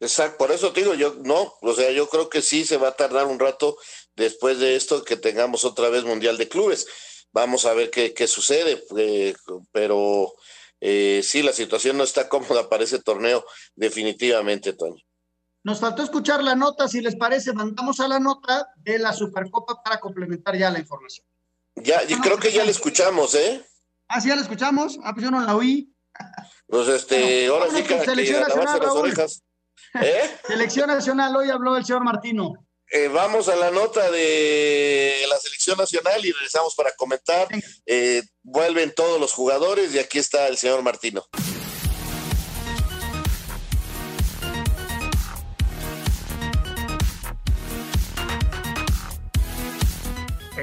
Exacto, 0.00 0.36
por 0.38 0.52
eso 0.52 0.72
te 0.72 0.80
digo, 0.80 0.94
yo 0.94 1.14
no, 1.22 1.54
o 1.62 1.72
sea, 1.72 1.90
yo 1.90 2.08
creo 2.08 2.28
que 2.28 2.42
sí 2.42 2.64
se 2.64 2.76
va 2.76 2.88
a 2.88 2.96
tardar 2.96 3.26
un 3.26 3.38
rato 3.38 3.78
después 4.14 4.58
de 4.58 4.76
esto 4.76 5.04
que 5.04 5.16
tengamos 5.16 5.64
otra 5.64 5.88
vez 5.88 6.04
Mundial 6.04 6.36
de 6.36 6.48
Clubes. 6.48 6.86
Vamos 7.32 7.64
a 7.64 7.72
ver 7.72 7.90
qué, 7.90 8.12
qué 8.12 8.26
sucede, 8.26 8.84
eh, 8.98 9.34
pero 9.72 10.34
eh, 10.80 11.22
sí, 11.22 11.42
la 11.42 11.52
situación 11.52 11.96
no 11.96 12.04
está 12.04 12.28
cómoda 12.28 12.68
para 12.68 12.84
ese 12.84 13.00
torneo, 13.00 13.44
definitivamente, 13.74 14.72
Tony. 14.72 15.05
Nos 15.66 15.80
faltó 15.80 16.04
escuchar 16.04 16.44
la 16.44 16.54
nota, 16.54 16.86
si 16.86 17.00
les 17.00 17.16
parece, 17.16 17.52
mandamos 17.52 17.98
a 17.98 18.06
la 18.06 18.20
nota 18.20 18.68
de 18.76 19.00
la 19.00 19.12
Supercopa 19.12 19.82
para 19.82 19.98
complementar 19.98 20.56
ya 20.56 20.70
la 20.70 20.78
información. 20.78 21.26
Ya, 21.74 22.04
y 22.04 22.14
creo 22.20 22.38
que 22.38 22.52
ya 22.52 22.64
la 22.64 22.70
escuchamos, 22.70 23.34
¿eh? 23.34 23.66
Ah, 24.06 24.20
sí, 24.20 24.28
ya 24.28 24.36
la 24.36 24.42
escuchamos. 24.42 24.96
Ah, 25.02 25.12
pues 25.12 25.24
yo 25.24 25.32
no 25.32 25.40
la 25.40 25.56
oí. 25.56 25.92
Pues 26.68 26.86
este, 26.86 27.48
ahora 27.48 27.66
sí 27.74 27.82
que, 27.82 27.98
Selección 27.98 28.42
Nacional, 28.42 28.80
las 28.80 28.92
orejas. 28.92 29.42
¿Eh? 30.00 30.38
Selección 30.46 30.86
Nacional, 30.86 31.34
hoy 31.34 31.50
habló 31.50 31.76
el 31.76 31.84
señor 31.84 32.04
Martino. 32.04 32.52
Eh, 32.92 33.08
vamos 33.08 33.48
a 33.48 33.56
la 33.56 33.72
nota 33.72 34.08
de 34.12 35.16
la 35.28 35.36
selección 35.38 35.76
nacional 35.76 36.24
y 36.24 36.30
regresamos 36.30 36.76
para 36.76 36.92
comentar. 36.92 37.48
Eh, 37.86 38.22
vuelven 38.44 38.94
todos 38.94 39.20
los 39.20 39.32
jugadores 39.32 39.92
y 39.92 39.98
aquí 39.98 40.20
está 40.20 40.46
el 40.46 40.58
señor 40.58 40.82
Martino. 40.82 41.26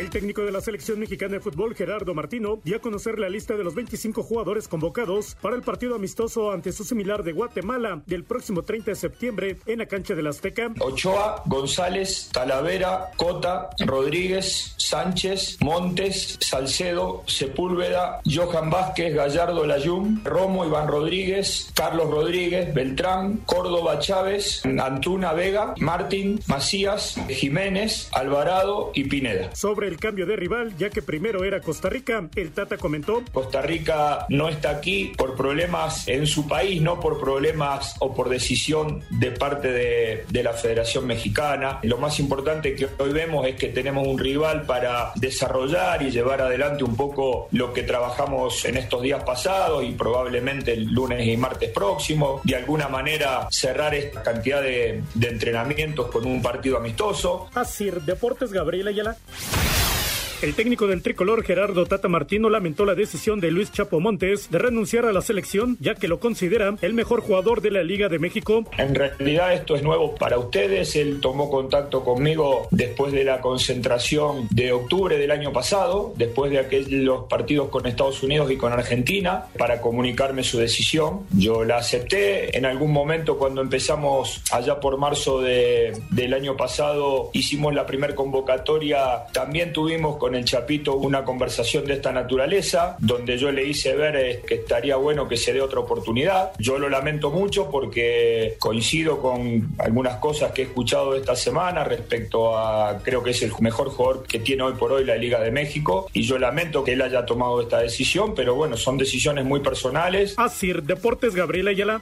El 0.04 0.10
técnico 0.10 0.42
de 0.42 0.52
la 0.52 0.60
selección 0.60 1.00
mexicana 1.00 1.36
de 1.36 1.39
fútbol, 1.39 1.76
Gerardo 1.76 2.13
Martino, 2.13 2.60
dio 2.66 2.76
a 2.76 2.82
conocer 2.82 3.18
la 3.18 3.30
lista 3.30 3.56
de 3.56 3.63
los 3.63 3.74
25 3.74 4.22
jugadores 4.22 4.68
convocados 4.68 5.38
para 5.42 5.56
el 5.56 5.62
partido 5.62 5.96
amistoso 5.96 6.52
ante 6.52 6.74
su 6.74 6.84
similar 6.84 7.24
de 7.24 7.32
Guatemala 7.32 8.04
del 8.06 8.26
próximo 8.26 8.63
30 8.63 8.92
de 8.92 8.96
septiembre 8.96 9.58
en 9.66 9.80
la 9.80 9.86
cancha 9.86 10.13
del 10.13 10.28
Azteca. 10.28 10.74
Ochoa, 10.82 11.42
González, 11.46 12.30
Talavera, 12.34 13.12
Cota, 13.16 13.70
Rodríguez, 13.80 14.76
Sánchez, 14.76 15.60
Montes, 15.62 16.38
Salcedo, 16.42 17.24
Sepúlveda, 17.26 18.20
Johan 18.26 18.70
Vázquez, 18.70 19.16
Gallardo 19.16 19.66
Layún, 19.66 20.22
Romo 20.26 20.66
Iván 20.66 20.89
Rodríguez, 20.89 21.72
Carlos 21.76 22.10
Rodríguez, 22.10 22.74
Beltrán, 22.74 23.38
Córdoba 23.45 23.99
Chávez, 23.99 24.64
Antuna 24.66 25.32
Vega, 25.32 25.76
Martín, 25.78 26.41
Macías, 26.47 27.16
Jiménez, 27.30 28.10
Alvarado 28.12 28.91
y 28.93 29.06
Pineda. 29.06 29.56
Sobre 29.56 29.93
el 29.94 30.00
cambio 30.00 30.26
de 30.26 30.36
rival, 30.36 30.76
ya 30.78 30.89
que 30.89 31.02
primero 31.02 31.44
era 31.44 31.62
Costa 31.62 31.89
Rica. 31.89 32.28
El 32.36 32.52
Tata 32.52 32.78
comentó. 32.78 33.24
Costa 33.32 33.62
Rica 33.62 34.26
no 34.30 34.50
está 34.50 34.72
aquí 34.72 35.14
por 35.16 35.36
problemas 35.36 36.08
en 36.08 36.26
su 36.26 36.48
país, 36.48 36.82
no 36.82 37.00
por 37.00 37.20
problemas 37.20 37.96
o 38.00 38.14
por 38.14 38.30
decisión 38.30 39.04
de 39.12 39.32
parte 39.32 39.72
de, 39.72 40.26
de 40.28 40.44
la 40.44 40.54
Federación 40.54 41.06
Mexicana. 41.06 41.80
Lo 41.84 41.98
más 41.98 42.20
importante 42.20 42.76
que 42.76 42.88
hoy 42.98 43.12
vemos 43.12 43.46
es 43.48 43.56
que 43.56 43.70
tenemos 43.70 44.08
un 44.08 44.18
rival 44.18 44.64
para 44.64 45.12
desarrollar 45.16 46.02
y 46.02 46.10
llevar 46.10 46.41
adelante 46.41 46.84
un 46.84 46.96
poco 46.96 47.48
lo 47.52 47.72
que 47.72 47.84
trabajamos 47.84 48.66
en 48.66 48.78
estos 48.78 49.02
días 49.04 49.24
pasados 49.24 49.84
y 49.84 49.91
probablemente 49.91 50.74
el 50.74 50.86
lunes 50.91 51.26
y 51.28 51.38
martes 51.38 51.70
próximo. 51.70 52.41
De 52.44 52.56
alguna 52.56 52.88
manera 52.88 53.48
cerrar 53.52 53.94
esta 53.94 54.24
cantidad 54.24 54.62
de, 54.62 55.04
de 55.14 55.28
entrenamientos 55.28 56.08
con 56.08 56.26
un 56.26 56.41
partido 56.41 56.78
amistoso. 56.78 57.50
Así, 57.54 57.91
Deportes 58.06 58.52
Gabriela 58.52 58.89
Ayala. 58.89 59.18
El 60.41 60.55
técnico 60.55 60.88
del 60.88 61.01
tricolor 61.01 61.43
Gerardo 61.43 61.86
Tata 61.86 62.07
Martino 62.07 62.49
lamentó 62.49 62.86
la 62.86 62.95
decisión 62.95 63.39
de 63.39 63.51
Luis 63.51 63.71
Chapo 63.71 63.99
Montes 63.99 64.49
de 64.49 64.59
renunciar 64.59 65.05
a 65.05 65.13
la 65.13 65.21
selección, 65.21 65.77
ya 65.79 65.95
que 65.95 66.07
lo 66.07 66.19
considera 66.19 66.75
el 66.81 66.93
mejor 66.93 67.21
jugador 67.21 67.61
de 67.61 67.71
la 67.71 67.84
Liga 67.84 68.09
de 68.09 68.19
México. 68.19 68.65
En 68.77 68.93
realidad 68.93 69.53
esto 69.53 69.75
es 69.75 69.84
nuevo 69.84 70.15
para 70.15 70.38
ustedes. 70.38 70.95
Él 70.95 71.19
tomó 71.21 71.49
contacto 71.49 72.03
conmigo 72.03 72.67
después 72.71 73.13
de 73.13 73.23
la 73.23 73.39
concentración 73.39 74.47
de 74.51 74.73
octubre 74.73 75.17
del 75.17 75.31
año 75.31 75.53
pasado, 75.53 76.13
después 76.17 76.51
de 76.51 76.59
aquellos 76.59 77.25
partidos 77.29 77.69
con 77.69 77.86
Estados 77.86 78.21
Unidos 78.23 78.51
y 78.51 78.57
con 78.57 78.73
Argentina, 78.73 79.45
para 79.57 79.79
comunicarme 79.79 80.43
su 80.43 80.57
decisión. 80.57 81.21
Yo 81.31 81.63
la 81.63 81.77
acepté. 81.77 82.57
En 82.57 82.65
algún 82.65 82.91
momento 82.91 83.38
cuando 83.38 83.61
empezamos 83.61 84.41
allá 84.51 84.79
por 84.79 84.97
marzo 84.97 85.41
de, 85.41 85.93
del 86.09 86.34
año 86.34 86.57
pasado, 86.57 87.29
hicimos 87.34 87.73
la 87.73 87.86
primer 87.86 88.15
convocatoria. 88.15 89.25
También 89.31 89.71
tuvimos 89.71 90.17
con 90.17 90.32
el 90.36 90.45
Chapito 90.45 90.95
una 90.95 91.23
conversación 91.23 91.86
de 91.86 91.93
esta 91.93 92.11
naturaleza, 92.11 92.95
donde 92.99 93.38
yo 93.38 93.51
le 93.51 93.65
hice 93.65 93.95
ver 93.95 94.15
eh, 94.15 94.41
que 94.45 94.55
estaría 94.55 94.95
bueno 94.95 95.27
que 95.27 95.38
se 95.38 95.53
dé 95.53 95.61
otra 95.61 95.79
oportunidad. 95.79 96.51
Yo 96.59 96.77
lo 96.77 96.89
lamento 96.89 97.31
mucho 97.31 97.69
porque 97.69 98.55
coincido 98.59 99.19
con 99.19 99.69
algunas 99.79 100.17
cosas 100.17 100.51
que 100.51 100.63
he 100.63 100.65
escuchado 100.65 101.15
esta 101.15 101.36
semana 101.36 101.84
respecto 101.84 102.57
a, 102.57 102.99
creo 103.03 103.23
que 103.23 103.31
es 103.31 103.41
el 103.43 103.51
mejor 103.59 103.89
jugador 103.89 104.23
que 104.23 104.39
tiene 104.39 104.63
hoy 104.63 104.73
por 104.73 104.91
hoy 104.91 105.05
la 105.05 105.15
Liga 105.15 105.39
de 105.39 105.51
México, 105.51 106.09
y 106.13 106.23
yo 106.23 106.38
lamento 106.38 106.84
que 106.84 106.93
él 106.93 107.01
haya 107.01 107.25
tomado 107.25 107.61
esta 107.61 107.79
decisión, 107.79 108.36
pero 108.36 108.55
bueno, 108.55 108.77
son 108.77 108.97
decisiones 108.97 109.45
muy 109.45 109.59
personales. 109.59 110.36
Así, 110.38 110.73
Deportes 110.73 111.36
Gabriela 111.36 111.71
Ayala. 111.71 111.99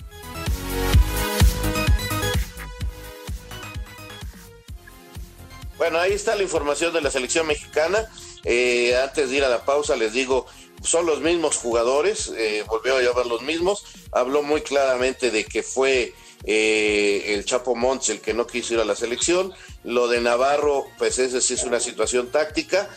Bueno, 5.81 5.97
ahí 5.97 6.13
está 6.13 6.35
la 6.35 6.43
información 6.43 6.93
de 6.93 7.01
la 7.01 7.09
selección 7.09 7.47
mexicana. 7.47 8.07
Eh, 8.43 8.95
antes 9.03 9.31
de 9.31 9.37
ir 9.37 9.43
a 9.43 9.49
la 9.49 9.65
pausa, 9.65 9.95
les 9.95 10.13
digo, 10.13 10.45
son 10.83 11.07
los 11.07 11.21
mismos 11.21 11.57
jugadores, 11.57 12.31
eh, 12.37 12.63
volvió 12.67 12.97
a 12.97 13.01
llamar 13.01 13.25
los 13.25 13.41
mismos. 13.41 13.83
Habló 14.11 14.43
muy 14.43 14.61
claramente 14.61 15.31
de 15.31 15.43
que 15.43 15.63
fue 15.63 16.13
eh, 16.43 17.33
el 17.33 17.45
Chapo 17.45 17.73
Montes 17.73 18.09
el 18.09 18.21
que 18.21 18.35
no 18.35 18.45
quiso 18.45 18.75
ir 18.75 18.79
a 18.79 18.85
la 18.85 18.95
selección. 18.95 19.53
Lo 19.83 20.07
de 20.07 20.21
Navarro, 20.21 20.85
pues 20.99 21.17
esa 21.17 21.41
sí 21.41 21.55
es 21.55 21.63
una 21.63 21.79
situación 21.79 22.29
táctica. 22.29 22.87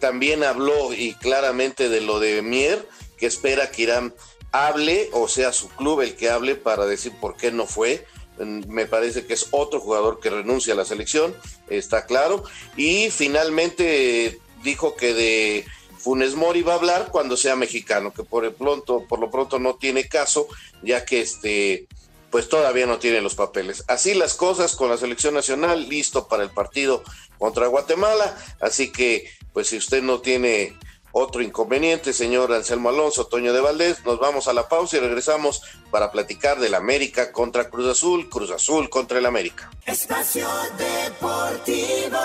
También 0.00 0.42
habló 0.42 0.92
y 0.92 1.14
claramente 1.14 1.88
de 1.88 2.00
lo 2.00 2.18
de 2.18 2.42
Mier, 2.42 2.84
que 3.16 3.26
espera 3.26 3.70
que 3.70 3.82
Irán 3.82 4.12
hable, 4.50 5.08
o 5.12 5.28
sea, 5.28 5.52
su 5.52 5.68
club 5.68 6.00
el 6.00 6.16
que 6.16 6.30
hable 6.30 6.56
para 6.56 6.84
decir 6.84 7.12
por 7.20 7.36
qué 7.36 7.52
no 7.52 7.64
fue 7.64 8.04
me 8.44 8.86
parece 8.86 9.26
que 9.26 9.34
es 9.34 9.48
otro 9.50 9.80
jugador 9.80 10.20
que 10.20 10.30
renuncia 10.30 10.74
a 10.74 10.76
la 10.76 10.84
selección, 10.84 11.34
está 11.68 12.06
claro. 12.06 12.44
Y 12.76 13.10
finalmente 13.10 14.40
dijo 14.62 14.96
que 14.96 15.14
de 15.14 15.64
Funes 15.98 16.34
Mori 16.34 16.62
va 16.62 16.74
a 16.74 16.76
hablar 16.76 17.08
cuando 17.10 17.36
sea 17.36 17.56
mexicano, 17.56 18.12
que 18.12 18.24
por 18.24 18.44
el 18.44 18.52
pronto, 18.52 19.04
por 19.08 19.18
lo 19.18 19.30
pronto 19.30 19.58
no 19.58 19.76
tiene 19.76 20.08
caso, 20.08 20.48
ya 20.82 21.04
que 21.04 21.20
este 21.20 21.86
pues 22.30 22.48
todavía 22.48 22.86
no 22.86 22.98
tiene 22.98 23.22
los 23.22 23.34
papeles. 23.34 23.84
Así 23.88 24.12
las 24.12 24.34
cosas 24.34 24.76
con 24.76 24.90
la 24.90 24.98
selección 24.98 25.32
nacional, 25.32 25.88
listo 25.88 26.28
para 26.28 26.42
el 26.42 26.50
partido 26.50 27.02
contra 27.38 27.68
Guatemala, 27.68 28.36
así 28.60 28.92
que 28.92 29.30
pues 29.52 29.68
si 29.68 29.78
usted 29.78 30.02
no 30.02 30.20
tiene 30.20 30.76
otro 31.18 31.42
inconveniente, 31.42 32.12
señor 32.12 32.52
Anselmo 32.52 32.88
Alonso, 32.88 33.26
Toño 33.26 33.52
de 33.52 33.60
Valdés. 33.60 34.04
Nos 34.04 34.18
vamos 34.18 34.48
a 34.48 34.52
la 34.52 34.68
pausa 34.68 34.96
y 34.96 35.00
regresamos 35.00 35.62
para 35.90 36.12
platicar 36.12 36.58
del 36.58 36.74
América 36.74 37.32
contra 37.32 37.68
Cruz 37.68 37.88
Azul, 37.88 38.28
Cruz 38.28 38.50
Azul 38.50 38.88
contra 38.88 39.18
el 39.18 39.26
América. 39.26 39.70
Espacio 39.84 40.48
Deportivo. 40.78 42.18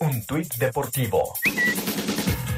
Un 0.00 0.26
tuit 0.26 0.52
deportivo. 0.56 1.34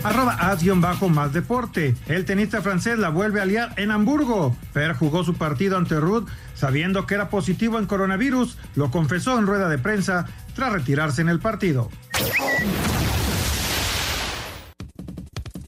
Arroba 0.02 0.38
bajo 0.76 1.08
más 1.08 1.32
deporte. 1.32 1.94
El 2.06 2.24
tenista 2.24 2.62
francés 2.62 2.98
la 2.98 3.08
vuelve 3.08 3.40
a 3.40 3.44
liar 3.44 3.74
en 3.76 3.90
Hamburgo. 3.90 4.56
Per 4.72 4.94
jugó 4.94 5.24
su 5.24 5.34
partido 5.34 5.76
ante 5.76 5.98
Ruth 5.98 6.28
sabiendo 6.54 7.06
que 7.06 7.14
era 7.14 7.28
positivo 7.28 7.78
en 7.78 7.86
coronavirus. 7.86 8.56
Lo 8.76 8.90
confesó 8.90 9.38
en 9.38 9.46
rueda 9.46 9.68
de 9.68 9.78
prensa 9.78 10.26
tras 10.54 10.72
retirarse 10.72 11.22
en 11.22 11.28
el 11.28 11.40
partido. 11.40 11.90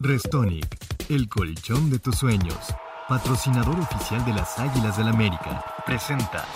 Restonic, 0.01 0.79
el 1.09 1.29
colchón 1.29 1.91
de 1.91 1.99
tus 1.99 2.19
sueños, 2.19 2.57
patrocinador 3.09 3.81
oficial 3.81 4.25
de 4.25 4.33
las 4.33 4.57
Águilas 4.57 4.97
del 4.97 5.09
América, 5.09 5.65
presenta. 5.85 6.47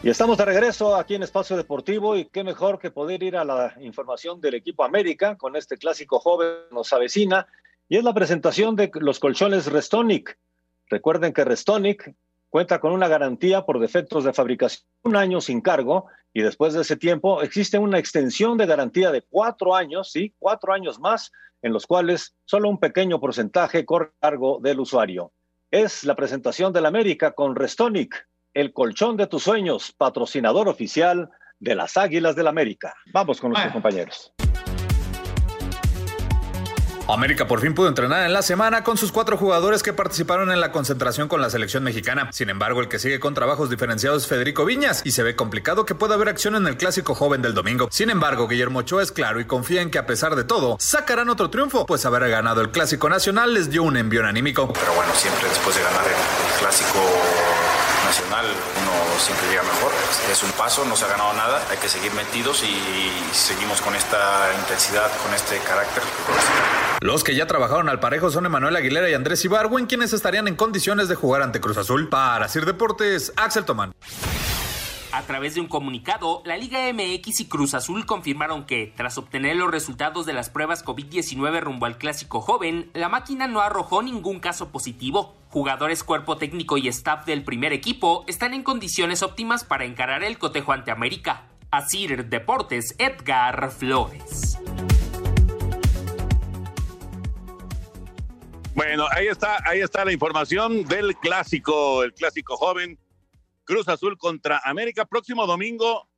Y 0.00 0.08
estamos 0.08 0.38
de 0.38 0.44
regreso 0.44 0.94
aquí 0.94 1.16
en 1.16 1.24
Espacio 1.24 1.56
Deportivo 1.56 2.16
y 2.16 2.26
qué 2.26 2.44
mejor 2.44 2.78
que 2.78 2.92
poder 2.92 3.24
ir 3.24 3.36
a 3.36 3.44
la 3.44 3.74
información 3.80 4.40
del 4.40 4.54
equipo 4.54 4.84
América 4.84 5.36
con 5.36 5.56
este 5.56 5.76
clásico 5.76 6.20
joven 6.20 6.50
nos 6.70 6.92
avecina 6.92 7.48
y 7.88 7.96
es 7.96 8.04
la 8.04 8.14
presentación 8.14 8.76
de 8.76 8.92
los 8.94 9.18
colchones 9.18 9.66
Restonic. 9.66 10.38
Recuerden 10.88 11.32
que 11.32 11.44
Restonic 11.44 12.14
cuenta 12.48 12.78
con 12.78 12.92
una 12.92 13.08
garantía 13.08 13.66
por 13.66 13.80
defectos 13.80 14.22
de 14.22 14.32
fabricación 14.32 14.86
un 15.02 15.16
año 15.16 15.40
sin 15.40 15.60
cargo 15.60 16.06
y 16.34 16.42
después 16.42 16.74
de 16.74 16.82
ese 16.82 16.96
tiempo 16.96 17.40
existe 17.42 17.78
una 17.78 17.98
extensión 17.98 18.58
de 18.58 18.66
garantía 18.66 19.12
de 19.12 19.22
cuatro 19.22 19.74
años, 19.74 20.10
sí, 20.10 20.34
cuatro 20.38 20.74
años 20.74 20.98
más, 20.98 21.30
en 21.62 21.72
los 21.72 21.86
cuales 21.86 22.34
solo 22.44 22.68
un 22.68 22.78
pequeño 22.78 23.20
porcentaje 23.20 23.86
corre 23.86 24.10
cargo 24.20 24.58
del 24.60 24.80
usuario. 24.80 25.32
Es 25.70 26.04
la 26.04 26.16
presentación 26.16 26.72
del 26.72 26.86
América 26.86 27.32
con 27.32 27.54
Restonic, 27.54 28.28
el 28.52 28.72
colchón 28.72 29.16
de 29.16 29.28
tus 29.28 29.44
sueños, 29.44 29.92
patrocinador 29.96 30.68
oficial 30.68 31.30
de 31.60 31.76
las 31.76 31.96
Águilas 31.96 32.34
del 32.34 32.48
América. 32.48 32.94
Vamos 33.12 33.40
con 33.40 33.52
nuestros 33.52 33.72
compañeros. 33.72 34.33
América 37.08 37.46
por 37.46 37.60
fin 37.60 37.74
pudo 37.74 37.88
entrenar 37.88 38.24
en 38.24 38.32
la 38.32 38.40
semana 38.40 38.82
con 38.82 38.96
sus 38.96 39.12
cuatro 39.12 39.36
jugadores 39.36 39.82
que 39.82 39.92
participaron 39.92 40.50
en 40.50 40.60
la 40.60 40.72
concentración 40.72 41.28
con 41.28 41.40
la 41.40 41.50
selección 41.50 41.84
mexicana. 41.84 42.30
Sin 42.32 42.48
embargo, 42.48 42.80
el 42.80 42.88
que 42.88 42.98
sigue 42.98 43.20
con 43.20 43.34
trabajos 43.34 43.68
diferenciados 43.68 44.22
es 44.22 44.28
Federico 44.28 44.64
Viñas 44.64 45.02
y 45.04 45.10
se 45.10 45.22
ve 45.22 45.36
complicado 45.36 45.84
que 45.84 45.94
pueda 45.94 46.14
haber 46.14 46.30
acción 46.30 46.56
en 46.56 46.66
el 46.66 46.76
clásico 46.78 47.14
joven 47.14 47.42
del 47.42 47.52
domingo. 47.52 47.88
Sin 47.90 48.08
embargo, 48.08 48.48
Guillermo 48.48 48.80
Ochoa 48.80 49.02
es 49.02 49.12
claro 49.12 49.38
y 49.40 49.44
confía 49.44 49.82
en 49.82 49.90
que 49.90 49.98
a 49.98 50.06
pesar 50.06 50.34
de 50.34 50.44
todo, 50.44 50.76
sacarán 50.80 51.28
otro 51.28 51.50
triunfo, 51.50 51.84
pues 51.84 52.06
haber 52.06 52.28
ganado 52.30 52.62
el 52.62 52.70
clásico 52.70 53.08
nacional 53.08 53.52
les 53.52 53.70
dio 53.70 53.82
un 53.82 53.96
envío 53.98 54.24
anímico. 54.24 54.72
Pero 54.72 54.94
bueno, 54.94 55.12
siempre 55.14 55.48
después 55.48 55.76
de 55.76 55.82
ganar 55.82 56.04
el, 56.06 56.12
el 56.12 56.58
clásico 56.58 57.00
nacional 58.06 58.46
siempre 59.18 59.48
llega 59.48 59.62
mejor. 59.62 59.92
Es 60.30 60.42
un 60.42 60.52
paso, 60.52 60.84
no 60.84 60.96
se 60.96 61.04
ha 61.04 61.08
ganado 61.08 61.32
nada, 61.34 61.62
hay 61.70 61.76
que 61.78 61.88
seguir 61.88 62.12
metidos 62.14 62.62
y 62.62 63.12
seguimos 63.32 63.80
con 63.80 63.94
esta 63.94 64.50
intensidad, 64.60 65.10
con 65.22 65.34
este 65.34 65.58
carácter. 65.58 66.02
Los 67.00 67.24
que 67.24 67.34
ya 67.34 67.46
trabajaron 67.46 67.88
al 67.88 68.00
parejo 68.00 68.30
son 68.30 68.46
Emanuel 68.46 68.76
Aguilera 68.76 69.08
y 69.10 69.14
Andrés 69.14 69.44
Ibargüen, 69.44 69.86
quienes 69.86 70.12
estarían 70.12 70.48
en 70.48 70.56
condiciones 70.56 71.08
de 71.08 71.14
jugar 71.14 71.42
ante 71.42 71.60
Cruz 71.60 71.76
Azul. 71.76 72.08
Para 72.08 72.48
Sir 72.48 72.64
Deportes, 72.64 73.32
Axel 73.36 73.64
Tomán. 73.64 73.92
A 75.14 75.22
través 75.22 75.54
de 75.54 75.60
un 75.60 75.68
comunicado, 75.68 76.42
la 76.44 76.56
Liga 76.56 76.92
MX 76.92 77.38
y 77.38 77.44
Cruz 77.46 77.74
Azul 77.74 78.04
confirmaron 78.04 78.66
que, 78.66 78.92
tras 78.96 79.16
obtener 79.16 79.54
los 79.54 79.70
resultados 79.70 80.26
de 80.26 80.32
las 80.32 80.50
pruebas 80.50 80.84
COVID-19 80.84 81.60
rumbo 81.60 81.86
al 81.86 81.98
clásico 81.98 82.40
joven, 82.40 82.90
la 82.94 83.08
máquina 83.08 83.46
no 83.46 83.60
arrojó 83.60 84.02
ningún 84.02 84.40
caso 84.40 84.72
positivo. 84.72 85.36
Jugadores, 85.50 86.02
cuerpo 86.02 86.36
técnico 86.36 86.78
y 86.78 86.88
staff 86.88 87.26
del 87.26 87.44
primer 87.44 87.72
equipo 87.72 88.24
están 88.26 88.54
en 88.54 88.64
condiciones 88.64 89.22
óptimas 89.22 89.62
para 89.62 89.84
encarar 89.84 90.24
el 90.24 90.36
cotejo 90.36 90.72
ante 90.72 90.90
América. 90.90 91.44
Asir 91.70 92.28
Deportes, 92.28 92.96
Edgar 92.98 93.70
Flores. 93.70 94.58
Bueno, 98.74 99.06
ahí 99.12 99.28
está, 99.28 99.58
ahí 99.64 99.78
está 99.78 100.04
la 100.04 100.12
información 100.12 100.82
del 100.86 101.14
clásico, 101.18 102.02
el 102.02 102.12
clásico 102.12 102.56
joven 102.56 102.98
Cruz 103.64 103.88
Azul 103.88 104.16
contra 104.18 104.60
América. 104.64 105.04
Próximo 105.04 105.46
domingo, 105.46 106.08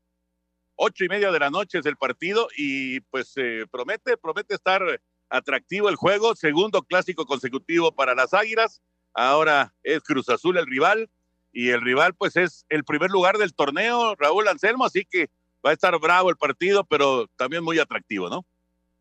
ocho 0.74 1.05
y 1.05 1.09
media 1.09 1.30
de 1.30 1.38
la 1.38 1.51
noche 1.51 1.78
es 1.78 1.86
el 1.86 1.97
partido 1.97 2.49
y 2.57 3.01
pues 3.01 3.32
eh, 3.36 3.64
promete, 3.70 4.16
promete 4.16 4.55
estar 4.55 4.82
atractivo 5.28 5.88
el 5.88 5.97
juego. 5.97 6.34
Segundo 6.34 6.82
clásico 6.82 7.26
consecutivo 7.26 7.92
para 7.92 8.14
las 8.14 8.34
Águilas. 8.34 8.82
Ahora 9.14 9.74
es 9.82 10.03
Cruz 10.03 10.28
Azul 10.28 10.59
el 10.59 10.66
rival 10.66 11.09
y 11.53 11.70
el 11.70 11.80
rival 11.80 12.14
pues 12.14 12.36
es 12.36 12.66
el 12.68 12.84
primer 12.84 13.11
lugar 13.11 13.38
del 13.38 13.55
torneo, 13.55 14.14
Raúl 14.16 14.47
Anselmo, 14.47 14.84
así 14.84 15.07
que 15.07 15.30
va 15.64 15.70
a 15.70 15.72
estar 15.72 15.99
bravo 15.99 16.28
el 16.28 16.36
partido, 16.36 16.84
pero 16.84 17.28
también 17.36 17.64
muy 17.64 17.78
atractivo, 17.78 18.28
¿no? 18.28 18.44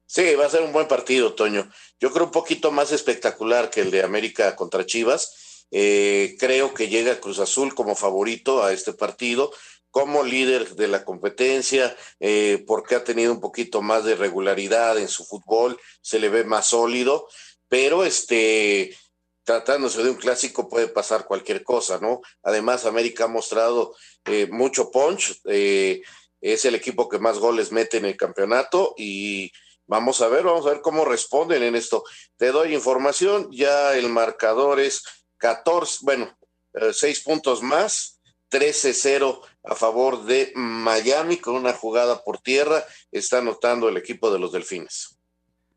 Sí, 0.05 0.35
va 0.35 0.45
a 0.45 0.49
ser 0.49 0.61
un 0.61 0.71
buen 0.71 0.87
partido, 0.87 1.33
Toño. 1.33 1.69
Yo 1.99 2.11
creo 2.11 2.25
un 2.25 2.31
poquito 2.31 2.71
más 2.71 2.91
espectacular 2.91 3.69
que 3.69 3.81
el 3.81 3.91
de 3.91 4.03
América 4.03 4.55
contra 4.55 4.85
Chivas. 4.85 5.44
Eh, 5.71 6.35
creo 6.39 6.73
que 6.73 6.87
llega 6.87 7.19
Cruz 7.19 7.39
Azul 7.39 7.75
como 7.75 7.95
favorito 7.95 8.63
a 8.63 8.73
este 8.73 8.93
partido, 8.93 9.51
como 9.91 10.23
líder 10.23 10.75
de 10.75 10.87
la 10.87 11.05
competencia, 11.05 11.95
eh, 12.19 12.63
porque 12.67 12.95
ha 12.95 13.03
tenido 13.03 13.31
un 13.31 13.39
poquito 13.39 13.81
más 13.81 14.03
de 14.03 14.15
regularidad 14.15 14.97
en 14.97 15.07
su 15.07 15.25
fútbol, 15.25 15.79
se 16.01 16.19
le 16.19 16.29
ve 16.29 16.43
más 16.43 16.67
sólido, 16.67 17.27
pero 17.67 18.03
este, 18.03 18.95
tratándose 19.43 20.03
de 20.03 20.09
un 20.09 20.17
clásico 20.17 20.67
puede 20.67 20.87
pasar 20.87 21.25
cualquier 21.25 21.63
cosa, 21.63 21.99
¿no? 21.99 22.21
Además, 22.43 22.85
América 22.85 23.25
ha 23.25 23.27
mostrado 23.27 23.95
eh, 24.25 24.47
mucho 24.51 24.91
punch, 24.91 25.39
es 25.45 26.65
el 26.65 26.75
equipo 26.75 27.09
que 27.09 27.19
más 27.19 27.39
goles 27.39 27.71
mete 27.71 27.97
en 27.97 28.05
el 28.05 28.17
campeonato 28.17 28.93
y 28.97 29.51
Vamos 29.87 30.21
a 30.21 30.27
ver, 30.27 30.43
vamos 30.43 30.65
a 30.65 30.69
ver 30.69 30.81
cómo 30.81 31.05
responden 31.05 31.61
en 31.61 31.75
esto. 31.75 32.03
Te 32.37 32.51
doy 32.51 32.73
información, 32.73 33.49
ya 33.51 33.95
el 33.95 34.09
marcador 34.09 34.79
es 34.79 35.03
14, 35.37 35.99
bueno, 36.03 36.37
eh, 36.73 36.91
seis 36.93 37.21
puntos 37.21 37.61
más, 37.61 38.19
13-0 38.51 39.41
a 39.63 39.75
favor 39.75 40.25
de 40.25 40.51
Miami 40.55 41.37
con 41.37 41.55
una 41.55 41.73
jugada 41.73 42.23
por 42.23 42.39
tierra, 42.39 42.83
está 43.11 43.39
anotando 43.39 43.89
el 43.89 43.97
equipo 43.97 44.31
de 44.31 44.39
los 44.39 44.51
Delfines. 44.51 45.17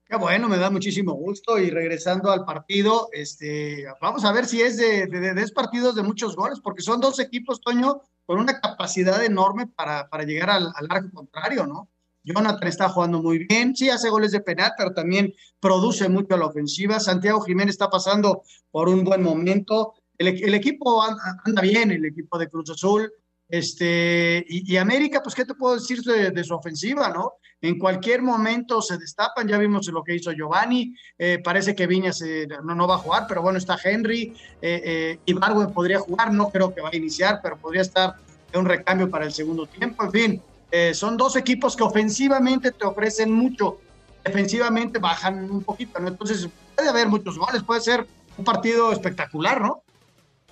Qué 0.05 0.17
bueno, 0.17 0.49
me 0.49 0.57
da 0.57 0.71
muchísimo 0.71 1.13
gusto 1.13 1.59
y 1.59 1.69
regresando 1.69 2.31
al 2.31 2.47
partido, 2.47 3.11
este, 3.13 3.85
vamos 4.01 4.25
a 4.25 4.33
ver 4.33 4.47
si 4.47 4.63
es 4.63 4.79
de, 4.79 5.07
de, 5.07 5.49
partidos 5.55 5.95
de 5.97 6.03
muchos 6.03 6.35
goles, 6.35 6.61
porque 6.61 6.83
son 6.83 6.99
dos 6.99 7.19
equipos, 7.19 7.61
Toño, 7.61 8.01
con 8.25 8.39
una 8.39 8.59
capacidad 8.59 9.23
enorme 9.23 9.67
para, 9.67 10.09
para 10.09 10.25
llegar 10.25 10.49
al, 10.49 10.73
al 10.75 10.87
arco 10.89 11.11
contrario, 11.13 11.67
¿no? 11.67 11.89
Jonathan 12.29 12.68
está 12.68 12.89
jugando 12.89 13.22
muy 13.22 13.47
bien, 13.47 13.74
sí 13.74 13.89
hace 13.89 14.11
goles 14.11 14.33
de 14.33 14.41
penal, 14.41 14.72
pero 14.76 14.93
también 14.93 15.33
produce 15.61 16.09
mucho 16.09 16.35
a 16.35 16.39
la 16.39 16.47
ofensiva. 16.47 17.01
Santiago 17.01 17.41
Jiménez 17.41 17.72
está 17.72 17.89
pasando 17.89 18.43
por 18.70 18.89
un 18.89 19.05
buen 19.05 19.22
momento. 19.22 19.95
El, 20.18 20.55
equipo 20.55 21.03
anda, 21.03 21.62
bien, 21.62 21.91
el 21.91 22.05
equipo 22.05 22.39
de 22.39 22.49
Cruz 22.49 22.70
Azul. 22.70 23.11
Este, 23.49 24.45
y, 24.47 24.76
América, 24.76 25.22
pues, 25.22 25.35
¿qué 25.35 25.47
te 25.47 25.55
puedo 25.55 25.76
decir 25.76 26.03
de, 26.03 26.45
su 26.45 26.55
ofensiva, 26.55 27.09
no? 27.09 27.35
En 27.62 27.79
cualquier 27.79 28.20
momento 28.20 28.83
se 28.83 28.99
destapan, 28.99 29.49
ya 29.49 29.57
vimos 29.57 29.87
lo 29.89 30.05
que 30.05 30.14
hizo 30.14 30.31
Giovanni, 30.33 30.95
eh, 31.16 31.41
parece 31.43 31.74
que 31.74 31.87
Viñas 31.87 32.22
no, 32.62 32.74
no 32.74 32.87
va 32.87 32.97
a 32.97 32.99
jugar, 32.99 33.24
pero 33.26 33.43
bueno, 33.43 33.59
está 33.59 33.76
Henry, 33.83 34.35
eh, 34.61 35.18
eh, 35.26 35.68
podría 35.74 35.99
jugar, 35.99 36.33
no 36.33 36.51
creo 36.51 36.72
que 36.72 36.83
va 36.83 36.91
a 36.93 36.97
iniciar, 36.97 37.41
pero 37.43 37.57
podría 37.57 37.83
estar 37.83 38.14
en 38.53 38.61
un 38.61 38.66
recambio 38.66 39.11
para 39.11 39.24
el 39.24 39.33
segundo 39.33 39.66
tiempo, 39.66 40.05
en 40.05 40.12
fin, 40.12 40.43
eh, 40.71 40.93
son 40.95 41.16
dos 41.16 41.37
equipos 41.37 41.77
que 41.77 41.83
ofensivamente 41.83 42.73
te 42.73 42.85
ofrecen 42.85 43.33
mucho, 43.33 43.81
defensivamente 44.25 44.99
bajan 44.99 45.51
un 45.51 45.62
poquito, 45.62 45.99
¿no? 45.99 46.09
Entonces 46.09 46.49
puede 46.77 46.89
haber 46.89 47.09
muchos 47.09 47.39
goles, 47.39 47.62
puede 47.62 47.81
ser 47.81 48.07
un 48.37 48.45
partido 48.45 48.93
espectacular, 48.93 49.61
¿no? 49.61 49.83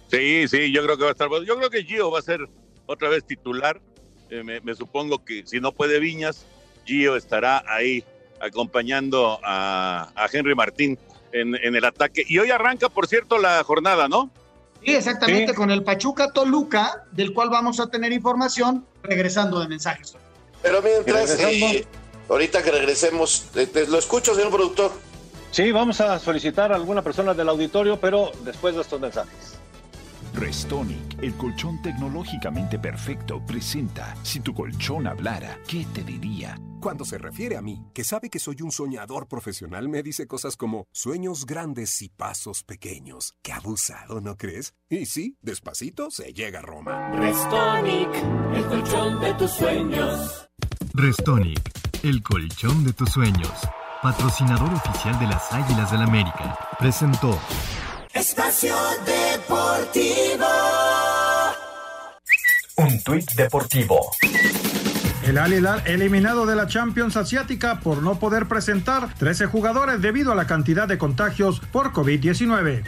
Sí, 0.08 0.46
sí, 0.48 0.72
yo 0.72 0.82
creo 0.84 0.96
que 0.96 1.02
va 1.02 1.10
a 1.10 1.12
estar 1.12 1.28
bueno. 1.28 1.44
Yo 1.44 1.56
creo 1.56 1.70
que 1.70 1.84
Gio 1.84 2.10
va 2.10 2.20
a 2.20 2.22
ser 2.22 2.48
otra 2.86 3.08
vez 3.08 3.24
titular. 3.24 3.80
Eh, 4.30 4.42
me, 4.42 4.74
supongo 4.74 5.24
que 5.24 5.46
si 5.46 5.60
no 5.60 5.72
puede 5.72 6.00
Viñas, 6.00 6.46
Gio 6.84 7.16
estará 7.16 7.62
ahí 7.66 8.04
acompañando 8.40 9.38
a, 9.42 10.12
Henry 10.32 10.54
Martín 10.54 10.98
en, 11.32 11.54
en, 11.56 11.76
el 11.76 11.84
ataque. 11.84 12.24
Y 12.26 12.38
hoy 12.38 12.50
arranca, 12.50 12.88
por 12.88 13.06
cierto, 13.06 13.38
la 13.38 13.62
jornada, 13.64 14.08
¿no? 14.08 14.30
Sí, 14.86 14.94
exactamente, 14.94 15.52
con 15.52 15.72
el 15.72 15.82
Pachuca 15.82 16.30
Toluca, 16.30 17.02
del 17.10 17.34
cual 17.34 17.50
vamos 17.50 17.80
a 17.80 17.88
tener 17.88 18.12
información 18.12 18.86
regresando 19.02 19.58
de 19.58 19.66
mensajes. 19.66 20.14
Pero 20.62 20.80
mientras, 20.80 21.40
eh, 21.40 21.84
ahorita 22.28 22.62
que 22.62 22.70
regresemos, 22.70 23.46
lo 23.88 23.98
escucho, 23.98 24.32
señor 24.36 24.52
productor. 24.52 24.92
Sí, 25.50 25.72
vamos 25.72 26.00
a 26.00 26.20
solicitar 26.20 26.70
a 26.70 26.76
alguna 26.76 27.02
persona 27.02 27.34
del 27.34 27.48
auditorio, 27.48 27.98
pero 27.98 28.30
después 28.44 28.76
de 28.76 28.82
estos 28.82 29.00
mensajes. 29.00 29.58
Restonic, 30.36 31.22
el 31.22 31.34
colchón 31.34 31.80
tecnológicamente 31.80 32.78
perfecto, 32.78 33.42
presenta 33.46 34.14
Si 34.22 34.40
tu 34.40 34.52
colchón 34.52 35.06
hablara, 35.06 35.58
¿qué 35.66 35.86
te 35.94 36.02
diría? 36.02 36.60
Cuando 36.80 37.06
se 37.06 37.16
refiere 37.16 37.56
a 37.56 37.62
mí, 37.62 37.82
que 37.94 38.04
sabe 38.04 38.28
que 38.28 38.38
soy 38.38 38.56
un 38.60 38.70
soñador 38.70 39.28
profesional, 39.28 39.88
me 39.88 40.02
dice 40.02 40.26
cosas 40.26 40.56
como 40.56 40.86
sueños 40.92 41.46
grandes 41.46 42.02
y 42.02 42.10
pasos 42.10 42.64
pequeños. 42.64 43.34
Qué 43.42 43.52
abusado, 43.52 44.20
¿no 44.20 44.36
crees? 44.36 44.74
Y 44.90 45.06
sí, 45.06 45.38
despacito 45.40 46.10
se 46.10 46.34
llega 46.34 46.58
a 46.58 46.62
Roma. 46.62 47.10
Restonic, 47.12 48.10
el 48.54 48.66
colchón 48.66 49.20
de 49.20 49.34
tus 49.34 49.50
sueños. 49.52 50.50
Restonic, 50.92 51.72
el 52.02 52.22
colchón 52.22 52.84
de 52.84 52.92
tus 52.92 53.10
sueños. 53.10 53.52
Patrocinador 54.02 54.72
oficial 54.74 55.18
de 55.18 55.26
las 55.28 55.50
Águilas 55.50 55.90
del 55.90 56.02
América. 56.02 56.58
Presentó 56.78 57.40
Espacio 58.16 58.74
Deportivo. 59.48 60.46
Un 62.78 63.02
tuit 63.04 63.32
deportivo. 63.34 64.10
El 65.22 65.38
Al 65.38 65.52
Hilal 65.52 65.82
eliminado 65.86 66.46
de 66.46 66.56
la 66.56 66.66
Champions 66.66 67.16
Asiática 67.16 67.78
por 67.78 68.02
no 68.02 68.18
poder 68.18 68.46
presentar 68.46 69.14
13 69.14 69.46
jugadores 69.46 70.02
debido 70.02 70.32
a 70.32 70.34
la 70.34 70.48
cantidad 70.48 70.88
de 70.88 70.98
contagios 70.98 71.60
por 71.60 71.92
COVID-19. 71.92 72.82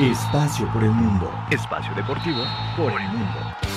Espacio 0.00 0.72
por 0.72 0.82
el 0.82 0.90
mundo. 0.90 1.30
Espacio 1.52 1.94
deportivo 1.94 2.42
por 2.76 3.00
el 3.00 3.08
mundo. 3.08 3.67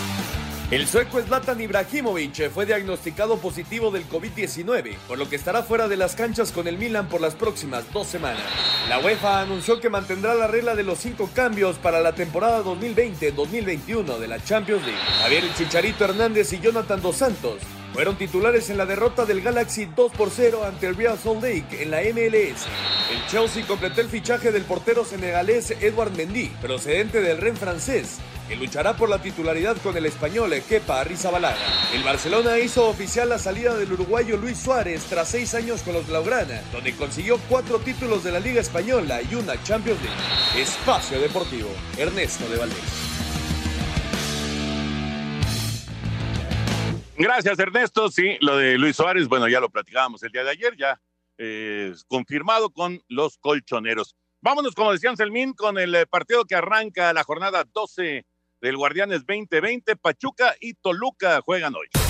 El 0.72 0.88
sueco 0.88 1.22
Zlatan 1.22 1.60
Ibrahimovic 1.60 2.50
fue 2.50 2.66
diagnosticado 2.66 3.36
positivo 3.40 3.92
del 3.92 4.08
COVID-19, 4.08 4.96
por 5.06 5.18
lo 5.18 5.28
que 5.28 5.36
estará 5.36 5.64
fuera 5.64 5.90
de 5.90 5.98
las 5.98 6.16
canchas 6.16 6.54
con 6.54 6.66
el 6.66 6.78
Milan 6.78 7.10
por 7.10 7.20
las 7.20 7.36
próximas 7.36 7.84
dos 7.92 8.08
semanas. 8.08 8.46
La 8.88 9.00
UEFA 9.00 9.42
anunció 9.42 9.82
que 9.82 9.90
mantendrá 9.90 10.34
la 10.34 10.48
regla 10.48 10.74
de 10.74 10.84
los 10.84 11.00
cinco 11.00 11.30
cambios 11.36 11.76
para 11.76 12.00
la 12.00 12.16
temporada 12.16 12.64
2020-2021 12.64 14.18
de 14.18 14.28
la 14.30 14.42
Champions 14.42 14.86
League. 14.86 15.02
Javier 15.22 15.44
Chicharito 15.58 16.06
Hernández 16.06 16.54
y 16.54 16.62
Jonathan 16.62 17.02
Dos 17.02 17.18
Santos 17.18 17.58
fueron 17.94 18.16
titulares 18.16 18.70
en 18.70 18.78
la 18.78 18.86
derrota 18.86 19.26
del 19.26 19.42
Galaxy 19.42 19.86
2 19.86 20.12
por 20.14 20.30
0 20.30 20.64
ante 20.66 20.88
el 20.88 20.96
Real 20.96 21.18
Salt 21.18 21.44
Lake 21.44 21.82
en 21.82 21.92
la 21.92 22.02
MLS. 22.02 22.66
El 23.12 23.28
Chelsea 23.28 23.66
completó 23.66 24.02
el 24.02 24.10
fichaje 24.10 24.52
del 24.52 24.64
portero 24.64 25.04
senegalés 25.04 25.72
Edouard 25.72 26.12
Mendy, 26.16 26.48
procedente 26.62 27.22
del 27.22 27.38
Ren 27.38 27.58
francés, 27.58 28.20
que 28.48 28.56
luchará 28.56 28.96
por 28.96 29.10
la 29.10 29.22
titularidad 29.22 29.78
con 29.78 29.98
el 29.98 30.06
español 30.06 30.54
Kepa 30.68 31.02
Arrizabalaga. 31.02 31.58
El 31.94 32.04
Barcelona 32.04 32.60
hizo 32.60 32.88
oficial 32.88 33.30
la 33.30 33.38
salida 33.38 33.76
del 33.76 33.92
uruguayo 33.92 34.38
Luis 34.38 34.58
Suárez 34.58 35.04
tras 35.10 35.30
seis 35.30 35.54
años 35.54 35.82
con 35.82 35.94
los 35.94 36.08
Blaugrana, 36.08 36.62
donde 36.72 36.96
consiguió 36.96 37.40
cuatro 37.50 37.80
títulos 37.80 38.24
de 38.24 38.32
la 38.32 38.40
Liga 38.40 38.62
Española 38.62 39.22
y 39.22 39.36
una 39.36 39.62
Champions 39.64 40.00
League. 40.02 40.62
Espacio 40.62 41.20
Deportivo, 41.20 41.70
Ernesto 41.98 42.48
de 42.50 42.58
Valdés. 42.58 43.11
Gracias, 47.22 47.60
Ernesto. 47.60 48.10
Sí, 48.10 48.38
lo 48.42 48.58
de 48.58 48.80
Luis 48.80 48.96
Suárez, 48.96 49.28
bueno, 49.28 49.48
ya 49.48 49.60
lo 49.60 49.70
platicábamos 49.70 50.24
el 50.24 50.32
día 50.32 50.44
de 50.44 50.50
ayer, 50.50 50.76
ya 50.76 51.00
eh, 51.38 51.94
confirmado 52.08 52.72
con 52.72 53.00
los 53.08 53.38
colchoneros. 53.38 54.16
Vámonos, 54.42 54.74
como 54.74 54.92
decían 54.92 55.16
Selmín, 55.16 55.54
con 55.54 55.78
el 55.78 55.94
eh, 55.94 56.08
partido 56.08 56.46
que 56.46 56.56
arranca 56.56 57.14
la 57.14 57.24
jornada 57.24 57.64
12 57.72 58.26
del 58.60 58.76
Guardianes 58.76 59.20
2020. 59.20 59.98
Pachuca 59.98 60.56
y 60.60 60.74
Toluca 60.74 61.42
juegan 61.42 61.76
hoy. 61.76 62.01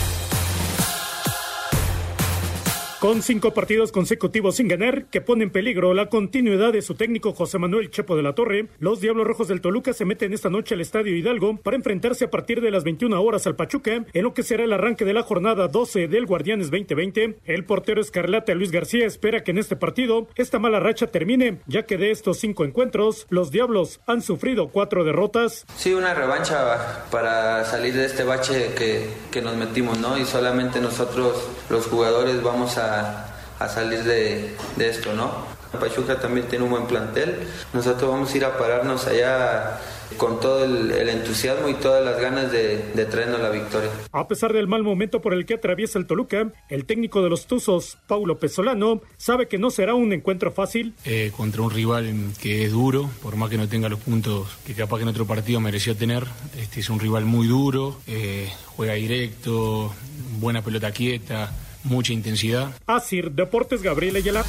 Con 3.01 3.23
cinco 3.23 3.51
partidos 3.55 3.91
consecutivos 3.91 4.57
sin 4.57 4.67
ganar, 4.67 5.05
que 5.05 5.21
pone 5.21 5.45
en 5.45 5.49
peligro 5.49 5.95
la 5.95 6.05
continuidad 6.05 6.71
de 6.71 6.83
su 6.83 6.93
técnico 6.93 7.33
José 7.33 7.57
Manuel 7.57 7.89
Chepo 7.89 8.15
de 8.15 8.21
la 8.21 8.35
Torre, 8.35 8.67
los 8.77 9.01
Diablos 9.01 9.25
Rojos 9.25 9.47
del 9.47 9.59
Toluca 9.59 9.91
se 9.91 10.05
meten 10.05 10.33
esta 10.33 10.51
noche 10.51 10.75
al 10.75 10.81
Estadio 10.81 11.15
Hidalgo 11.15 11.57
para 11.57 11.75
enfrentarse 11.75 12.25
a 12.25 12.29
partir 12.29 12.61
de 12.61 12.69
las 12.69 12.83
21 12.83 13.19
horas 13.19 13.47
al 13.47 13.55
Pachuca, 13.55 14.05
en 14.13 14.23
lo 14.23 14.35
que 14.35 14.43
será 14.43 14.65
el 14.65 14.71
arranque 14.71 15.03
de 15.03 15.13
la 15.13 15.23
jornada 15.23 15.67
12 15.67 16.09
del 16.09 16.27
Guardianes 16.27 16.69
2020. 16.69 17.39
El 17.43 17.65
portero 17.65 18.01
escarlata 18.01 18.53
Luis 18.53 18.69
García 18.69 19.07
espera 19.07 19.43
que 19.43 19.49
en 19.49 19.57
este 19.57 19.75
partido 19.75 20.27
esta 20.35 20.59
mala 20.59 20.79
racha 20.79 21.07
termine, 21.07 21.57
ya 21.65 21.87
que 21.87 21.97
de 21.97 22.11
estos 22.11 22.37
cinco 22.37 22.65
encuentros, 22.65 23.25
los 23.29 23.49
Diablos 23.49 23.99
han 24.05 24.21
sufrido 24.21 24.67
cuatro 24.67 25.03
derrotas. 25.03 25.65
Sí, 25.75 25.91
una 25.91 26.13
revancha 26.13 27.07
para 27.09 27.65
salir 27.65 27.95
de 27.95 28.05
este 28.05 28.23
bache 28.23 28.75
que, 28.77 29.07
que 29.31 29.41
nos 29.41 29.55
metimos, 29.55 29.97
¿no? 29.97 30.19
Y 30.19 30.25
solamente 30.25 30.79
nosotros, 30.79 31.49
los 31.67 31.87
jugadores, 31.87 32.43
vamos 32.43 32.77
a 32.77 32.90
a, 32.91 33.67
salir 33.69 34.03
de, 34.03 34.55
esto, 34.79 35.13
¿no? 35.13 35.45
Pachuca 35.79 36.19
también 36.19 36.47
tiene 36.47 36.65
un 36.65 36.71
buen 36.71 36.85
plantel. 36.85 37.47
Nosotros 37.73 38.11
vamos 38.11 38.33
a 38.33 38.37
ir 38.37 38.45
a 38.45 38.57
pararnos 38.57 39.07
allá 39.07 39.79
con 40.17 40.39
todo 40.39 40.63
el, 40.65 41.09
entusiasmo 41.09 41.69
y 41.69 41.75
todas 41.75 42.03
las 42.03 42.19
ganas 42.19 42.51
de, 42.51 42.77
traernos 43.09 43.39
la 43.39 43.49
victoria. 43.49 43.89
A 44.11 44.27
pesar 44.27 44.53
del 44.53 44.67
mal 44.67 44.83
momento 44.83 45.21
por 45.21 45.33
el 45.33 45.45
que 45.45 45.55
atraviesa 45.55 45.99
el 45.99 46.05
Toluca, 46.05 46.51
el 46.69 46.85
técnico 46.85 47.21
de 47.21 47.29
los 47.29 47.47
Tuzos, 47.47 47.97
Paulo 48.07 48.37
Pesolano, 48.39 49.01
sabe 49.17 49.47
que 49.47 49.57
no 49.57 49.71
será 49.71 49.93
un 49.93 50.13
encuentro 50.13 50.51
fácil. 50.51 50.93
Eh, 51.05 51.31
contra 51.35 51.61
un 51.61 51.71
rival 51.71 52.13
que 52.41 52.65
es 52.65 52.71
duro, 52.71 53.09
por 53.21 53.35
más 53.35 53.49
que 53.49 53.57
no 53.57 53.67
tenga 53.67 53.89
los 53.89 53.99
puntos 53.99 54.47
que 54.65 54.73
capaz 54.73 54.97
que 54.97 55.03
en 55.03 55.09
otro 55.09 55.25
partido 55.25 55.59
mereció 55.59 55.95
tener, 55.95 56.25
este 56.57 56.81
es 56.81 56.89
un 56.89 56.99
rival 56.99 57.25
muy 57.25 57.47
duro, 57.47 57.99
eh, 58.07 58.49
juega 58.75 58.93
directo, 58.93 59.93
buena 60.39 60.61
pelota 60.61 60.91
quieta, 60.91 61.51
mucha 61.83 62.13
intensidad. 62.13 62.71
Asir 62.87 63.31
Deportes 63.31 63.81
Gabriel 63.81 64.15
Ayala. 64.15 64.45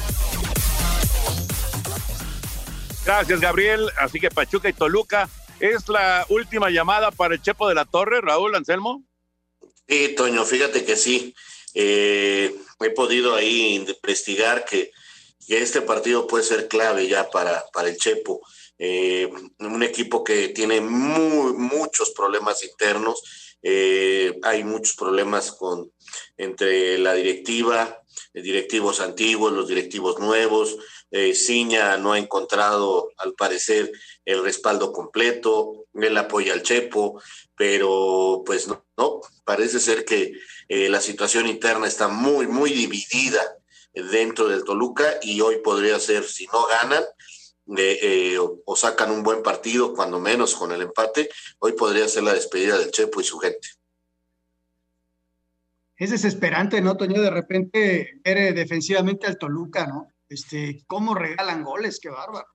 Gracias, 3.05 3.39
Gabriel. 3.39 3.89
Así 3.97 4.19
que 4.19 4.29
Pachuca 4.29 4.69
y 4.69 4.73
Toluca 4.73 5.29
¿Es 5.63 5.87
la 5.87 6.25
última 6.27 6.69
llamada 6.69 7.09
para 7.11 7.35
el 7.35 7.41
Chepo 7.41 7.69
de 7.69 7.75
la 7.75 7.85
Torre, 7.85 8.19
Raúl 8.19 8.53
Anselmo? 8.53 9.01
Sí, 9.87 10.13
Toño, 10.15 10.43
fíjate 10.43 10.83
que 10.83 10.97
sí. 10.97 11.33
Eh, 11.73 12.53
he 12.81 12.89
podido 12.89 13.33
ahí 13.33 13.75
investigar 13.75 14.65
que, 14.65 14.91
este 15.47 15.81
partido 15.81 16.27
puede 16.27 16.43
ser 16.43 16.67
clave 16.67 17.07
ya 17.07 17.29
para, 17.29 17.63
para 17.71 17.87
el 17.87 17.95
Chepo. 17.95 18.41
Eh, 18.77 19.29
un 19.59 19.83
equipo 19.83 20.21
que 20.21 20.49
tiene 20.49 20.81
muy, 20.81 21.53
muchos 21.53 22.11
problemas 22.11 22.61
internos. 22.63 23.21
Eh, 23.63 24.39
hay 24.43 24.63
muchos 24.63 24.95
problemas 24.95 25.51
con 25.51 25.91
entre 26.37 26.97
la 26.99 27.13
directiva, 27.13 28.01
directivos 28.33 28.99
antiguos, 28.99 29.53
los 29.53 29.67
directivos 29.67 30.19
nuevos. 30.19 30.77
Ciña 31.35 31.95
no 31.97 32.13
ha 32.13 32.19
encontrado, 32.19 33.11
al 33.17 33.33
parecer, 33.35 33.91
el 34.25 34.43
respaldo 34.43 34.91
completo, 34.91 35.85
el 35.93 36.17
apoyo 36.17 36.53
al 36.53 36.63
Chepo, 36.63 37.21
pero 37.55 38.41
pues 38.45 38.67
no, 38.67 39.21
parece 39.45 39.79
ser 39.79 40.05
que 40.05 40.33
eh, 40.69 40.89
la 40.89 41.01
situación 41.01 41.47
interna 41.47 41.87
está 41.87 42.07
muy, 42.07 42.47
muy 42.47 42.71
dividida 42.71 43.41
dentro 43.93 44.47
del 44.47 44.63
Toluca 44.63 45.19
y 45.21 45.41
hoy 45.41 45.57
podría 45.57 45.99
ser, 45.99 46.23
si 46.23 46.47
no 46.47 46.65
ganan 46.65 47.03
eh, 47.77 47.99
eh, 48.01 48.37
o, 48.39 48.75
sacan 48.75 49.11
un 49.11 49.23
buen 49.23 49.41
partido, 49.41 49.93
cuando 49.93 50.19
menos 50.19 50.55
con 50.55 50.71
el 50.71 50.81
empate, 50.81 51.29
hoy 51.59 51.73
podría 51.73 52.07
ser 52.07 52.23
la 52.23 52.33
despedida 52.33 52.77
del 52.77 52.91
Chepo 52.91 53.21
y 53.21 53.23
su 53.23 53.39
gente. 53.39 53.67
Es 55.95 56.11
desesperante, 56.11 56.81
¿no, 56.81 56.97
Toño? 56.97 57.21
De 57.21 57.29
repente 57.29 58.19
ver 58.23 58.53
defensivamente 58.53 59.27
al 59.27 59.37
Toluca, 59.37 59.87
¿no? 59.87 60.09
Este, 60.27 60.83
cómo 60.87 61.13
regalan 61.15 61.63
goles, 61.63 61.99
qué 62.01 62.09
bárbaro. 62.09 62.47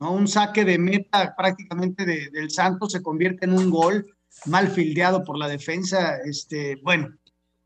Un 0.00 0.28
saque 0.28 0.64
de 0.64 0.78
meta 0.78 1.34
prácticamente 1.36 2.04
del 2.06 2.50
Santos 2.50 2.92
se 2.92 3.02
convierte 3.02 3.46
en 3.46 3.52
un 3.52 3.70
gol 3.70 4.16
mal 4.46 4.68
fildeado 4.68 5.24
por 5.24 5.36
la 5.36 5.48
defensa. 5.48 6.18
Este, 6.24 6.76
bueno, 6.82 7.08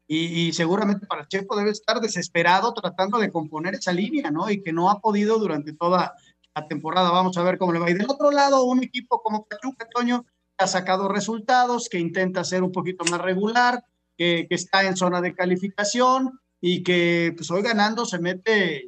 y, 0.07 0.53
seguramente 0.53 1.07
para 1.07 1.26
Chepo 1.26 1.57
debe 1.57 1.70
estar 1.70 2.01
desesperado 2.01 2.74
tratando 2.74 3.18
de 3.18 3.30
componer 3.30 3.74
esa 3.74 3.93
línea, 3.93 4.30
¿no? 4.30 4.51
Y 4.51 4.62
que 4.62 4.72
no 4.72 4.90
ha 4.90 5.01
podido 5.01 5.38
durante 5.38 5.72
toda 5.72 6.14
la 6.55 6.66
temporada. 6.66 7.11
Vamos 7.11 7.36
a 7.36 7.42
ver 7.42 7.59
cómo 7.59 7.72
le 7.72 7.78
va. 7.78 7.90
Y 7.90 7.94
del 7.94 8.11
otro 8.11 8.30
lado, 8.30 8.64
un 8.64 8.82
equipo 8.82 9.20
como 9.22 9.46
Pachuca, 9.46 9.88
Toño, 9.88 10.24
que 10.57 10.64
ha 10.64 10.66
sacado 10.66 11.09
resultados, 11.09 11.88
que 11.88 11.98
intenta 11.98 12.44
ser 12.44 12.62
un 12.62 12.72
poquito 12.72 13.05
más 13.11 13.20
regular, 13.20 13.84
que, 14.16 14.46
está 14.50 14.84
en 14.84 14.96
zona 14.96 15.20
de 15.20 15.34
calificación 15.34 16.38
y 16.61 16.82
que 16.82 17.32
pues 17.36 17.50
hoy 17.50 17.62
ganando 17.62 18.05
se 18.05 18.18
mete 18.18 18.84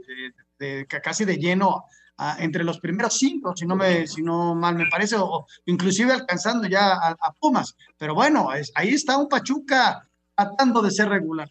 casi 1.03 1.25
de 1.25 1.37
lleno 1.37 1.85
entre 2.39 2.63
los 2.63 2.79
primeros 2.79 3.15
cinco, 3.15 3.57
si 3.57 3.67
no, 3.67 3.75
me, 3.75 4.07
si 4.07 4.23
no 4.23 4.55
mal 4.55 4.77
me 4.77 4.87
parece, 4.87 5.17
o, 5.19 5.47
inclusive 5.67 6.13
alcanzando 6.13 6.69
ya 6.69 6.93
a, 6.93 7.33
Pumas. 7.41 7.77
Pero 7.99 8.15
bueno, 8.15 8.49
ahí 8.51 8.91
está 8.91 9.19
un 9.19 9.29
Pachuca 9.29 10.09
tratando 10.37 10.81
de 10.81 10.91
ser 10.93 11.09
regular. 11.09 11.51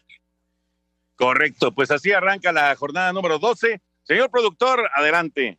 Correcto, 1.16 1.72
pues 1.72 1.90
así 1.90 2.12
arranca 2.12 2.50
la 2.50 2.74
jornada 2.76 3.12
número 3.12 3.38
12. 3.38 3.80
Señor 4.02 4.30
productor, 4.30 4.88
adelante. 4.94 5.58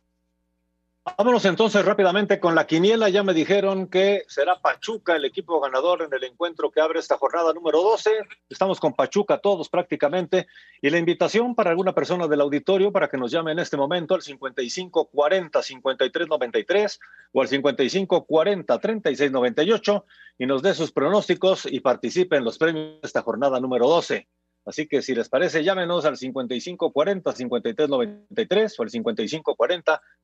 Vámonos 1.16 1.44
entonces 1.44 1.84
rápidamente 1.84 2.40
con 2.40 2.56
la 2.56 2.66
quiniela. 2.66 3.08
Ya 3.08 3.22
me 3.22 3.32
dijeron 3.32 3.86
que 3.86 4.24
será 4.26 4.60
Pachuca 4.60 5.14
el 5.14 5.24
equipo 5.24 5.60
ganador 5.60 6.02
en 6.02 6.12
el 6.12 6.24
encuentro 6.24 6.70
que 6.70 6.80
abre 6.80 6.98
esta 6.98 7.16
jornada 7.16 7.52
número 7.52 7.80
12. 7.80 8.10
Estamos 8.50 8.80
con 8.80 8.92
Pachuca 8.92 9.38
todos 9.38 9.68
prácticamente. 9.68 10.48
Y 10.82 10.90
la 10.90 10.98
invitación 10.98 11.54
para 11.54 11.70
alguna 11.70 11.94
persona 11.94 12.26
del 12.26 12.40
auditorio 12.40 12.90
para 12.90 13.08
que 13.08 13.16
nos 13.16 13.30
llame 13.30 13.52
en 13.52 13.60
este 13.60 13.76
momento 13.76 14.16
al 14.16 14.22
55 14.22 15.06
40 15.06 15.62
53 15.62 16.28
93 16.28 17.00
o 17.32 17.40
al 17.40 17.48
55 17.48 18.24
40 18.26 18.78
36 18.78 19.30
98 19.30 20.04
y 20.38 20.46
nos 20.46 20.60
dé 20.60 20.74
sus 20.74 20.90
pronósticos 20.90 21.66
y 21.66 21.80
participe 21.80 22.36
en 22.36 22.44
los 22.44 22.58
premios 22.58 23.00
de 23.00 23.06
esta 23.06 23.22
jornada 23.22 23.60
número 23.60 23.88
12. 23.88 24.26
Así 24.66 24.86
que 24.88 25.00
si 25.00 25.14
les 25.14 25.28
parece, 25.28 25.62
llámenos 25.62 26.04
al 26.04 26.16
5540-5393 26.16 28.74
o 28.76 28.82
al 28.82 28.90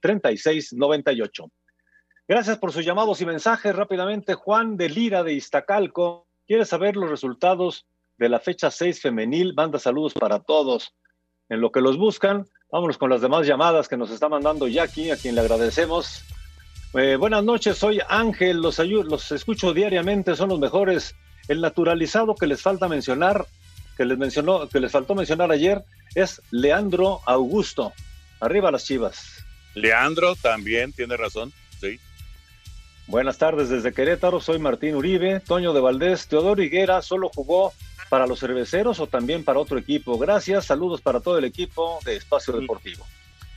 5540-3698. 0.03 1.51
Gracias 2.27 2.59
por 2.59 2.73
sus 2.73 2.85
llamados 2.85 3.21
y 3.21 3.27
mensajes. 3.27 3.73
Rápidamente, 3.75 4.35
Juan 4.35 4.77
de 4.77 4.89
Lira 4.89 5.23
de 5.23 5.35
Iztacalco 5.35 6.27
quiere 6.47 6.65
saber 6.65 6.97
los 6.97 7.09
resultados 7.09 7.87
de 8.19 8.29
la 8.29 8.41
fecha 8.41 8.73
6 8.73 9.01
femenil. 9.01 9.55
Manda 9.55 9.79
saludos 9.79 10.15
para 10.15 10.41
todos. 10.41 10.93
En 11.49 11.61
lo 11.61 11.71
que 11.71 11.81
los 11.81 11.97
buscan, 11.97 12.45
vámonos 12.71 12.99
con 12.99 13.11
las 13.11 13.21
demás 13.21 13.47
llamadas 13.47 13.87
que 13.87 13.97
nos 13.97 14.11
está 14.11 14.29
mandando 14.29 14.67
Jackie, 14.67 15.13
a 15.13 15.17
quien 15.17 15.37
le 15.37 15.43
agradecemos. 15.43 16.25
Eh, 16.95 17.15
buenas 17.17 17.45
noches, 17.45 17.79
soy 17.79 18.01
Ángel, 18.09 18.61
los, 18.61 18.79
los 18.79 19.31
escucho 19.31 19.73
diariamente, 19.73 20.35
son 20.35 20.49
los 20.49 20.59
mejores. 20.59 21.15
El 21.49 21.61
naturalizado 21.61 22.35
que 22.35 22.47
les 22.47 22.61
falta 22.61 22.89
mencionar 22.89 23.47
que 23.97 24.05
les 24.05 24.19
mencionó, 24.19 24.69
que 24.69 24.81
les 24.81 24.93
faltó 24.93 25.15
mencionar 25.15 25.51
ayer 25.51 25.83
es 26.15 26.41
Leandro 26.51 27.21
Augusto. 27.27 27.93
Arriba 28.41 28.71
las 28.71 28.85
Chivas. 28.85 29.45
Leandro 29.75 30.35
también 30.37 30.93
tiene 30.93 31.17
razón, 31.17 31.53
sí. 31.81 31.99
Buenas 33.07 33.39
tardes 33.39 33.69
desde 33.69 33.93
Querétaro, 33.93 34.41
soy 34.41 34.59
Martín 34.59 34.95
Uribe, 34.95 35.41
Toño 35.41 35.73
de 35.73 35.81
Valdés, 35.81 36.29
Teodoro 36.29 36.63
Higuera 36.63 37.03
solo 37.03 37.31
jugó 37.35 37.73
para 38.09 38.27
los 38.27 38.41
cerveceros 38.41 39.01
o 39.01 39.07
también 39.07 39.43
para 39.45 39.59
otro 39.59 39.79
equipo. 39.79 40.19
Gracias, 40.19 40.67
saludos 40.67 41.01
para 41.01 41.21
todo 41.21 41.39
el 41.39 41.45
equipo 41.45 41.99
de 42.05 42.17
Espacio 42.17 42.53
Deportivo. 42.53 43.07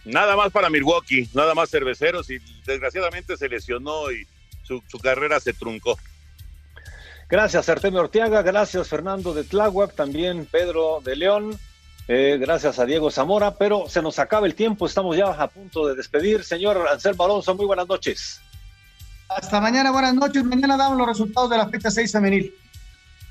Nada 0.06 0.36
más 0.36 0.52
para 0.52 0.70
Milwaukee, 0.70 1.30
nada 1.34 1.54
más 1.54 1.70
cerveceros 1.70 2.30
y 2.30 2.40
desgraciadamente 2.66 3.38
se 3.38 3.50
lesionó 3.50 4.12
y 4.12 4.28
su, 4.64 4.82
su 4.88 4.98
carrera 5.00 5.40
se 5.40 5.54
truncó. 5.54 5.98
Gracias, 7.30 7.69
Artemio 7.69 8.01
Orteaga. 8.01 8.41
Gracias, 8.41 8.88
Fernando 8.88 9.34
de 9.34 9.43
Tláhuac. 9.43 9.95
También 9.95 10.45
Pedro 10.45 11.01
de 11.03 11.15
León. 11.15 11.57
Eh, 12.07 12.38
gracias 12.39 12.78
a 12.78 12.86
Diego 12.86 13.09
Zamora. 13.09 13.55
Pero 13.55 13.89
se 13.89 14.01
nos 14.01 14.19
acaba 14.19 14.45
el 14.45 14.55
tiempo. 14.55 14.86
Estamos 14.86 15.17
ya 15.17 15.28
a 15.28 15.47
punto 15.47 15.88
de 15.88 15.95
despedir. 15.95 16.43
Señor 16.43 16.88
Anselmo 16.88 17.26
Alonso, 17.26 17.55
muy 17.55 17.65
buenas 17.65 17.88
noches. 17.88 18.41
Hasta 19.28 19.59
mañana, 19.59 19.91
buenas 19.91 20.13
noches. 20.13 20.43
Mañana 20.43 20.78
damos 20.78 20.97
los 20.97 21.07
resultados 21.07 21.49
de 21.49 21.57
la 21.57 21.67
fecha 21.67 21.89
6 21.89 22.11
femenil. 22.11 22.55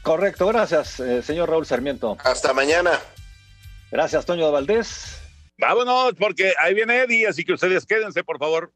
Correcto, 0.03 0.47
gracias, 0.49 1.01
eh, 1.01 1.23
señor 1.23 1.49
Raúl 1.49 1.65
Sarmiento. 1.65 2.19
Hasta 2.23 2.53
mañana. 2.53 3.01
Gracias, 3.91 4.27
Toño 4.27 4.45
de 4.45 4.53
Valdés. 4.53 5.19
Vámonos, 5.57 6.13
porque 6.19 6.53
ahí 6.59 6.75
viene 6.75 6.99
Eddie, 6.99 7.27
así 7.27 7.43
que 7.45 7.55
ustedes 7.55 7.87
quédense, 7.87 8.23
por 8.23 8.39
favor. 8.39 8.71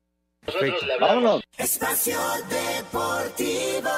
Vámonos. 0.99 1.43
Espacio 1.59 2.19
Deportivo. 2.49 3.91